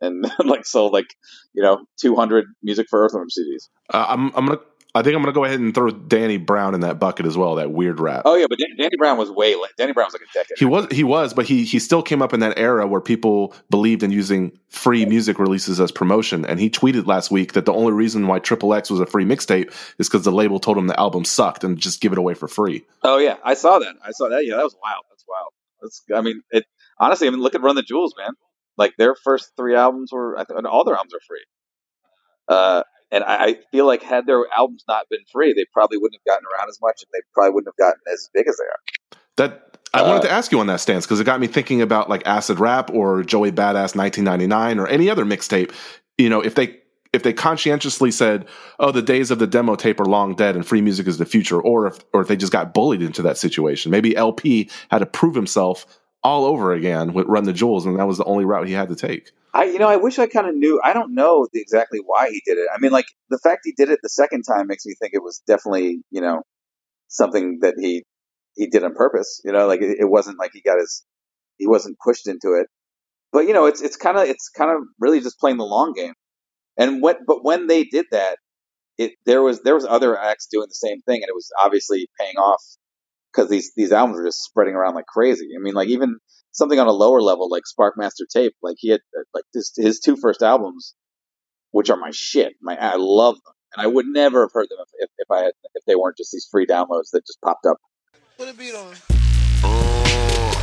and 0.00 0.30
like 0.44 0.66
sold 0.66 0.92
like 0.92 1.08
you 1.54 1.62
know 1.62 1.84
200 2.02 2.44
music 2.62 2.86
for 2.88 3.02
Earthworm 3.02 3.28
CDs. 3.28 3.68
Uh, 3.92 4.06
I'm 4.08 4.26
I'm 4.36 4.46
gonna 4.46 4.60
I 4.94 5.02
think 5.02 5.14
I'm 5.14 5.22
gonna 5.22 5.32
go 5.32 5.44
ahead 5.44 5.60
and 5.60 5.72
throw 5.72 5.90
Danny 5.90 6.36
Brown 6.36 6.74
in 6.74 6.80
that 6.80 6.98
bucket 6.98 7.24
as 7.24 7.36
well. 7.36 7.54
That 7.56 7.70
weird 7.70 8.00
rap. 8.00 8.22
Oh 8.24 8.34
yeah, 8.34 8.46
but 8.48 8.58
Dan- 8.58 8.76
Danny 8.76 8.96
Brown 8.98 9.18
was 9.18 9.30
way 9.30 9.54
late. 9.54 9.70
Danny 9.78 9.92
Brown 9.92 10.06
was 10.06 10.14
like 10.14 10.22
a 10.22 10.32
decade. 10.32 10.58
He 10.58 10.64
was 10.64 10.86
he 10.90 11.04
was, 11.04 11.32
but 11.32 11.46
he 11.46 11.64
he 11.64 11.78
still 11.78 12.02
came 12.02 12.22
up 12.22 12.34
in 12.34 12.40
that 12.40 12.58
era 12.58 12.86
where 12.86 13.00
people 13.00 13.54
believed 13.70 14.02
in 14.02 14.10
using 14.10 14.58
free 14.68 15.06
music 15.06 15.38
releases 15.38 15.80
as 15.80 15.92
promotion. 15.92 16.44
And 16.44 16.58
he 16.58 16.70
tweeted 16.70 17.06
last 17.06 17.30
week 17.30 17.52
that 17.52 17.66
the 17.66 17.72
only 17.72 17.92
reason 17.92 18.26
why 18.26 18.40
Triple 18.40 18.74
X 18.74 18.90
was 18.90 18.98
a 18.98 19.06
free 19.06 19.24
mixtape 19.24 19.72
is 19.98 20.08
because 20.08 20.24
the 20.24 20.32
label 20.32 20.58
told 20.58 20.76
him 20.76 20.88
the 20.88 20.98
album 20.98 21.24
sucked 21.24 21.62
and 21.62 21.78
just 21.78 22.00
give 22.00 22.12
it 22.12 22.18
away 22.18 22.34
for 22.34 22.48
free. 22.48 22.84
Oh 23.04 23.18
yeah, 23.18 23.36
I 23.44 23.54
saw 23.54 23.78
that. 23.78 23.94
I 24.04 24.10
saw 24.10 24.28
that. 24.28 24.44
Yeah, 24.44 24.56
that 24.56 24.64
was 24.64 24.76
wild. 24.82 25.04
That's 25.10 25.24
wild. 25.28 25.52
That's 25.82 26.02
I 26.12 26.20
mean, 26.20 26.42
it 26.50 26.66
honestly. 26.98 27.28
I 27.28 27.30
mean, 27.30 27.40
look 27.40 27.54
at 27.54 27.62
Run 27.62 27.76
the 27.76 27.82
Jewels, 27.82 28.14
man. 28.18 28.32
Like 28.76 28.96
their 28.96 29.14
first 29.14 29.52
three 29.56 29.76
albums 29.76 30.10
were, 30.10 30.38
I 30.38 30.44
all 30.64 30.84
their 30.84 30.94
albums 30.94 31.14
are 31.14 31.20
free. 31.28 31.44
Uh, 32.48 32.82
and 33.10 33.24
I, 33.24 33.44
I 33.44 33.56
feel 33.70 33.86
like 33.86 34.02
had 34.02 34.26
their 34.26 34.44
albums 34.56 34.84
not 34.88 35.08
been 35.08 35.20
free, 35.32 35.52
they 35.52 35.66
probably 35.72 35.98
wouldn't 35.98 36.20
have 36.20 36.34
gotten 36.34 36.46
around 36.46 36.68
as 36.68 36.78
much, 36.80 37.02
and 37.02 37.08
they 37.12 37.24
probably 37.34 37.52
wouldn't 37.52 37.68
have 37.68 37.86
gotten 37.86 38.00
as 38.12 38.30
big 38.32 38.48
as 38.48 38.56
they 38.56 38.64
are. 38.64 39.20
That 39.36 39.78
I 39.92 40.00
Uh, 40.00 40.08
wanted 40.08 40.22
to 40.22 40.30
ask 40.30 40.52
you 40.52 40.60
on 40.60 40.66
that 40.68 40.80
stance 40.80 41.06
because 41.06 41.20
it 41.20 41.24
got 41.24 41.40
me 41.40 41.46
thinking 41.46 41.82
about 41.82 42.08
like 42.08 42.26
Acid 42.26 42.60
Rap 42.60 42.90
or 42.92 43.22
Joey 43.22 43.50
Badass 43.50 43.96
1999 43.96 44.78
or 44.78 44.86
any 44.86 45.10
other 45.10 45.24
mixtape. 45.24 45.72
You 46.18 46.28
know, 46.28 46.40
if 46.40 46.54
they 46.54 46.78
if 47.12 47.24
they 47.24 47.32
conscientiously 47.32 48.12
said, 48.12 48.46
"Oh, 48.78 48.92
the 48.92 49.02
days 49.02 49.32
of 49.32 49.40
the 49.40 49.46
demo 49.46 49.74
tape 49.74 49.98
are 49.98 50.04
long 50.04 50.34
dead 50.36 50.54
and 50.54 50.64
free 50.64 50.80
music 50.80 51.08
is 51.08 51.18
the 51.18 51.24
future," 51.26 51.60
or 51.60 51.88
if 51.88 51.98
or 52.12 52.20
if 52.20 52.28
they 52.28 52.36
just 52.36 52.52
got 52.52 52.72
bullied 52.72 53.02
into 53.02 53.22
that 53.22 53.36
situation, 53.36 53.90
maybe 53.90 54.16
El-P 54.16 54.70
had 54.90 54.98
to 54.98 55.06
prove 55.06 55.34
himself 55.34 55.86
all 56.22 56.44
over 56.44 56.72
again 56.72 57.12
with 57.12 57.26
Run 57.26 57.44
the 57.44 57.52
Jewels, 57.52 57.86
and 57.86 57.98
that 57.98 58.06
was 58.06 58.18
the 58.18 58.24
only 58.24 58.44
route 58.44 58.68
he 58.68 58.74
had 58.74 58.90
to 58.90 58.94
take. 58.96 59.32
I, 59.52 59.64
you 59.64 59.78
know, 59.78 59.88
I 59.88 59.96
wish 59.96 60.18
I 60.18 60.26
kind 60.26 60.48
of 60.48 60.54
knew. 60.54 60.80
I 60.82 60.92
don't 60.92 61.14
know 61.14 61.46
exactly 61.52 62.00
why 62.04 62.30
he 62.30 62.42
did 62.44 62.58
it. 62.58 62.68
I 62.72 62.78
mean, 62.78 62.92
like 62.92 63.06
the 63.30 63.38
fact 63.38 63.62
he 63.64 63.72
did 63.76 63.90
it 63.90 63.98
the 64.02 64.08
second 64.08 64.42
time 64.42 64.66
makes 64.66 64.86
me 64.86 64.94
think 65.00 65.12
it 65.14 65.22
was 65.22 65.42
definitely, 65.46 66.02
you 66.10 66.20
know, 66.20 66.42
something 67.08 67.58
that 67.62 67.74
he 67.78 68.04
he 68.54 68.68
did 68.68 68.84
on 68.84 68.94
purpose. 68.94 69.40
You 69.44 69.52
know, 69.52 69.66
like 69.66 69.82
it, 69.82 69.98
it 70.00 70.08
wasn't 70.08 70.38
like 70.38 70.50
he 70.54 70.62
got 70.62 70.78
his 70.78 71.04
he 71.58 71.66
wasn't 71.66 71.98
pushed 72.04 72.28
into 72.28 72.54
it. 72.54 72.68
But 73.32 73.46
you 73.46 73.52
know, 73.52 73.66
it's 73.66 73.80
it's 73.80 73.96
kind 73.96 74.16
of 74.16 74.24
it's 74.24 74.48
kind 74.48 74.70
of 74.70 74.82
really 74.98 75.20
just 75.20 75.38
playing 75.40 75.58
the 75.58 75.64
long 75.64 75.92
game. 75.94 76.14
And 76.78 77.02
what 77.02 77.18
but 77.26 77.44
when 77.44 77.66
they 77.66 77.84
did 77.84 78.06
that, 78.12 78.38
it 78.98 79.12
there 79.26 79.42
was 79.42 79.62
there 79.62 79.74
was 79.74 79.86
other 79.86 80.18
acts 80.18 80.48
doing 80.50 80.66
the 80.68 80.74
same 80.74 81.00
thing, 81.02 81.16
and 81.22 81.28
it 81.28 81.34
was 81.34 81.50
obviously 81.60 82.08
paying 82.18 82.36
off 82.36 82.62
because 83.32 83.48
these 83.50 83.72
these 83.76 83.92
albums 83.92 84.18
were 84.18 84.26
just 84.26 84.42
spreading 84.42 84.74
around 84.74 84.94
like 84.94 85.06
crazy. 85.06 85.48
I 85.56 85.60
mean, 85.60 85.74
like 85.74 85.88
even 85.88 86.18
something 86.52 86.78
on 86.78 86.86
a 86.86 86.92
lower 86.92 87.20
level 87.20 87.48
like 87.48 87.64
Sparkmaster 87.64 88.26
Tape, 88.32 88.54
like 88.62 88.76
he 88.78 88.90
had 88.90 89.00
uh, 89.18 89.22
like 89.34 89.44
his 89.52 89.72
his 89.76 90.00
two 90.00 90.16
first 90.16 90.42
albums, 90.42 90.94
which 91.70 91.90
are 91.90 91.96
my 91.96 92.10
shit. 92.12 92.54
My 92.60 92.76
I 92.76 92.96
love 92.96 93.36
them, 93.44 93.54
and 93.76 93.84
I 93.84 93.86
would 93.86 94.06
never 94.06 94.42
have 94.42 94.52
heard 94.52 94.68
them 94.68 94.78
if, 94.80 94.88
if, 94.98 95.10
if 95.18 95.30
I 95.30 95.44
had 95.44 95.52
if 95.74 95.84
they 95.86 95.96
weren't 95.96 96.16
just 96.16 96.32
these 96.32 96.48
free 96.50 96.66
downloads 96.66 97.10
that 97.12 97.26
just 97.26 97.40
popped 97.44 97.66
up. 97.66 97.78
Put 98.36 98.48
a 98.48 98.54
beat 98.54 98.74
on. 98.74 100.59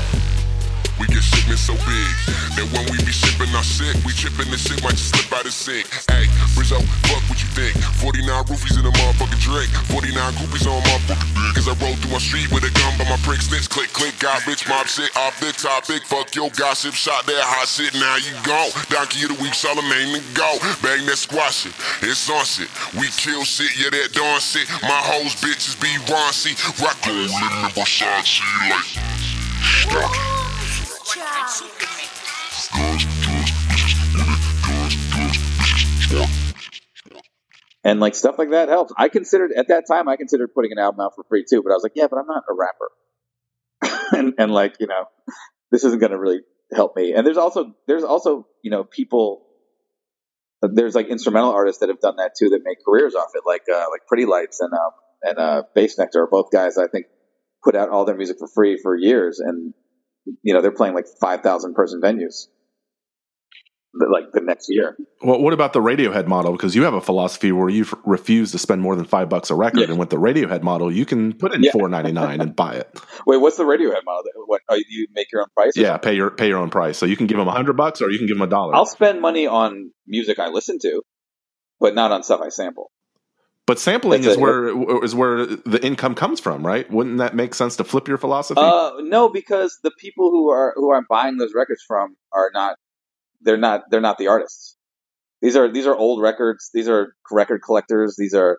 We 0.98 1.06
get 1.14 1.22
shipments 1.22 1.62
so 1.62 1.78
big 1.86 2.10
that 2.58 2.66
when 2.74 2.90
we 2.90 2.98
be 3.06 3.14
shipping 3.14 3.54
our 3.54 3.62
shit, 3.62 3.94
we 4.02 4.14
tripping 4.18 4.50
the 4.50 4.58
shit 4.58 4.82
might 4.82 4.98
just 4.98 5.14
slip 5.14 5.30
out 5.30 5.46
of 5.46 5.54
sync. 5.54 5.86
Hey, 6.10 6.26
Rizzo, 6.58 6.82
fuck 7.06 7.22
what 7.30 7.38
you 7.38 7.50
think? 7.54 7.78
49 8.02 8.26
roofies 8.50 8.74
in 8.74 8.86
a 8.86 8.90
motherfucking 8.90 9.38
drink. 9.38 9.70
49 9.94 10.10
groupies 10.42 10.66
on 10.66 10.82
my 10.82 10.98
fucking. 11.06 11.54
Cause 11.54 11.70
I 11.70 11.78
roll 11.78 11.94
through 12.02 12.18
my 12.18 12.22
street 12.22 12.50
with 12.50 12.66
a 12.66 12.74
gun 12.74 12.98
by 12.98 13.06
my 13.06 13.18
prick 13.22 13.46
snitch. 13.46 13.70
Click, 13.70 13.94
click, 13.94 14.18
got 14.18 14.42
bitch, 14.42 14.66
mob 14.66 14.90
shit, 14.90 15.14
off 15.18 15.38
the 15.40 15.54
topic. 15.54 16.02
Fuck 16.10 16.34
your 16.34 16.50
gossip, 16.58 16.98
shot 16.98 17.26
that 17.30 17.46
hot 17.46 17.70
shit, 17.70 17.94
now 17.94 18.18
you 18.18 18.34
gone. 18.42 18.74
Donkey 18.90 19.30
of 19.30 19.38
the 19.38 19.40
week, 19.42 19.54
Charlemagne 19.54 20.18
to 20.18 20.22
go. 20.34 20.50
Bang 20.82 21.06
that 21.06 21.22
squash 21.22 21.70
shit, 21.70 21.74
it's 22.02 22.26
on 22.30 22.42
shit. 22.46 22.70
We 22.98 23.06
kill 23.14 23.46
shit, 23.46 23.70
yeah, 23.78 23.94
that 23.94 24.14
dawn 24.18 24.42
shit. 24.42 24.66
My 24.82 24.98
hoes 24.98 25.38
bitches 25.38 25.78
be 25.78 25.94
raunchy. 26.10 26.58
Rock 26.82 26.98
on, 27.06 27.30
living 27.30 27.62
in 27.62 27.72
Versace 27.78 28.42
like. 28.70 28.98
Stop. 29.62 30.37
And 37.84 38.02
like 38.02 38.16
stuff 38.16 38.38
like 38.38 38.52
that 38.52 38.68
helps. 38.68 38.92
I 38.98 39.08
considered 39.08 39.52
at 39.56 39.70
that 39.70 39.86
time 39.88 40.10
I 40.10 40.18
considered 40.18 40.54
putting 40.54 40.74
an 40.74 40.80
album 40.80 41.00
out 41.00 41.14
for 41.16 41.24
free 41.30 41.46
too, 41.50 41.64
but 41.64 41.72
I 41.72 41.76
was 41.76 41.84
like, 41.84 41.94
yeah, 41.96 42.08
but 42.10 42.18
I'm 42.18 42.28
not 42.28 42.44
a 42.50 42.54
rapper. 42.54 42.92
and 44.18 44.34
and 44.38 44.52
like, 44.52 44.76
you 44.82 44.88
know, 44.88 45.06
this 45.72 45.86
isn't 45.86 46.00
gonna 46.00 46.20
really 46.20 46.42
help 46.74 46.98
me. 46.98 47.14
And 47.14 47.26
there's 47.26 47.38
also 47.38 47.74
there's 47.88 48.04
also, 48.04 48.46
you 48.62 48.72
know, 48.72 48.84
people 48.84 49.46
there's 50.62 50.96
like 50.96 51.08
instrumental 51.08 51.52
artists 51.52 51.80
that 51.80 51.88
have 51.88 52.02
done 52.02 52.18
that 52.18 52.32
too 52.38 52.50
that 52.50 52.62
make 52.66 52.80
careers 52.84 53.16
off 53.16 53.30
it, 53.36 53.44
like 53.46 53.64
uh, 53.74 53.86
like 53.92 54.02
Pretty 54.08 54.26
Lights 54.26 54.60
and 54.60 54.74
um 54.74 54.92
and 55.24 55.38
uh 55.38 55.64
Bassnectar 55.74 56.18
are 56.18 56.28
both 56.28 56.52
guys 56.52 56.78
I 56.78 56.88
think 56.88 57.06
put 57.64 57.76
out 57.76 57.90
all 57.90 58.04
their 58.04 58.18
music 58.18 58.40
for 58.40 58.50
free 58.50 58.78
for 58.82 58.98
years 58.98 59.40
and 59.40 59.74
you 60.44 60.54
know, 60.54 60.62
they're 60.62 60.72
playing 60.72 60.96
like 60.96 61.08
five 61.20 61.42
thousand 61.42 61.74
person 61.76 62.02
venues 62.02 62.48
like 64.12 64.32
the 64.32 64.42
next 64.42 64.68
year. 64.70 64.96
Well, 65.24 65.42
what 65.42 65.54
about 65.54 65.74
the 65.74 65.80
Radiohead 65.82 66.28
model? 66.28 66.52
Because 66.52 66.76
you 66.76 66.84
have 66.84 66.94
a 66.94 67.02
philosophy 67.02 67.52
where 67.52 67.70
you 67.70 67.84
f- 67.84 67.96
refuse 68.06 68.52
to 68.52 68.60
spend 68.60 68.82
more 68.82 68.96
than 68.96 69.06
five 69.06 69.30
bucks 69.30 69.50
a 69.50 69.56
record, 69.56 69.82
Yeah. 69.82 69.90
and 69.90 69.98
with 69.98 70.10
the 70.10 70.18
Radiohead 70.18 70.62
model, 70.62 70.92
you 70.92 71.06
can 71.06 71.34
put 71.34 71.54
in 71.54 71.64
Yeah. 71.64 71.72
four 71.72 71.90
ninety 71.90 72.12
nine 72.12 72.42
and 72.42 72.56
buy 72.56 72.76
it. 72.76 73.00
Wait, 73.26 73.38
what's 73.38 73.58
the 73.58 73.64
Radiohead 73.64 74.04
model? 74.06 74.30
What 74.46 74.62
oh, 74.70 74.76
you 74.76 75.08
make 75.14 75.32
your 75.32 75.42
own 75.42 75.48
price? 75.56 75.74
Yeah, 75.76 75.98
pay 75.98 76.14
your 76.14 76.30
pay 76.30 76.48
your 76.48 76.60
own 76.60 76.70
price. 76.70 76.98
So 76.98 77.06
you 77.06 77.18
can 77.18 77.28
give 77.28 77.38
them 77.38 77.48
a 77.48 77.52
hundred 77.52 77.78
bucks, 77.78 78.02
or 78.02 78.10
you 78.12 78.18
can 78.18 78.28
give 78.28 78.38
them 78.38 78.48
a 78.48 78.50
dollar. 78.50 78.76
I'll 78.76 78.86
spend 78.86 79.22
money 79.22 79.48
on 79.48 79.92
music 80.06 80.38
I 80.40 80.50
listen 80.50 80.78
to, 80.80 81.02
but 81.80 81.96
not 81.96 82.12
on 82.12 82.24
stuff 82.24 82.42
I 82.44 82.50
sample. 82.50 82.92
But 83.68 83.80
sampling 83.80 84.24
is 84.24 84.38
where 84.38 85.04
is 85.04 85.14
where 85.14 85.46
the 85.46 85.80
income 85.84 86.16
comes 86.16 86.40
from, 86.40 86.66
right? 86.66 86.90
Wouldn't 86.90 87.18
that 87.18 87.36
make 87.36 87.54
sense 87.54 87.76
to 87.76 87.84
flip 87.84 88.08
your 88.08 88.18
philosophy? 88.18 88.62
Uh, 88.62 88.92
no, 89.00 89.28
because 89.28 89.78
the 89.84 89.92
people 90.00 90.32
who 90.32 90.50
are 90.50 90.74
who 90.78 90.94
I'm 90.94 91.06
buying 91.10 91.36
those 91.36 91.54
records 91.54 91.84
from 91.86 92.16
are 92.32 92.50
not 92.54 92.78
they're 93.42 93.58
not 93.58 93.84
they're 93.92 94.00
not 94.00 94.18
the 94.18 94.30
artists. 94.30 94.78
These 95.42 95.58
are 95.58 95.70
these 95.70 95.86
are 95.86 95.94
old 95.94 96.22
records. 96.22 96.70
These 96.74 96.88
are 96.88 97.14
record 97.30 97.60
collectors. 97.62 98.16
These 98.18 98.34
are 98.34 98.58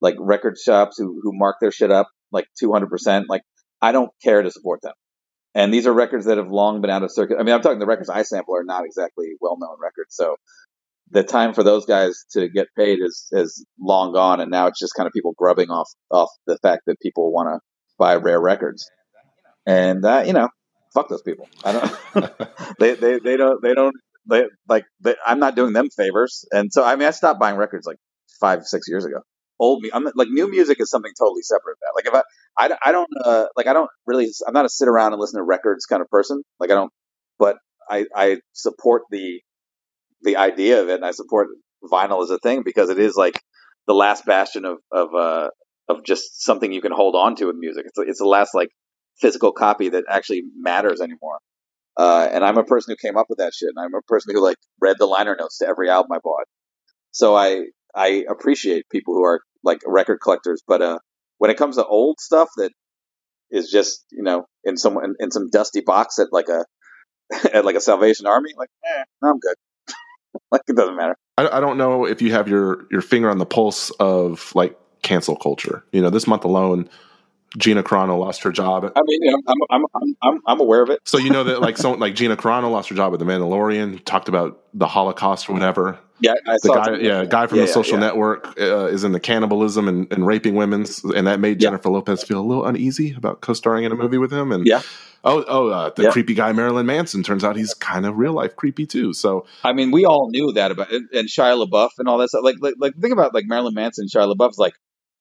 like 0.00 0.14
record 0.20 0.56
shops 0.56 0.96
who 0.98 1.20
who 1.20 1.32
mark 1.34 1.56
their 1.60 1.72
shit 1.72 1.90
up 1.90 2.06
like 2.30 2.46
200 2.60 2.88
percent. 2.88 3.26
Like 3.28 3.42
I 3.82 3.90
don't 3.90 4.10
care 4.22 4.40
to 4.40 4.52
support 4.52 4.82
them. 4.82 4.94
And 5.56 5.74
these 5.74 5.88
are 5.88 5.92
records 5.92 6.26
that 6.26 6.38
have 6.38 6.48
long 6.48 6.80
been 6.80 6.90
out 6.90 7.02
of 7.02 7.10
circuit. 7.10 7.38
I 7.40 7.42
mean, 7.42 7.54
I'm 7.54 7.60
talking 7.60 7.80
the 7.80 7.86
records 7.86 8.08
I 8.08 8.22
sample 8.22 8.56
are 8.56 8.64
not 8.64 8.84
exactly 8.84 9.32
well 9.40 9.56
known 9.58 9.76
records. 9.82 10.14
So 10.14 10.36
the 11.14 11.22
time 11.22 11.54
for 11.54 11.62
those 11.62 11.86
guys 11.86 12.24
to 12.32 12.48
get 12.48 12.66
paid 12.76 12.98
is 13.00 13.28
is 13.32 13.64
long 13.80 14.12
gone, 14.12 14.40
and 14.40 14.50
now 14.50 14.66
it's 14.66 14.80
just 14.80 14.94
kind 14.94 15.06
of 15.06 15.12
people 15.12 15.32
grubbing 15.38 15.70
off 15.70 15.88
off 16.10 16.28
the 16.46 16.58
fact 16.58 16.82
that 16.86 17.00
people 17.00 17.32
want 17.32 17.48
to 17.48 17.60
buy 17.98 18.16
rare 18.16 18.40
records. 18.40 18.90
And 19.64 20.04
uh, 20.04 20.24
you 20.26 20.32
know, 20.32 20.48
fuck 20.92 21.08
those 21.08 21.22
people. 21.22 21.48
I 21.64 21.72
don't. 21.72 22.38
they, 22.78 22.94
they 22.94 23.18
they 23.20 23.36
don't 23.36 23.62
they 23.62 23.74
don't 23.74 23.94
they 24.28 24.44
like 24.68 24.84
they, 25.00 25.14
I'm 25.24 25.38
not 25.38 25.54
doing 25.54 25.72
them 25.72 25.88
favors, 25.96 26.44
and 26.50 26.72
so 26.72 26.84
I 26.84 26.96
mean 26.96 27.06
I 27.06 27.12
stopped 27.12 27.40
buying 27.40 27.56
records 27.56 27.86
like 27.86 27.98
five 28.40 28.64
six 28.64 28.88
years 28.88 29.04
ago. 29.04 29.20
Old 29.60 29.82
me, 29.82 29.90
I'm 29.94 30.04
like 30.16 30.28
new 30.28 30.50
music 30.50 30.80
is 30.80 30.90
something 30.90 31.12
totally 31.16 31.42
separate. 31.42 31.76
That 31.80 31.92
like 31.94 32.06
if 32.06 32.14
I 32.58 32.74
I, 32.74 32.76
I 32.90 32.92
don't 32.92 33.08
uh, 33.24 33.46
like 33.56 33.68
I 33.68 33.72
don't 33.72 33.90
really 34.04 34.28
I'm 34.46 34.52
not 34.52 34.64
a 34.64 34.68
sit 34.68 34.88
around 34.88 35.12
and 35.12 35.20
listen 35.20 35.38
to 35.38 35.44
records 35.44 35.86
kind 35.86 36.02
of 36.02 36.10
person. 36.10 36.42
Like 36.58 36.72
I 36.72 36.74
don't, 36.74 36.92
but 37.38 37.58
I 37.88 38.06
I 38.14 38.38
support 38.52 39.02
the 39.12 39.40
the 40.24 40.36
idea 40.36 40.82
of 40.82 40.88
it, 40.88 40.96
and 40.96 41.04
I 41.04 41.12
support 41.12 41.48
vinyl 41.82 42.22
as 42.22 42.30
a 42.30 42.38
thing 42.38 42.62
because 42.64 42.90
it 42.90 42.98
is 42.98 43.14
like 43.14 43.40
the 43.86 43.94
last 43.94 44.24
bastion 44.24 44.64
of 44.64 44.78
of 44.92 45.14
uh 45.14 45.50
of 45.88 46.04
just 46.04 46.42
something 46.42 46.72
you 46.72 46.80
can 46.80 46.92
hold 46.92 47.14
on 47.14 47.36
to 47.36 47.46
with 47.46 47.56
music. 47.56 47.84
It's 47.86 47.98
it's 47.98 48.18
the 48.18 48.26
last 48.26 48.54
like 48.54 48.70
physical 49.20 49.52
copy 49.52 49.90
that 49.90 50.04
actually 50.08 50.42
matters 50.56 51.00
anymore. 51.00 51.38
Uh, 51.96 52.28
and 52.32 52.44
I'm 52.44 52.58
a 52.58 52.64
person 52.64 52.92
who 52.92 53.06
came 53.06 53.16
up 53.16 53.26
with 53.28 53.38
that 53.38 53.52
shit, 53.54 53.70
and 53.74 53.84
I'm 53.84 53.94
a 53.94 54.02
person 54.02 54.34
who 54.34 54.42
like 54.42 54.56
read 54.80 54.96
the 54.98 55.06
liner 55.06 55.36
notes 55.38 55.58
to 55.58 55.68
every 55.68 55.88
album 55.88 56.12
I 56.12 56.18
bought. 56.22 56.46
So 57.12 57.36
I 57.36 57.66
I 57.94 58.24
appreciate 58.28 58.88
people 58.90 59.14
who 59.14 59.24
are 59.24 59.40
like 59.62 59.80
record 59.86 60.18
collectors, 60.22 60.62
but 60.66 60.82
uh, 60.82 60.98
when 61.38 61.50
it 61.50 61.56
comes 61.56 61.76
to 61.76 61.86
old 61.86 62.18
stuff 62.20 62.48
that 62.56 62.72
is 63.50 63.70
just 63.70 64.04
you 64.10 64.22
know 64.22 64.46
in 64.64 64.76
some 64.76 64.96
in, 64.98 65.14
in 65.20 65.30
some 65.30 65.50
dusty 65.50 65.82
box 65.82 66.18
at 66.18 66.28
like 66.32 66.48
a 66.48 66.64
at 67.54 67.64
like 67.64 67.76
a 67.76 67.80
Salvation 67.80 68.26
Army, 68.26 68.50
like 68.56 68.70
eh, 68.84 69.04
I'm 69.22 69.38
good. 69.38 69.56
Like 70.50 70.62
it 70.68 70.76
doesn't 70.76 70.96
matter. 70.96 71.16
I, 71.38 71.48
I 71.48 71.60
don't 71.60 71.78
know 71.78 72.06
if 72.06 72.22
you 72.22 72.32
have 72.32 72.48
your 72.48 72.86
your 72.90 73.00
finger 73.00 73.30
on 73.30 73.38
the 73.38 73.46
pulse 73.46 73.90
of 74.00 74.52
like 74.54 74.78
cancel 75.02 75.36
culture. 75.36 75.84
You 75.92 76.02
know, 76.02 76.10
this 76.10 76.26
month 76.26 76.44
alone, 76.44 76.88
Gina 77.58 77.82
Carano 77.82 78.18
lost 78.18 78.42
her 78.42 78.50
job. 78.52 78.84
I 78.96 79.00
mean, 79.04 79.34
I'm, 79.46 79.56
I'm 79.70 79.84
I'm 79.94 80.14
I'm 80.22 80.40
I'm 80.46 80.60
aware 80.60 80.82
of 80.82 80.90
it. 80.90 81.00
So 81.04 81.18
you 81.18 81.30
know 81.30 81.44
that 81.44 81.60
like 81.60 81.78
someone 81.78 82.00
like 82.00 82.14
Gina 82.14 82.36
Carano 82.36 82.70
lost 82.70 82.88
her 82.88 82.94
job 82.94 83.12
at 83.12 83.18
The 83.18 83.24
Mandalorian, 83.24 84.04
talked 84.04 84.28
about 84.28 84.60
the 84.74 84.86
Holocaust 84.86 85.48
or 85.48 85.52
whatever. 85.52 85.98
Yeah, 86.20 86.32
I 86.46 86.52
The 86.54 86.58
saw 86.60 86.74
guy, 86.84 86.96
yeah, 86.96 87.24
guy 87.24 87.46
from 87.46 87.58
Yeah, 87.58 87.66
the 87.66 87.72
Social 87.72 87.94
yeah. 87.98 88.06
Network 88.06 88.58
uh, 88.60 88.86
is 88.86 89.02
the 89.02 89.20
cannibalism 89.20 89.88
and, 89.88 90.10
and 90.12 90.26
raping 90.26 90.54
women, 90.54 90.84
and 91.14 91.26
that 91.26 91.40
made 91.40 91.60
Yeah. 91.60 91.68
Jennifer 91.70 91.90
Lopez 91.90 92.22
feel 92.24 92.40
a 92.40 92.46
little 92.46 92.64
uneasy 92.64 93.14
about 93.14 93.40
co-starring 93.40 93.84
in 93.84 93.92
a 93.92 93.96
movie 93.96 94.18
with 94.18 94.32
him. 94.32 94.50
And 94.52 94.66
Yeah. 94.66 94.82
oh, 95.24 95.44
oh, 95.46 95.68
uh, 95.68 95.90
the 95.90 96.10
creepy 96.10 96.34
guy 96.34 96.52
Marilyn 96.52 96.86
Manson 96.86 97.22
turns 97.22 97.44
out 97.44 97.56
he's 97.56 97.74
kind 97.74 98.06
of 98.06 98.16
real 98.16 98.32
life 98.32 98.56
creepy 98.56 98.86
too. 98.86 99.12
So 99.12 99.46
I 99.64 99.72
mean, 99.72 99.90
we 99.90 100.04
all 100.06 100.28
knew 100.30 100.52
that 100.52 100.70
about 100.70 100.92
and, 100.92 101.08
and 101.12 101.28
Shia 101.28 101.62
LaBeouf 101.64 101.90
and 101.98 102.08
all 102.08 102.18
that 102.18 102.28
stuff. 102.28 102.42
Like, 102.44 102.56
like, 102.60 102.74
like, 102.78 102.94
think 103.00 103.12
about 103.12 103.34
like 103.34 103.44
Marilyn 103.46 103.74
Manson, 103.74 104.04
and 104.04 104.10
Shia 104.10 104.32
LaBeouf's 104.34 104.58
like 104.58 104.74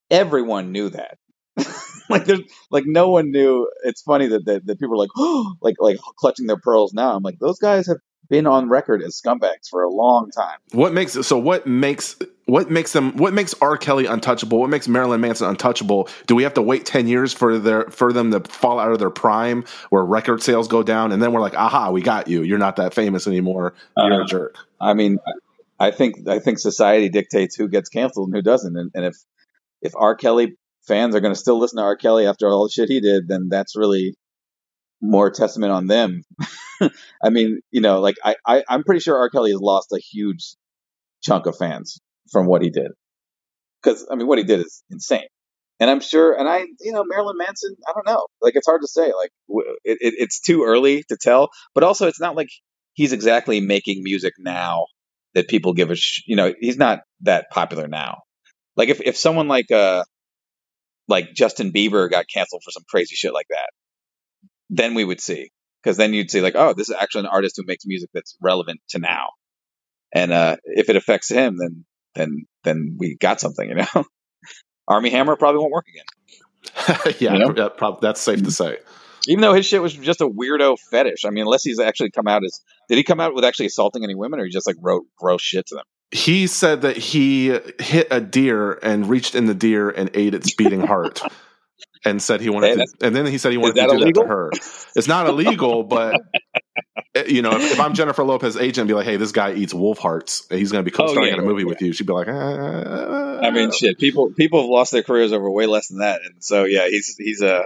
everyone 0.09 0.71
knew 0.71 0.89
that. 0.89 1.17
like, 2.13 2.25
there's 2.25 2.41
like 2.71 2.85
no 2.85 3.09
one 3.09 3.31
knew. 3.31 3.69
It's 3.83 4.01
funny 4.01 4.27
that 4.27 4.45
that, 4.45 4.65
that 4.65 4.79
people 4.79 4.95
are 4.95 4.97
like, 4.97 5.11
oh, 5.17 5.55
like, 5.61 5.75
like 5.79 5.97
clutching 6.17 6.47
their 6.47 6.57
pearls 6.57 6.93
now. 6.93 7.15
I'm 7.15 7.23
like, 7.23 7.39
those 7.39 7.59
guys 7.59 7.87
have 7.87 7.97
been 8.29 8.47
on 8.47 8.69
record 8.69 9.01
as 9.03 9.19
scumbags 9.21 9.67
for 9.69 9.83
a 9.83 9.89
long 9.89 10.31
time. 10.31 10.57
what 10.71 10.93
makes 10.93 11.13
so 11.27 11.37
what 11.37 11.67
makes 11.67 12.15
what 12.45 12.71
makes 12.71 12.93
them 12.93 13.15
what 13.17 13.33
makes 13.33 13.53
R. 13.61 13.77
Kelly 13.77 14.05
untouchable? 14.05 14.59
What 14.59 14.69
makes 14.69 14.87
Marilyn 14.87 15.19
Manson 15.21 15.47
untouchable? 15.49 16.07
Do 16.25 16.33
we 16.35 16.43
have 16.43 16.53
to 16.55 16.61
wait 16.61 16.85
ten 16.85 17.07
years 17.07 17.33
for 17.33 17.59
their 17.59 17.83
for 17.89 18.13
them 18.13 18.31
to 18.31 18.39
fall 18.39 18.79
out 18.79 18.91
of 18.91 18.99
their 18.99 19.09
prime, 19.09 19.65
where 19.89 20.03
record 20.03 20.41
sales 20.41 20.67
go 20.69 20.83
down, 20.83 21.11
and 21.11 21.21
then 21.21 21.33
we're 21.33 21.41
like, 21.41 21.53
aha, 21.55 21.91
we 21.91 22.01
got 22.01 22.27
you. 22.29 22.43
You're 22.43 22.57
not 22.59 22.77
that 22.77 22.93
famous 22.93 23.27
anymore. 23.27 23.73
You're 23.97 24.13
Uh-huh. 24.13 24.23
a 24.23 24.25
jerk. 24.25 24.55
I 24.79 24.93
mean, 24.93 25.19
I 25.79 25.91
think 25.91 26.27
I 26.27 26.39
think 26.39 26.59
society 26.59 27.09
dictates 27.09 27.55
who 27.55 27.67
gets 27.67 27.89
canceled 27.89 28.29
and 28.29 28.35
who 28.35 28.41
doesn't. 28.41 28.75
And, 28.75 28.89
and 28.95 29.05
if 29.05 29.15
if 29.81 29.93
R. 29.97 30.15
Kelly 30.15 30.55
fans 30.87 31.15
are 31.15 31.19
going 31.19 31.33
to 31.33 31.39
still 31.39 31.59
listen 31.59 31.77
to 31.77 31.83
R. 31.83 31.95
Kelly 31.95 32.27
after 32.27 32.47
all 32.47 32.63
the 32.63 32.71
shit 32.71 32.89
he 32.89 32.99
did, 32.99 33.27
then 33.27 33.49
that's 33.49 33.75
really 33.75 34.15
more 35.01 35.31
testament 35.31 35.71
on 35.71 35.87
them. 35.87 36.23
I 37.23 37.29
mean, 37.29 37.59
you 37.71 37.81
know, 37.81 37.99
like 37.99 38.15
I, 38.23 38.35
I 38.45 38.63
I'm 38.67 38.83
pretty 38.83 39.01
sure 39.01 39.17
R. 39.17 39.29
Kelly 39.29 39.51
has 39.51 39.61
lost 39.61 39.91
a 39.91 39.99
huge 39.99 40.55
chunk 41.21 41.45
of 41.45 41.57
fans 41.57 41.99
from 42.31 42.45
what 42.47 42.61
he 42.61 42.69
did. 42.69 42.91
Because 43.81 44.07
I 44.09 44.15
mean, 44.15 44.27
what 44.27 44.37
he 44.37 44.43
did 44.43 44.61
is 44.61 44.83
insane. 44.89 45.27
And 45.79 45.89
I'm 45.89 45.99
sure, 45.99 46.37
and 46.37 46.47
I, 46.47 46.59
you 46.79 46.93
know, 46.93 47.03
Marilyn 47.05 47.35
Manson, 47.37 47.75
I 47.87 47.91
don't 47.93 48.05
know. 48.05 48.27
Like, 48.41 48.55
it's 48.55 48.67
hard 48.67 48.81
to 48.81 48.87
say. 48.87 49.07
Like, 49.07 49.31
it, 49.83 49.97
it, 49.99 50.13
it's 50.17 50.39
too 50.39 50.63
early 50.63 51.03
to 51.09 51.17
tell. 51.19 51.49
But 51.73 51.83
also, 51.83 52.07
it's 52.07 52.21
not 52.21 52.37
like 52.37 52.47
he's 52.93 53.11
exactly 53.11 53.59
making 53.59 54.03
music 54.03 54.33
now 54.37 54.85
that 55.33 55.47
people 55.47 55.73
give 55.73 55.91
a 55.91 55.95
sh- 55.95 56.23
you 56.25 56.35
know 56.35 56.53
he's 56.59 56.77
not 56.77 57.01
that 57.21 57.49
popular 57.51 57.87
now 57.87 58.21
like 58.75 58.89
if, 58.89 59.01
if 59.01 59.17
someone 59.17 59.47
like 59.47 59.71
uh 59.71 60.03
like 61.07 61.33
justin 61.33 61.71
bieber 61.71 62.09
got 62.09 62.25
canceled 62.33 62.61
for 62.63 62.71
some 62.71 62.83
crazy 62.89 63.15
shit 63.15 63.33
like 63.33 63.47
that. 63.49 63.69
Then 64.69 64.93
we 64.95 65.03
would 65.05 65.21
see 65.21 65.51
because 65.83 65.97
then 65.97 66.13
you'd 66.13 66.31
see 66.31 66.41
like 66.41 66.55
oh 66.55 66.73
this 66.73 66.89
is 66.89 66.95
actually 66.99 67.21
an 67.21 67.27
artist 67.27 67.55
who 67.57 67.63
makes 67.65 67.85
music 67.85 68.09
that's 68.13 68.37
relevant 68.41 68.79
to 68.89 68.99
now. 68.99 69.27
And 70.13 70.31
uh 70.31 70.57
if 70.65 70.89
it 70.89 70.95
affects 70.95 71.29
him 71.29 71.57
then 71.57 71.85
then 72.15 72.45
then 72.63 72.95
we 72.99 73.15
got 73.19 73.39
something 73.39 73.67
you 73.69 73.75
know? 73.75 74.05
Armie 74.87 75.09
Hammer 75.11 75.35
probably 75.35 75.59
won't 75.59 75.71
work 75.71 75.85
again. 75.87 76.05
Yeah, 77.19 77.33
You 77.33 77.39
know? 77.39 77.51
that 77.53 77.77
prob- 77.77 78.01
that's 78.01 78.21
safe 78.21 78.43
to 78.43 78.51
say. 78.51 78.77
even 79.27 79.41
though 79.41 79.53
his 79.53 79.65
shit 79.65 79.81
was 79.81 79.93
just 79.93 80.21
a 80.21 80.27
weirdo 80.27 80.77
fetish 80.91 81.25
i 81.25 81.29
mean 81.29 81.43
unless 81.45 81.63
he's 81.63 81.79
actually 81.79 82.11
come 82.11 82.27
out 82.27 82.43
as 82.43 82.59
did 82.89 82.97
he 82.97 83.03
come 83.03 83.19
out 83.19 83.33
with 83.35 83.45
actually 83.45 83.67
assaulting 83.67 84.03
any 84.03 84.15
women 84.15 84.39
or 84.39 84.45
he 84.45 84.51
just 84.51 84.67
like 84.67 84.75
wrote 84.81 85.03
gross 85.17 85.41
shit 85.41 85.65
to 85.67 85.75
them 85.75 85.85
He 86.13 86.47
said 86.47 86.81
that 86.83 86.95
he 86.95 87.47
hit 87.79 88.07
a 88.11 88.21
deer 88.21 88.73
and 88.83 89.09
reached 89.09 89.33
in 89.35 89.45
the 89.47 89.53
deer 89.55 89.89
and 89.89 90.09
ate 90.13 90.33
its 90.33 90.53
beating 90.55 90.81
heart. 90.81 91.21
And 92.05 92.21
said 92.21 92.41
he 92.41 92.49
wanted 92.49 92.71
that's- 92.71 92.91
to, 92.99 93.07
and 93.07 93.15
then 93.15 93.25
he 93.25 93.37
said 93.37 93.51
he 93.53 93.57
wanted 93.57 93.75
to 93.75 93.97
do 93.97 94.05
that 94.05 94.13
to 94.21 94.27
her. 94.27 94.51
It's 94.95 95.07
not 95.07 95.25
illegal, 95.27 95.83
but 95.83 96.19
you 97.27 97.41
know, 97.41 97.51
if, 97.53 97.71
if 97.73 97.79
I'm 97.79 97.93
Jennifer 97.93 98.23
Lopez 98.25 98.57
agent, 98.57 98.87
be 98.89 98.93
like, 98.93 99.05
"Hey, 99.05 99.15
this 99.15 99.31
guy 99.31 99.53
eats 99.53 99.73
wolf 99.73 99.99
hearts. 99.99 100.45
He's 100.49 100.71
going 100.71 100.83
to 100.83 100.89
be 100.89 100.93
co-starring 100.95 101.23
Oh, 101.23 101.27
yeah, 101.27 101.33
in 101.35 101.39
a 101.39 101.47
movie 101.47 101.61
yeah. 101.61 101.67
with 101.69 101.81
you." 101.81 101.93
She'd 101.93 102.05
be 102.07 102.11
like, 102.13 102.27
uh, 102.27 103.39
I 103.41 103.51
mean, 103.51 103.71
shit. 103.71 103.97
People 103.99 104.33
people 104.33 104.61
have 104.61 104.69
lost 104.69 104.91
their 104.91 105.01
careers 105.03 105.31
over 105.31 105.49
way 105.49 105.65
less 105.65 105.87
than 105.87 105.99
that, 105.99 106.21
and 106.25 106.43
so 106.43 106.65
yeah, 106.65 106.87
he's 106.89 107.15
he's 107.17 107.41
a. 107.41 107.63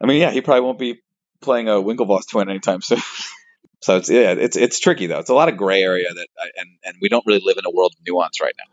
I 0.00 0.06
mean, 0.06 0.20
yeah, 0.20 0.30
he 0.30 0.40
probably 0.40 0.60
won't 0.60 0.78
be 0.78 1.00
playing 1.40 1.68
a 1.68 1.72
Winklevoss 1.72 2.28
twin 2.28 2.48
anytime 2.48 2.80
soon. 2.80 2.98
so 3.80 3.96
it's 3.96 4.08
yeah, 4.08 4.32
it's 4.32 4.56
it's 4.56 4.78
tricky 4.80 5.06
though. 5.06 5.18
It's 5.18 5.30
a 5.30 5.34
lot 5.34 5.48
of 5.48 5.56
gray 5.56 5.82
area 5.82 6.08
that, 6.12 6.26
I, 6.38 6.50
and 6.56 6.68
and 6.84 6.96
we 7.00 7.08
don't 7.08 7.24
really 7.26 7.42
live 7.44 7.56
in 7.58 7.64
a 7.66 7.70
world 7.70 7.94
of 7.98 8.04
nuance 8.06 8.40
right 8.40 8.54
now. 8.58 8.72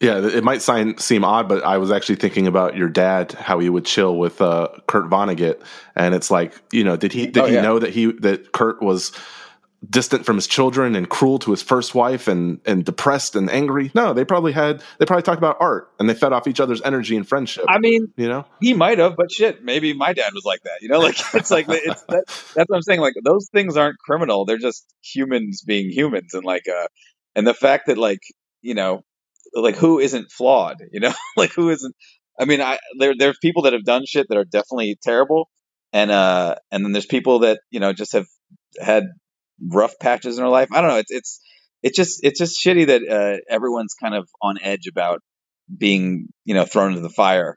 Yeah, 0.00 0.24
it 0.24 0.44
might 0.44 0.62
sign, 0.62 0.96
seem 0.98 1.24
odd, 1.24 1.48
but 1.48 1.64
I 1.64 1.78
was 1.78 1.90
actually 1.90 2.16
thinking 2.16 2.46
about 2.46 2.76
your 2.76 2.88
dad, 2.88 3.32
how 3.32 3.58
he 3.58 3.68
would 3.68 3.84
chill 3.84 4.16
with 4.16 4.40
uh, 4.40 4.68
Kurt 4.86 5.10
Vonnegut, 5.10 5.60
and 5.96 6.14
it's 6.14 6.30
like, 6.30 6.54
you 6.72 6.84
know, 6.84 6.96
did 6.96 7.12
he 7.12 7.26
did 7.26 7.42
Oh, 7.42 7.46
he 7.46 7.54
yeah. 7.54 7.62
know 7.62 7.80
that 7.80 7.92
he 7.92 8.12
that 8.20 8.52
Kurt 8.52 8.80
was 8.80 9.10
distant 9.88 10.26
from 10.26 10.36
his 10.36 10.46
children 10.46 10.96
and 10.96 11.08
cruel 11.08 11.38
to 11.38 11.52
his 11.52 11.62
first 11.62 11.94
wife 11.94 12.26
and 12.26 12.60
and 12.66 12.84
depressed 12.84 13.36
and 13.36 13.50
angry? 13.50 13.90
No, 13.94 14.12
they 14.12 14.24
probably 14.24 14.52
had 14.52 14.82
they 14.98 15.06
probably 15.06 15.22
talked 15.22 15.38
about 15.38 15.56
art 15.60 15.90
and 15.98 16.08
they 16.08 16.14
fed 16.14 16.32
off 16.32 16.46
each 16.46 16.60
other's 16.60 16.82
energy 16.82 17.16
and 17.16 17.28
friendship. 17.28 17.64
I 17.68 17.78
mean, 17.78 18.12
you 18.16 18.28
know, 18.28 18.44
he 18.60 18.74
might 18.74 18.98
have, 18.98 19.16
but 19.16 19.30
shit, 19.30 19.62
maybe 19.64 19.92
my 19.92 20.12
dad 20.12 20.32
was 20.34 20.44
like 20.44 20.62
that. 20.62 20.78
You 20.80 20.88
know, 20.88 20.98
like 20.98 21.16
it's 21.34 21.50
like 21.50 21.66
it's 21.68 22.02
that, 22.04 22.24
that's 22.26 22.68
what 22.68 22.76
I'm 22.76 22.82
saying. 22.82 23.00
Like 23.00 23.14
those 23.24 23.48
things 23.52 23.76
aren't 23.76 23.98
criminal; 23.98 24.44
they're 24.44 24.58
just 24.58 24.84
humans 25.02 25.62
being 25.62 25.90
humans, 25.90 26.34
and 26.34 26.44
like 26.44 26.68
uh, 26.68 26.88
and 27.34 27.46
the 27.46 27.54
fact 27.54 27.86
that 27.86 27.98
like 27.98 28.20
you 28.62 28.74
know, 28.74 29.02
like 29.54 29.76
who 29.76 29.98
isn't 29.98 30.30
flawed? 30.30 30.82
You 30.92 31.00
know, 31.00 31.14
like 31.36 31.52
who 31.52 31.70
isn't? 31.70 31.94
I 32.38 32.44
mean, 32.44 32.60
I 32.60 32.78
there 32.98 33.14
there's 33.16 33.38
people 33.40 33.62
that 33.62 33.72
have 33.72 33.84
done 33.84 34.04
shit 34.06 34.26
that 34.28 34.38
are 34.38 34.44
definitely 34.44 34.98
terrible, 35.02 35.48
and 35.92 36.10
uh, 36.10 36.56
and 36.70 36.84
then 36.84 36.92
there's 36.92 37.06
people 37.06 37.40
that 37.40 37.60
you 37.70 37.80
know 37.80 37.92
just 37.92 38.12
have 38.12 38.26
had 38.80 39.04
rough 39.66 39.98
patches 40.00 40.38
in 40.38 40.44
her 40.44 40.50
life. 40.50 40.68
I 40.72 40.80
don't 40.80 40.90
know. 40.90 40.98
It's 40.98 41.10
it's 41.10 41.40
it's 41.82 41.96
just 41.96 42.20
it's 42.24 42.38
just 42.38 42.64
shitty 42.64 42.86
that 42.88 43.02
uh, 43.08 43.38
everyone's 43.48 43.94
kind 43.94 44.14
of 44.14 44.28
on 44.42 44.58
edge 44.60 44.86
about 44.86 45.20
being 45.74 46.28
you 46.44 46.54
know 46.54 46.64
thrown 46.64 46.90
into 46.90 47.02
the 47.02 47.10
fire. 47.10 47.56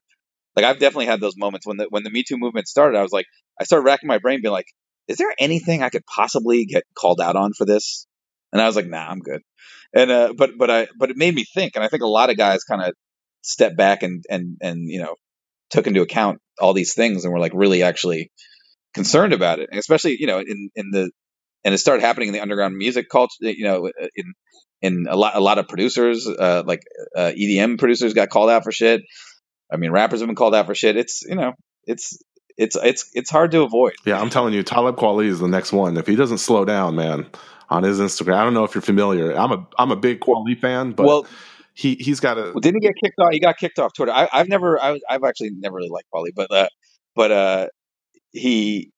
Like 0.56 0.66
I've 0.66 0.80
definitely 0.80 1.06
had 1.06 1.22
those 1.22 1.38
moments 1.38 1.66
when 1.66 1.78
the 1.78 1.88
when 1.90 2.04
the 2.04 2.10
Me 2.10 2.24
Too 2.28 2.38
movement 2.38 2.68
started. 2.68 2.98
I 2.98 3.04
was 3.04 3.12
like, 3.12 3.26
I 3.60 3.64
started 3.64 3.86
racking 3.86 4.08
my 4.08 4.18
brain, 4.18 4.42
being 4.42 4.52
like, 4.52 4.68
is 5.08 5.18
there 5.18 5.34
anything 5.40 5.82
I 5.82 5.90
could 5.90 6.06
possibly 6.06 6.66
get 6.66 6.84
called 6.98 7.22
out 7.22 7.36
on 7.36 7.54
for 7.54 7.66
this? 7.66 8.08
And 8.52 8.62
I 8.62 8.66
was 8.66 8.76
like, 8.76 8.88
nah, 8.88 9.08
I'm 9.08 9.20
good. 9.20 9.42
And 9.94 10.12
uh, 10.12 10.34
but 10.38 10.52
but 10.58 10.70
I 10.70 10.88
but 10.98 11.10
it 11.10 11.18
made 11.18 11.36
me 11.36 11.46
think, 11.46 11.76
and 11.76 11.84
I 11.84 11.88
think 11.88 12.04
a 12.04 12.08
lot 12.08 12.30
of 12.30 12.38
guys 12.38 12.64
kind 12.64 12.82
of 12.82 12.94
stepped 13.42 13.78
back 13.78 14.04
and 14.04 14.24
and 14.30 14.58
and 14.62 14.90
you 14.90 15.02
know 15.02 15.16
took 15.70 15.88
into 15.88 16.02
account 16.02 16.40
all 16.60 16.74
these 16.74 16.94
things 16.94 17.24
and 17.24 17.34
were 17.34 17.40
like 17.40 17.54
really 17.56 17.84
actually 17.84 18.32
concerned 18.94 19.34
about 19.34 19.60
it, 19.60 19.70
and 19.72 19.80
especially 19.80 20.18
you 20.20 20.28
know 20.28 20.40
in 20.40 20.70
in 20.76 20.92
the 20.92 21.12
and 21.64 21.74
it 21.74 21.78
started 21.78 22.02
happening 22.02 22.30
in 22.30 22.34
the 22.34 22.42
underground 22.42 22.76
music 22.76 23.10
culture. 23.10 23.36
You 23.42 23.66
know, 23.66 23.92
in 24.16 24.34
in 24.82 25.08
a 25.10 25.16
lot 25.16 25.36
a 25.36 25.40
lot 25.40 25.58
of 25.58 25.68
producers 25.68 26.28
uh, 26.28 26.64
like 26.66 26.82
uh, 27.16 27.32
EDM 27.36 27.78
producers 27.80 28.14
got 28.14 28.30
called 28.30 28.50
out 28.50 28.64
for 28.64 28.72
shit. 28.72 29.02
I 29.72 29.78
mean, 29.78 29.92
rappers 29.92 30.20
have 30.20 30.28
been 30.28 30.36
called 30.36 30.56
out 30.56 30.66
for 30.66 30.76
shit. 30.76 30.98
It's 30.98 31.22
you 31.24 31.36
know, 31.36 31.54
it's 31.86 32.18
it's 32.58 32.76
it's 32.76 33.10
it's 33.14 33.30
hard 33.30 33.52
to 33.52 33.62
avoid. 33.62 33.94
yeah, 34.06 34.20
I'm 34.20 34.30
telling 34.30 34.54
you, 34.54 34.64
Talib 34.64 34.96
Kweli 34.96 35.26
is 35.26 35.40
the 35.40 35.48
next 35.48 35.72
one. 35.72 35.98
If 35.98 36.08
he 36.08 36.16
doesn't 36.16 36.40
slow 36.40 36.66
down, 36.66 36.96
man, 36.96 37.28
on 37.70 37.84
his 37.84 38.00
Instagram, 38.00 38.36
I 38.36 38.44
don't 38.44 38.54
know 38.54 38.64
if 38.64 38.76
you're 38.76 38.82
familiar. 38.82 39.34
I'm 39.34 39.52
a 39.52 39.68
I'm 39.78 39.92
a 39.92 39.96
big 39.96 40.20
Kweli 40.20 40.60
fan, 40.60 40.92
but 40.92 41.06
well, 41.06 41.28
he 41.74 41.96
he's 41.96 42.20
got 42.20 42.38
a 42.38 42.44
Well, 42.44 42.60
didn't 42.60 42.82
he 42.82 42.88
get 42.88 42.96
kicked 43.04 43.20
off? 43.20 43.30
He 43.32 43.40
got 43.40 43.58
kicked 43.58 43.80
off 43.80 43.94
Twitter. 43.94 44.12
I, 44.12 44.28
I've 44.32 44.50
never, 44.50 44.82
I, 44.82 45.00
I've 45.10 45.24
actually 45.24 45.52
never 45.56 45.78
really 45.78 45.90
liked 45.90 46.08
Pauly, 46.14 46.30
but 46.36 46.52
uh, 46.52 46.68
but 47.16 47.32
uh, 47.32 47.68
he 48.32 48.92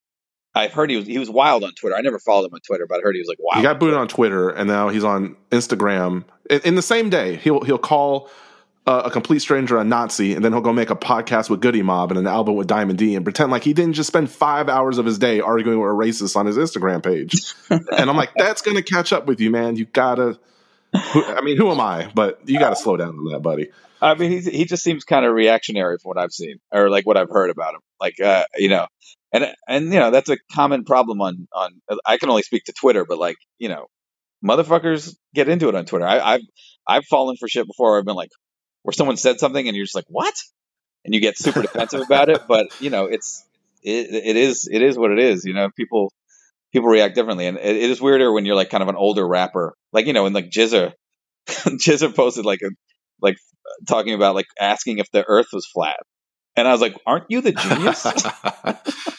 I've 0.56 0.74
heard 0.74 0.89
he 0.89 0.97
was 0.97 1.08
he 1.08 1.18
was 1.18 1.30
wild 1.30 1.64
on 1.64 1.74
Twitter. 1.74 1.95
I 1.95 2.01
never 2.01 2.20
followed 2.20 2.45
him 2.45 2.54
on 2.54 2.60
Twitter, 2.62 2.86
but 2.88 2.99
I 2.99 3.01
heard 3.01 3.16
he 3.16 3.22
was 3.22 3.28
like 3.28 3.39
wild. 3.39 3.58
He 3.58 3.64
got 3.64 3.80
booted 3.80 3.97
on 3.97 4.08
Twitter, 4.08 4.49
and 4.49 4.68
now 4.68 4.89
he's 4.89 5.04
on 5.04 5.36
Instagram. 5.51 6.26
In, 6.49 6.62
in 6.64 6.76
the 6.76 6.82
same 6.82 7.10
day, 7.10 7.38
he'll 7.38 7.62
he'll 7.62 7.80
call 7.80 8.30
uh, 8.86 9.04
a 9.06 9.12
complete 9.12 9.39
stranger 9.39 9.78
a 9.78 9.84
Nazi, 9.84 10.34
and 10.34 10.43
then 10.43 10.51
he'll 10.51 10.62
go 10.62 10.74
make 10.74 10.89
a 10.89 10.95
podcast 10.95 11.49
with 11.49 11.62
Goodie 11.62 11.82
Mob 11.82 12.12
and 12.12 12.20
an 12.20 12.28
album 12.28 12.56
with 12.56 12.68
Diamond 12.68 12.99
D, 12.99 13.16
and 13.16 13.26
pretend 13.26 13.51
like 13.51 13.64
he 13.64 13.74
didn't 13.74 13.93
just 13.93 14.08
spend 14.08 14.30
five 14.30 14.70
hours 14.70 14.97
of 14.97 15.06
his 15.06 15.18
day 15.18 15.39
arguing 15.39 15.80
with 15.80 15.89
a 15.89 15.93
racist 15.93 16.36
on 16.36 16.45
his 16.45 16.58
Instagram 16.58 17.04
page. 17.04 17.34
and 17.70 18.10
I'm 18.10 18.18
like, 18.18 18.32
that's 18.36 18.62
going 18.62 18.78
to 18.78 18.84
catch 18.84 19.14
up 19.14 19.26
with 19.26 19.39
you, 19.39 19.49
man. 19.49 19.76
You 19.76 19.86
gotta. 19.86 20.39
Who, 21.14 21.26
I 21.26 21.41
mean, 21.41 21.58
who 21.58 21.72
am 21.72 21.80
I? 21.80 22.12
But 22.14 22.41
you 22.45 22.60
got 22.60 22.70
to 22.70 22.76
slow 22.76 22.97
down 22.97 23.18
on 23.18 23.26
that, 23.32 23.39
buddy. 23.39 23.72
I 23.99 24.14
mean, 24.14 24.30
he's, 24.30 24.45
he 24.45 24.66
just 24.66 24.84
seems 24.84 25.06
kind 25.06 25.26
of 25.26 25.34
reactionary 25.34 25.97
from 25.97 26.10
what 26.10 26.18
I've 26.20 26.32
seen, 26.34 26.58
or 26.72 26.89
like 26.89 27.08
what 27.08 27.18
I've 27.18 27.30
heard 27.30 27.49
about 27.49 27.74
him. 27.74 27.80
Like, 27.99 28.20
uh, 28.20 28.43
you 28.58 28.70
know, 28.70 28.86
and 29.34 29.48
and 29.68 29.86
you 29.92 30.00
know 30.00 30.12
that's 30.12 30.30
a 30.30 30.38
common 30.54 30.86
problem 30.86 31.20
on 31.20 31.48
on. 31.52 31.82
I 32.06 32.18
can 32.18 32.30
only 32.30 32.44
speak 32.44 32.66
to 32.66 32.74
Twitter, 32.74 33.04
but 33.04 33.18
like, 33.18 33.38
you 33.58 33.68
know, 33.68 33.88
motherfuckers 34.46 35.16
get 35.34 35.50
into 35.50 35.68
it 35.70 35.76
on 35.76 35.86
Twitter. 35.86 36.08
I, 36.08 36.36
I've 36.36 36.42
I've 36.88 37.06
fallen 37.06 37.36
for 37.38 37.48
shit 37.50 37.66
before. 37.66 37.92
Where 37.92 38.00
I've 38.00 38.06
been 38.06 38.16
like, 38.16 38.30
where 38.84 38.94
someone 38.94 39.18
said 39.18 39.40
something 39.40 39.68
and 39.68 39.76
you're 39.76 39.86
just 39.86 39.96
like, 39.96 40.06
what? 40.08 40.36
And 41.04 41.14
you 41.14 41.20
get 41.20 41.38
super 41.38 41.62
defensive 41.64 42.02
about 42.02 42.30
it. 42.30 42.44
But 42.48 42.68
you 42.80 42.92
know, 42.92 43.06
it's 43.06 43.44
it, 43.82 44.14
it 44.14 44.36
is 44.38 44.70
it 44.72 44.82
is 44.82 44.98
what 44.98 45.12
it 45.12 45.20
is. 45.20 45.46
You 45.46 45.54
know, 45.54 45.70
people 45.76 46.14
people 46.72 46.90
react 46.90 47.16
differently, 47.16 47.48
and 47.48 47.58
it, 47.58 47.76
it 47.76 47.90
is 47.90 48.00
weirder 48.00 48.32
when 48.32 48.46
you're 48.46 48.56
like 48.56 48.70
kind 48.70 48.84
of 48.84 48.90
an 48.90 48.96
older 48.96 49.28
rapper, 49.28 49.74
like 49.92 50.06
you 50.06 50.14
know, 50.14 50.28
and 50.28 50.36
like 50.36 50.52
GZA, 50.52 50.94
GZA 51.48 52.16
posted 52.16 52.46
like 52.46 52.62
a 52.62 52.70
like 53.20 53.38
talking 53.88 54.14
about 54.14 54.36
like 54.36 54.48
asking 54.60 55.00
if 55.00 55.10
the 55.12 55.26
Earth 55.28 55.48
was 55.52 55.66
flat, 55.66 55.98
and 56.56 56.68
I 56.68 56.72
was 56.72 56.82
like, 56.82 56.96
aren't 57.08 57.26
you 57.30 57.42
the 57.42 57.54
genius? 57.54 58.06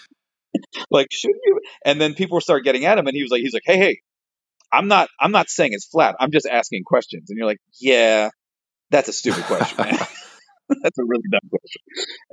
like, 0.91 1.09
should 1.11 1.35
you? 1.45 1.61
And 1.85 2.01
then 2.01 2.15
people 2.15 2.41
start 2.41 2.65
getting 2.65 2.85
at 2.85 2.99
him, 2.99 3.07
and 3.07 3.15
he 3.15 3.23
was 3.23 3.31
like, 3.31 3.41
he's 3.41 3.55
like, 3.55 3.63
hey, 3.65 3.79
hey, 3.79 4.01
I'm 4.73 4.89
not 4.89 5.09
I'm 5.21 5.33
not 5.33 5.49
saying 5.49 5.71
it's 5.73 5.87
flat. 5.87 6.17
I'm 6.19 6.33
just 6.33 6.47
asking 6.47 6.85
questions, 6.85 7.31
and 7.31 7.39
you're 7.39 7.47
like, 7.47 7.61
yeah, 7.81 8.31
that's 8.91 9.09
a 9.09 9.13
stupid 9.13 9.45
question, 9.45 9.77
man. 9.79 9.99
that's 10.83 10.99
a 10.99 11.05
really 11.05 11.25
dumb 11.31 11.51
question. 11.51 11.83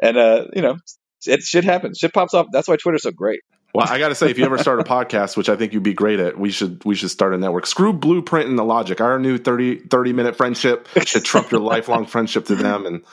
And 0.02 0.18
uh, 0.18 0.46
you 0.54 0.62
know, 0.62 0.78
it 1.26 1.44
shit 1.44 1.64
happens. 1.64 1.98
Shit 1.98 2.14
pops 2.14 2.34
off. 2.34 2.48
That's 2.52 2.68
why 2.68 2.78
Twitter's 2.78 3.04
so 3.04 3.12
great. 3.12 3.42
Well, 3.74 3.88
I 3.89 4.00
got 4.00 4.10
to 4.10 4.16
say, 4.16 4.30
if 4.30 4.38
you 4.38 4.44
ever 4.44 4.58
start 4.58 4.82
a 4.82 4.84
podcast, 4.84 5.38
which 5.38 5.48
I 5.48 5.56
think 5.56 5.72
you'd 5.72 5.82
be 5.82 5.94
great 5.94 6.20
at, 6.20 6.38
we 6.38 6.52
should 6.52 6.84
we 6.84 6.94
should 6.96 7.10
start 7.10 7.34
a 7.34 7.38
network. 7.38 7.66
Screw 7.66 7.94
Blueprint 7.94 8.50
and 8.50 8.60
Illogic. 8.60 9.00
Our 9.00 9.18
new 9.18 9.38
30, 9.38 9.88
30 9.88 10.14
minute 10.14 10.36
friendship 10.36 10.89
should 11.06 11.24
trump 11.24 11.52
your 11.52 11.62
lifelong 11.62 12.06
friendship 12.06 12.48
to 12.48 12.56
them, 12.56 12.86
and 12.86 13.04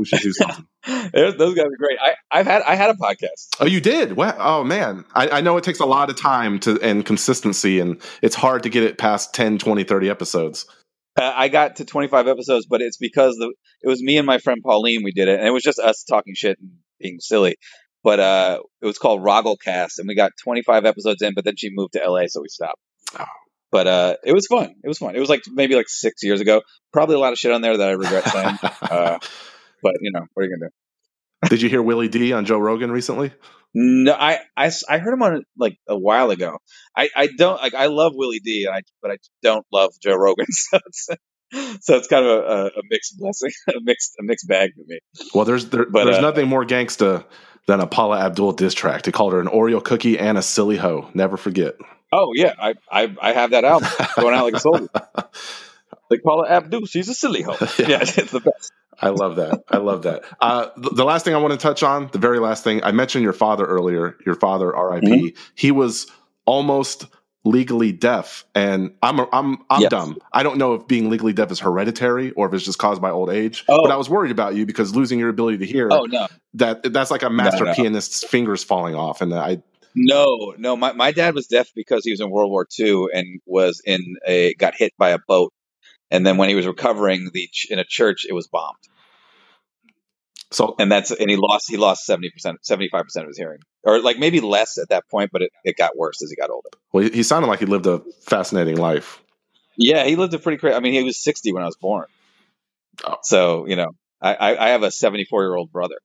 we 0.00 0.06
should 0.06 0.20
do 0.20 0.32
something. 0.32 0.66
Those 1.12 1.54
guys 1.54 1.66
are 1.66 1.78
great. 1.78 1.98
I, 2.02 2.14
I've 2.30 2.46
had 2.46 2.62
I 2.62 2.74
had 2.74 2.90
a 2.90 2.94
podcast. 2.94 3.48
Oh, 3.60 3.66
you 3.66 3.80
did? 3.80 4.16
Wow. 4.16 4.34
Oh 4.38 4.64
man, 4.64 5.04
I, 5.14 5.28
I 5.28 5.40
know 5.40 5.56
it 5.56 5.64
takes 5.64 5.80
a 5.80 5.86
lot 5.86 6.10
of 6.10 6.16
time 6.16 6.58
to 6.60 6.80
and 6.80 7.04
consistency, 7.04 7.78
and 7.80 8.00
it's 8.22 8.34
hard 8.34 8.64
to 8.64 8.68
get 8.68 8.82
it 8.82 8.98
past 8.98 9.34
10, 9.34 9.58
20, 9.58 9.84
30 9.84 10.10
episodes. 10.10 10.66
Uh, 11.20 11.32
I 11.36 11.48
got 11.48 11.76
to 11.76 11.84
25 11.84 12.28
episodes, 12.28 12.66
but 12.66 12.80
it's 12.80 12.96
because 12.96 13.36
the 13.36 13.52
it 13.82 13.88
was 13.88 14.02
me 14.02 14.16
and 14.16 14.26
my 14.26 14.38
friend 14.38 14.60
Pauline. 14.64 15.02
We 15.04 15.12
did 15.12 15.28
it, 15.28 15.38
and 15.38 15.46
it 15.46 15.52
was 15.52 15.62
just 15.62 15.78
us 15.78 16.04
talking 16.04 16.34
shit 16.34 16.58
and 16.58 16.70
being 16.98 17.18
silly. 17.20 17.56
But 18.02 18.20
uh, 18.20 18.60
it 18.80 18.86
was 18.86 18.98
called 18.98 19.20
Rogglecast, 19.20 19.98
and 19.98 20.08
we 20.08 20.14
got 20.14 20.32
25 20.42 20.86
episodes 20.86 21.20
in. 21.20 21.34
But 21.34 21.44
then 21.44 21.56
she 21.56 21.70
moved 21.70 21.92
to 21.92 22.10
LA, 22.10 22.22
so 22.28 22.40
we 22.40 22.48
stopped. 22.48 22.80
Oh. 23.18 23.24
But 23.70 23.86
uh, 23.86 24.16
it 24.24 24.32
was 24.32 24.46
fun. 24.46 24.74
It 24.82 24.88
was 24.88 24.98
fun. 24.98 25.14
It 25.14 25.20
was 25.20 25.28
like 25.28 25.42
maybe 25.48 25.74
like 25.74 25.88
six 25.88 26.22
years 26.22 26.40
ago. 26.40 26.62
Probably 26.92 27.14
a 27.14 27.18
lot 27.18 27.32
of 27.32 27.38
shit 27.38 27.52
on 27.52 27.60
there 27.60 27.76
that 27.76 27.88
I 27.88 27.92
regret 27.92 28.24
saying. 28.28 28.58
uh, 28.82 29.18
but 29.82 29.94
you 30.00 30.10
know, 30.12 30.24
what 30.34 30.42
are 30.42 30.46
you 30.46 30.56
gonna 30.56 30.70
do? 30.70 31.48
Did 31.48 31.62
you 31.62 31.68
hear 31.68 31.82
Willie 31.82 32.08
D 32.08 32.32
on 32.32 32.44
Joe 32.44 32.58
Rogan 32.58 32.90
recently? 32.90 33.32
No, 33.72 34.12
I, 34.12 34.40
I, 34.56 34.70
I 34.88 34.98
heard 34.98 35.14
him 35.14 35.22
on 35.22 35.44
like 35.56 35.78
a 35.88 35.96
while 35.96 36.30
ago. 36.30 36.58
I, 36.96 37.08
I 37.14 37.28
don't 37.28 37.60
like 37.60 37.74
I 37.74 37.86
love 37.86 38.12
Willie 38.14 38.40
D, 38.40 38.68
but 39.00 39.12
I 39.12 39.16
don't 39.42 39.64
love 39.72 39.92
Joe 40.02 40.14
Rogan. 40.14 40.46
So 40.72 40.78
it's 40.86 41.08
so 41.80 41.96
it's 41.96 42.06
kind 42.06 42.24
of 42.24 42.44
a, 42.44 42.66
a, 42.66 42.82
mixed 42.88 43.18
blessing, 43.18 43.50
a 43.68 43.80
mixed 43.82 44.14
a 44.20 44.22
mixed 44.22 44.46
bag 44.46 44.70
for 44.74 44.84
me. 44.86 45.00
Well, 45.34 45.44
there's 45.44 45.68
there, 45.68 45.86
But, 45.86 46.04
there's 46.04 46.18
uh, 46.18 46.20
nothing 46.20 46.46
more 46.48 46.64
gangsta 46.64 47.24
than 47.66 47.80
a 47.80 47.88
Paula 47.88 48.20
Abdul 48.20 48.52
diss 48.52 48.72
track. 48.72 49.02
They 49.02 49.10
called 49.10 49.32
her 49.32 49.40
an 49.40 49.48
Oreo 49.48 49.82
cookie 49.82 50.16
and 50.18 50.38
a 50.38 50.42
silly 50.42 50.76
hoe. 50.76 51.10
Never 51.12 51.36
forget. 51.36 51.74
Oh 52.12 52.30
yeah, 52.34 52.54
I 52.56 52.74
I, 52.90 53.16
I 53.20 53.32
have 53.32 53.50
that 53.50 53.64
album 53.64 53.88
going 54.16 54.34
out 54.34 54.44
like 54.44 54.54
a 54.54 54.60
soldier. 54.60 54.88
Like 56.10 56.22
Paula 56.22 56.48
Abdul, 56.48 56.86
she's 56.86 57.08
a 57.08 57.14
silly 57.14 57.42
hoe. 57.42 57.52
Yeah, 57.78 58.00
it's 58.02 58.30
the 58.30 58.40
best. 58.40 58.72
I 59.00 59.08
love 59.08 59.36
that. 59.36 59.62
I 59.68 59.78
love 59.78 60.02
that. 60.02 60.24
Uh, 60.40 60.68
the, 60.76 61.04
last 61.04 61.24
thing 61.24 61.34
I 61.34 61.38
want 61.38 61.52
to 61.52 61.58
touch 61.58 61.82
on, 61.82 62.10
the 62.12 62.18
very 62.18 62.38
last 62.38 62.64
thing, 62.64 62.84
I 62.84 62.92
mentioned 62.92 63.24
your 63.24 63.32
father 63.32 63.64
earlier. 63.64 64.16
Your 64.26 64.34
father, 64.34 64.66
RIP. 64.66 65.04
Mm-hmm. 65.04 65.40
He 65.54 65.70
was 65.70 66.06
almost 66.44 67.06
legally 67.44 67.92
deaf, 67.92 68.44
and 68.54 68.92
I'm 69.02 69.20
I'm 69.32 69.58
I'm 69.70 69.82
Yes. 69.82 69.90
dumb. 69.90 70.18
I 70.32 70.42
don't 70.42 70.58
know 70.58 70.74
if 70.74 70.86
being 70.86 71.08
legally 71.08 71.32
deaf 71.32 71.50
is 71.50 71.60
hereditary 71.60 72.32
or 72.32 72.46
if 72.46 72.54
it's 72.54 72.64
just 72.64 72.78
caused 72.78 73.00
by 73.00 73.10
old 73.10 73.30
age. 73.30 73.64
Oh. 73.68 73.78
But 73.82 73.90
I 73.90 73.96
was 73.96 74.10
worried 74.10 74.32
about 74.32 74.54
you 74.54 74.66
because 74.66 74.94
losing 74.94 75.18
your 75.18 75.30
ability 75.30 75.58
to 75.58 75.66
hear. 75.66 75.88
Oh 75.90 76.04
no, 76.04 76.26
that 76.54 76.92
that's 76.92 77.10
like 77.10 77.22
a 77.22 77.30
master 77.30 77.64
no. 77.64 77.74
pianist's 77.74 78.24
fingers 78.24 78.62
falling 78.64 78.94
off, 78.94 79.22
and 79.22 79.32
I 79.32 79.62
no, 79.94 80.54
no. 80.58 80.76
My 80.76 80.92
my 80.92 81.12
dad 81.12 81.34
was 81.34 81.46
deaf 81.46 81.70
because 81.74 82.04
he 82.04 82.10
was 82.10 82.20
in 82.20 82.30
World 82.30 82.50
War 82.50 82.66
II 82.78 83.06
and 83.12 83.40
was 83.46 83.80
in 83.84 84.16
a 84.26 84.54
got 84.54 84.74
hit 84.74 84.92
by 84.98 85.10
a 85.10 85.18
boat, 85.18 85.52
and 86.10 86.26
then 86.26 86.36
when 86.36 86.48
he 86.48 86.54
was 86.54 86.66
recovering, 86.66 87.30
the 87.32 87.48
ch- 87.52 87.66
in 87.70 87.78
a 87.78 87.84
church, 87.84 88.24
it 88.28 88.32
was 88.32 88.48
bombed. 88.48 88.76
so 90.50 90.74
and 90.78 90.90
that's 90.90 91.10
and 91.12 91.30
he 91.30 91.36
lost 91.36 91.66
he 91.70 91.76
lost 91.76 92.08
70% 92.08 92.30
75% 92.68 93.16
of 93.22 93.26
his 93.28 93.38
hearing 93.38 93.60
or 93.84 94.00
like 94.00 94.18
maybe 94.18 94.40
less 94.40 94.78
at 94.78 94.88
that 94.88 95.04
point 95.08 95.30
but 95.32 95.42
it, 95.42 95.50
it 95.64 95.76
got 95.76 95.96
worse 95.96 96.22
as 96.22 96.30
he 96.30 96.36
got 96.36 96.50
older 96.50 96.68
well, 96.92 97.04
he, 97.04 97.10
he 97.10 97.22
sounded 97.22 97.46
like 97.48 97.60
he 97.60 97.66
lived 97.66 97.86
a 97.86 98.00
fascinating 98.22 98.76
life. 98.76 99.22
yeah 99.76 100.04
he 100.04 100.16
lived 100.16 100.34
a 100.34 100.38
pretty 100.40 100.58
crazy 100.58 100.74
i 100.74 100.80
mean 100.80 100.92
he 100.92 101.04
was 101.04 101.22
60 101.22 101.52
when 101.52 101.62
i 101.62 101.66
was 101.66 101.76
born 101.80 102.06
Oh. 103.04 103.16
so 103.22 103.66
you 103.66 103.76
know 103.76 103.90
i 104.20 104.34
i, 104.34 104.66
I 104.66 104.68
have 104.70 104.82
a 104.82 104.90
74 104.90 105.42
year 105.44 105.54
old 105.54 105.70
brother 105.72 105.96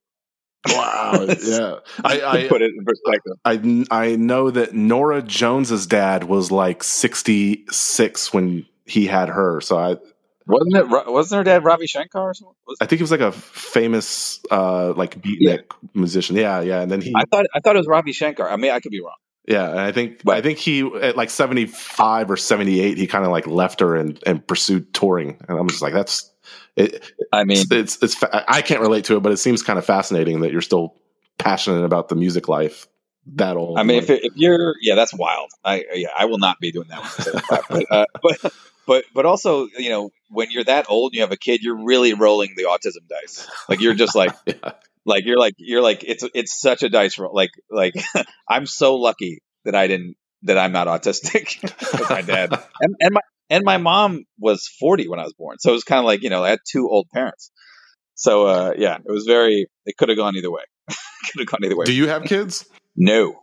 Wow, 0.68 1.26
yeah. 1.44 1.74
I, 2.04 2.20
I 2.22 2.48
put 2.48 2.60
it 2.62 2.72
in 2.76 2.84
perspective 2.84 3.34
I 3.44 3.84
I 4.04 4.16
know 4.16 4.50
that 4.50 4.74
Norah 4.74 5.22
Jones's 5.22 5.86
dad 5.86 6.24
was 6.24 6.50
like 6.50 6.82
66 6.82 8.32
when 8.32 8.66
he 8.86 9.06
had 9.06 9.28
her. 9.28 9.60
So 9.60 9.78
I 9.78 9.96
wasn't 10.46 10.76
it 10.76 11.12
wasn't 11.12 11.38
her 11.38 11.44
dad 11.44 11.64
ravi 11.64 11.86
shankar 11.86 12.20
or 12.30 12.34
something 12.34 12.54
Was- 12.66 12.78
I 12.80 12.86
think 12.86 12.98
he 12.98 13.02
was 13.02 13.10
like 13.10 13.20
a 13.20 13.32
famous 13.32 14.40
uh 14.50 14.92
like 14.94 15.20
beatnik 15.20 15.64
musician. 15.94 16.36
Yeah, 16.36 16.60
yeah. 16.60 16.80
And 16.80 16.90
then 16.90 17.00
he 17.00 17.12
i 17.16 17.24
thought 17.30 17.46
i 17.54 17.60
thought 17.60 17.74
it 17.76 17.80
was 17.80 17.88
ravi 17.88 18.12
shankar 18.12 18.48
i 18.48 18.56
mean 18.56 18.70
i 18.70 18.80
could 18.80 18.90
be 18.92 19.00
wrong 19.00 19.16
yeah, 19.48 19.70
and 19.70 19.78
I 19.78 19.92
think 19.92 20.22
Right. 20.24 20.38
I 20.38 20.42
think 20.42 20.58
he 20.58 20.80
at 21.00 21.16
like 21.16 21.30
75 21.30 22.30
or 22.32 22.36
78 22.36 22.98
he 22.98 23.06
kind 23.06 23.24
of 23.24 23.30
like 23.30 23.46
left 23.46 23.78
her 23.78 23.94
and 23.94 24.20
and 24.26 24.44
pursued 24.44 24.92
touring. 24.92 25.36
And 25.48 25.56
I'm 25.58 25.68
just 25.68 25.82
like 25.82 25.92
that's 25.92 26.32
it, 26.74 27.12
i 27.32 27.44
mean 27.44 27.58
it's 27.58 27.70
it's, 27.70 28.02
it's 28.02 28.22
I 28.32 28.60
can't 28.62 28.80
relate 28.80 29.04
to 29.04 29.16
it, 29.16 29.20
but 29.22 29.30
it 29.32 29.36
seems 29.36 29.62
kind 29.62 29.78
of 29.78 29.84
fascinating 29.84 30.40
that 30.40 30.50
you're 30.50 30.62
still 30.62 30.96
passionate 31.38 31.84
about 31.84 32.08
the 32.08 32.16
music 32.16 32.48
life 32.48 32.88
that 33.34 33.56
old. 33.56 33.78
I 33.78 33.82
mean, 33.84 34.00
Like, 34.00 34.10
if, 34.10 34.24
if 34.24 34.32
you're, 34.36 34.74
yeah, 34.82 34.94
that's 34.94 35.14
wild. 35.14 35.50
I 35.64 35.84
yeah, 35.94 36.08
I 36.16 36.24
will 36.26 36.38
not 36.38 36.58
be 36.60 36.72
doing 36.72 36.88
that. 36.88 37.04
75. 37.04 37.64
but, 37.70 37.84
uh, 37.90 38.06
but 38.22 38.52
but 38.86 39.04
but 39.14 39.26
also, 39.26 39.66
you 39.78 39.90
know, 39.90 40.10
when 40.30 40.50
you're 40.50 40.64
that 40.64 40.86
old, 40.88 41.10
and 41.10 41.16
you 41.16 41.20
have 41.22 41.32
a 41.32 41.36
kid, 41.36 41.60
you're 41.62 41.84
really 41.84 42.14
rolling 42.14 42.54
the 42.56 42.64
autism 42.64 43.08
dice. 43.08 43.48
Like 43.68 43.80
you're 43.80 43.94
just 43.94 44.14
like, 44.14 44.34
yeah. 44.46 44.72
like 45.04 45.24
you're 45.24 45.38
like 45.38 45.54
you're 45.58 45.82
like 45.82 46.04
it's 46.04 46.24
it's 46.34 46.60
such 46.60 46.82
a 46.82 46.88
dice 46.88 47.18
roll. 47.18 47.34
Like 47.34 47.50
like 47.70 47.94
I'm 48.48 48.66
so 48.66 48.96
lucky 48.96 49.42
that 49.64 49.74
I 49.74 49.86
didn't 49.86 50.16
that 50.42 50.58
I'm 50.58 50.72
not 50.72 50.86
autistic. 50.86 51.62
with 51.98 52.10
my 52.10 52.22
dad 52.22 52.52
and 52.80 52.94
and 53.00 53.14
my 53.14 53.20
and 53.48 53.64
my 53.64 53.76
mom 53.76 54.24
was 54.38 54.66
40 54.66 55.08
when 55.08 55.20
I 55.20 55.24
was 55.24 55.34
born, 55.34 55.58
so 55.58 55.70
it 55.70 55.74
was 55.74 55.84
kind 55.84 56.00
of 56.00 56.04
like 56.04 56.22
you 56.22 56.30
know 56.30 56.44
I 56.44 56.50
had 56.50 56.60
two 56.68 56.88
old 56.88 57.08
parents. 57.12 57.50
So 58.14 58.46
uh, 58.46 58.72
yeah, 58.76 58.96
it 58.96 59.10
was 59.10 59.24
very. 59.26 59.66
It 59.84 59.96
could 59.96 60.08
have 60.08 60.16
gone 60.16 60.36
either 60.36 60.50
way. 60.50 60.62
could 60.88 61.40
have 61.40 61.46
gone 61.46 61.60
either 61.64 61.76
way. 61.76 61.84
Do 61.84 61.92
you 61.92 62.08
have 62.08 62.24
kids? 62.24 62.64
no, 62.96 63.42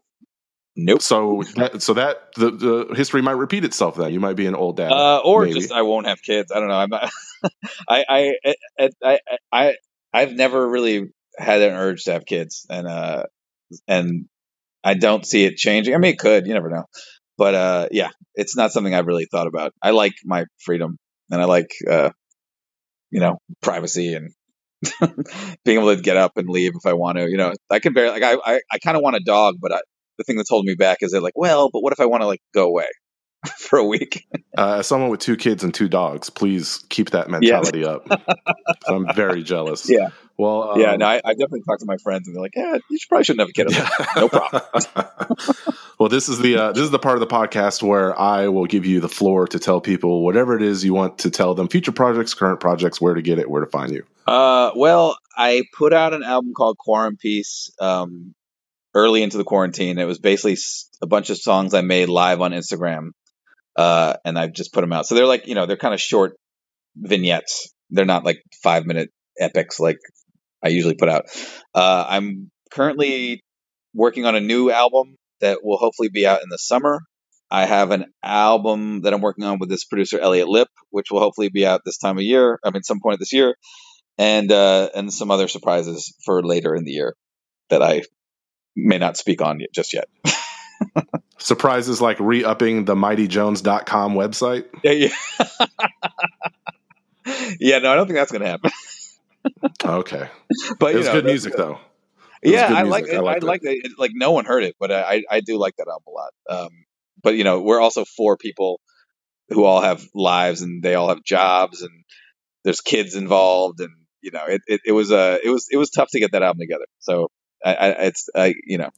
nope. 0.75 1.01
So 1.01 1.43
that, 1.55 1.81
so 1.81 1.93
that 1.93 2.33
the, 2.35 2.51
the 2.51 2.95
history 2.95 3.21
might 3.21 3.33
repeat 3.33 3.65
itself. 3.65 3.95
Then 3.95 4.13
you 4.13 4.19
might 4.19 4.35
be 4.35 4.45
an 4.45 4.55
old 4.55 4.77
dad, 4.77 4.91
uh, 4.91 5.19
or 5.19 5.45
maybe. 5.45 5.59
just 5.59 5.71
I 5.71 5.81
won't 5.81 6.07
have 6.07 6.21
kids. 6.21 6.51
I 6.51 6.59
don't 6.59 6.67
know. 6.67 6.75
I'm 6.75 6.89
not. 6.89 7.11
I, 7.87 8.05
I 8.09 8.53
I 8.79 8.89
I 9.03 9.19
I 9.51 9.75
I've 10.13 10.33
never 10.33 10.67
really 10.67 11.11
had 11.37 11.61
an 11.61 11.73
urge 11.73 12.05
to 12.05 12.13
have 12.13 12.25
kids, 12.25 12.65
and 12.69 12.87
uh, 12.87 13.23
and 13.87 14.25
I 14.83 14.93
don't 14.95 15.25
see 15.25 15.45
it 15.45 15.57
changing. 15.57 15.95
I 15.95 15.97
mean, 15.97 16.13
it 16.13 16.19
could. 16.19 16.47
You 16.47 16.53
never 16.53 16.69
know. 16.69 16.85
But 17.37 17.55
uh, 17.55 17.87
yeah, 17.91 18.09
it's 18.35 18.55
not 18.55 18.71
something 18.71 18.93
I've 18.93 19.07
really 19.07 19.25
thought 19.25 19.47
about. 19.47 19.73
I 19.81 19.91
like 19.91 20.13
my 20.23 20.45
freedom, 20.63 20.97
and 21.31 21.41
I 21.41 21.45
like 21.45 21.71
uh, 21.89 22.11
you 23.13 23.19
know, 23.19 23.37
privacy 23.61 24.15
and 24.15 24.31
being 25.63 25.77
able 25.77 25.95
to 25.95 26.01
get 26.01 26.17
up 26.17 26.35
and 26.35 26.49
leave 26.49 26.73
if 26.75 26.85
I 26.85 26.93
want 26.93 27.19
to. 27.19 27.29
You 27.29 27.37
know, 27.37 27.53
I 27.69 27.79
can 27.79 27.93
barely 27.93 28.19
like 28.19 28.23
I 28.23 28.55
I, 28.55 28.59
I 28.71 28.79
kind 28.79 28.97
of 28.97 29.03
want 29.03 29.15
a 29.15 29.19
dog, 29.19 29.57
but 29.61 29.71
I, 29.71 29.79
the 30.17 30.23
thing 30.23 30.37
that's 30.37 30.49
holding 30.49 30.67
me 30.67 30.75
back 30.75 30.99
is 31.01 31.11
they're 31.11 31.21
like, 31.21 31.37
well, 31.37 31.69
but 31.71 31.81
what 31.81 31.93
if 31.93 31.99
I 31.99 32.05
want 32.05 32.21
to 32.21 32.27
like 32.27 32.41
go 32.53 32.67
away 32.67 32.87
for 33.57 33.79
a 33.79 33.85
week? 33.85 34.25
uh, 34.57 34.77
as 34.79 34.87
someone 34.87 35.09
with 35.09 35.19
two 35.19 35.35
kids 35.35 35.63
and 35.63 35.73
two 35.73 35.89
dogs, 35.89 36.29
please 36.29 36.85
keep 36.89 37.11
that 37.11 37.29
mentality 37.29 37.85
up. 37.85 38.07
So 38.85 38.95
I'm 38.95 39.13
very 39.15 39.43
jealous. 39.43 39.89
Yeah. 39.89 40.09
Well, 40.37 40.71
um, 40.71 40.79
yeah, 40.79 40.95
no, 40.95 41.05
I, 41.05 41.21
I 41.23 41.33
definitely 41.33 41.61
talked 41.61 41.81
to 41.81 41.85
my 41.85 41.97
friends, 41.97 42.27
and 42.27 42.35
they're 42.35 42.41
like, 42.41 42.55
"Yeah, 42.55 42.77
you 42.89 42.97
should, 42.97 43.07
probably 43.07 43.23
shouldn't 43.23 43.41
have 43.41 43.49
a 43.49 43.53
kid." 43.53 43.67
I'm 43.69 44.21
no 44.21 44.29
problem. 44.29 44.63
well, 45.99 46.09
this 46.09 46.27
is 46.27 46.39
the 46.39 46.57
uh, 46.57 46.71
this 46.71 46.83
is 46.83 46.89
the 46.89 46.97
part 46.97 47.15
of 47.15 47.19
the 47.19 47.27
podcast 47.27 47.83
where 47.83 48.19
I 48.19 48.47
will 48.47 48.65
give 48.65 48.83
you 48.83 48.99
the 48.99 49.09
floor 49.09 49.47
to 49.47 49.59
tell 49.59 49.79
people 49.79 50.23
whatever 50.23 50.55
it 50.55 50.63
is 50.63 50.83
you 50.83 50.93
want 50.93 51.19
to 51.19 51.29
tell 51.29 51.53
them. 51.53 51.67
Future 51.67 51.91
projects, 51.91 52.33
current 52.33 52.59
projects, 52.59 52.99
where 52.99 53.13
to 53.13 53.21
get 53.21 53.37
it, 53.37 53.47
where 53.47 53.63
to 53.63 53.69
find 53.69 53.91
you. 53.91 54.03
Uh, 54.25 54.71
well, 54.75 55.17
I 55.37 55.63
put 55.77 55.93
out 55.93 56.13
an 56.13 56.23
album 56.23 56.53
called 56.55 56.79
Quarantine 56.79 57.17
Peace 57.17 57.71
um, 57.79 58.33
early 58.93 59.23
into 59.23 59.37
the 59.37 59.43
quarantine. 59.43 59.97
It 59.97 60.05
was 60.05 60.19
basically 60.19 60.57
a 61.01 61.07
bunch 61.07 61.29
of 61.29 61.37
songs 61.37 61.73
I 61.73 61.81
made 61.81 62.09
live 62.09 62.41
on 62.41 62.51
Instagram, 62.51 63.09
uh, 63.75 64.15
and 64.25 64.37
I've 64.37 64.53
just 64.53 64.73
put 64.73 64.81
them 64.81 64.93
out. 64.93 65.05
So 65.05 65.15
they're 65.15 65.25
like, 65.25 65.47
you 65.47 65.55
know, 65.55 65.65
they're 65.65 65.77
kind 65.77 65.93
of 65.93 66.01
short 66.01 66.33
vignettes. 66.95 67.73
They're 67.89 68.05
not 68.05 68.25
like 68.25 68.41
five 68.61 68.85
minute 68.85 69.09
epics 69.39 69.79
like 69.79 69.97
I 70.63 70.69
usually 70.69 70.95
put 70.95 71.09
out. 71.09 71.25
Uh, 71.73 72.05
I'm 72.07 72.51
currently 72.71 73.41
working 73.93 74.25
on 74.25 74.35
a 74.35 74.41
new 74.41 74.71
album 74.71 75.15
that 75.41 75.59
will 75.63 75.77
hopefully 75.77 76.09
be 76.09 76.25
out 76.25 76.41
in 76.41 76.49
the 76.49 76.57
summer. 76.57 77.01
I 77.51 77.65
have 77.65 77.91
an 77.91 78.05
album 78.23 79.01
that 79.01 79.13
I'm 79.13 79.21
working 79.21 79.45
on 79.45 79.59
with 79.59 79.69
this 79.69 79.85
producer 79.85 80.19
Eliot 80.19 80.47
Lipp, 80.47 80.69
which 80.89 81.11
will 81.11 81.19
hopefully 81.19 81.49
be 81.49 81.67
out 81.67 81.81
this 81.85 81.97
time 81.97 82.17
of 82.17 82.23
year. 82.23 82.57
I 82.63 82.71
mean, 82.71 82.81
some 82.81 82.99
point 82.99 83.19
this 83.19 83.33
year, 83.33 83.55
and 84.17 84.51
uh, 84.51 84.89
and 84.95 85.13
some 85.13 85.29
other 85.29 85.47
surprises 85.47 86.15
for 86.25 86.41
later 86.41 86.73
in 86.73 86.83
the 86.83 86.91
year 86.91 87.15
that 87.69 87.83
I 87.83 88.03
may 88.75 88.97
not 88.97 89.17
speak 89.17 89.41
on 89.41 89.59
yet, 89.59 89.73
just 89.73 89.93
yet. 89.93 90.07
Surprises 91.37 92.01
like 92.01 92.19
re-upping 92.19 92.85
the 92.85 92.95
mightyjones.com 92.95 94.13
website. 94.13 94.65
Yeah, 94.83 94.91
yeah. 94.91 95.09
yeah, 97.59 97.79
no, 97.79 97.91
I 97.91 97.95
don't 97.95 98.07
think 98.07 98.17
that's 98.17 98.31
gonna 98.31 98.47
happen. 98.47 98.71
Okay. 99.83 100.29
But 100.79 100.91
it 100.91 100.93
you 100.93 100.97
was 100.99 101.09
good 101.09 101.25
music 101.25 101.57
though. 101.57 101.77
Yeah, 102.41 102.73
I 102.73 102.83
like 102.83 103.07
it. 103.07 103.15
I 103.15 103.17
I, 103.17 103.37
like 103.39 103.59
it. 103.63 103.91
Like 103.97 104.11
no 104.13 104.31
one 104.31 104.45
heard 104.45 104.63
it, 104.63 104.77
but 104.79 104.89
I 104.89 105.23
I 105.29 105.41
do 105.41 105.57
like 105.57 105.75
that 105.75 105.87
album 105.89 106.03
a 106.07 106.11
lot. 106.11 106.31
Um, 106.49 106.69
but 107.21 107.35
you 107.35 107.43
know, 107.43 107.61
we're 107.61 107.81
also 107.81 108.05
four 108.05 108.37
people 108.37 108.79
who 109.49 109.65
all 109.65 109.81
have 109.81 110.07
lives 110.13 110.61
and 110.61 110.81
they 110.81 110.95
all 110.95 111.09
have 111.09 111.23
jobs 111.23 111.81
and 111.81 111.91
there's 112.63 112.81
kids 112.81 113.15
involved 113.15 113.81
and 113.81 113.91
you 114.21 114.31
know 114.31 114.45
it, 114.45 114.61
it, 114.67 114.81
it 114.85 114.91
was 114.93 115.11
uh 115.11 115.37
it 115.43 115.49
was 115.49 115.67
it 115.69 115.77
was 115.77 115.89
tough 115.89 116.09
to 116.11 116.19
get 116.19 116.31
that 116.31 116.43
album 116.43 116.59
together. 116.59 116.85
So 116.99 117.29
I, 117.63 117.73
I 117.75 117.87
it's 118.07 118.29
I 118.35 118.53
you 118.65 118.77
know 118.77 118.89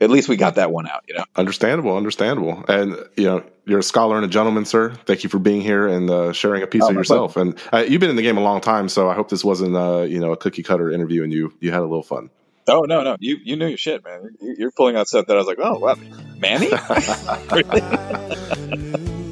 at 0.00 0.10
least 0.10 0.28
we 0.28 0.36
got 0.36 0.56
that 0.56 0.70
one 0.70 0.86
out. 0.88 1.04
You 1.08 1.14
know. 1.14 1.24
Understandable, 1.36 1.96
understandable. 1.96 2.64
And 2.68 2.96
you 3.16 3.24
know, 3.24 3.44
you're 3.64 3.78
a 3.78 3.82
scholar 3.82 4.16
and 4.16 4.24
a 4.24 4.28
gentleman, 4.28 4.64
sir. 4.64 4.90
Thank 5.06 5.22
you 5.24 5.30
for 5.30 5.38
being 5.38 5.60
here 5.62 5.86
and 5.86 6.10
uh, 6.10 6.32
sharing 6.32 6.62
a 6.62 6.66
piece 6.66 6.82
Oh, 6.84 6.88
of 6.90 6.94
yourself. 6.94 7.36
And 7.36 7.56
uh, 7.72 7.78
you've 7.88 8.00
been 8.00 8.10
in 8.10 8.16
the 8.16 8.22
game 8.22 8.36
a 8.36 8.42
long 8.42 8.60
time, 8.60 8.88
so 8.88 9.08
I 9.08 9.14
hope 9.14 9.28
this 9.30 9.44
wasn't 9.44 9.76
uh, 9.76 10.02
you 10.02 10.18
know 10.20 10.32
a 10.32 10.36
cookie 10.36 10.62
cutter 10.64 10.90
interview 10.90 11.22
and 11.22 11.32
you 11.32 11.54
you 11.60 11.70
had 11.70 11.80
a 11.80 11.86
little 11.86 12.02
fun. 12.02 12.28
Oh 12.68 12.80
no 12.88 13.02
no 13.02 13.16
you 13.20 13.38
you 13.44 13.56
knew 13.56 13.66
your 13.68 13.78
shit 13.78 14.04
man. 14.04 14.30
You- 14.40 14.56
You're 14.58 14.70
pulling 14.72 14.96
out 14.96 15.06
stuff 15.08 15.26
that 15.26 15.34
I 15.34 15.38
was 15.38 15.46
like 15.46 15.58
oh 15.60 15.78
wow 15.78 15.94
Manny. 16.38 16.70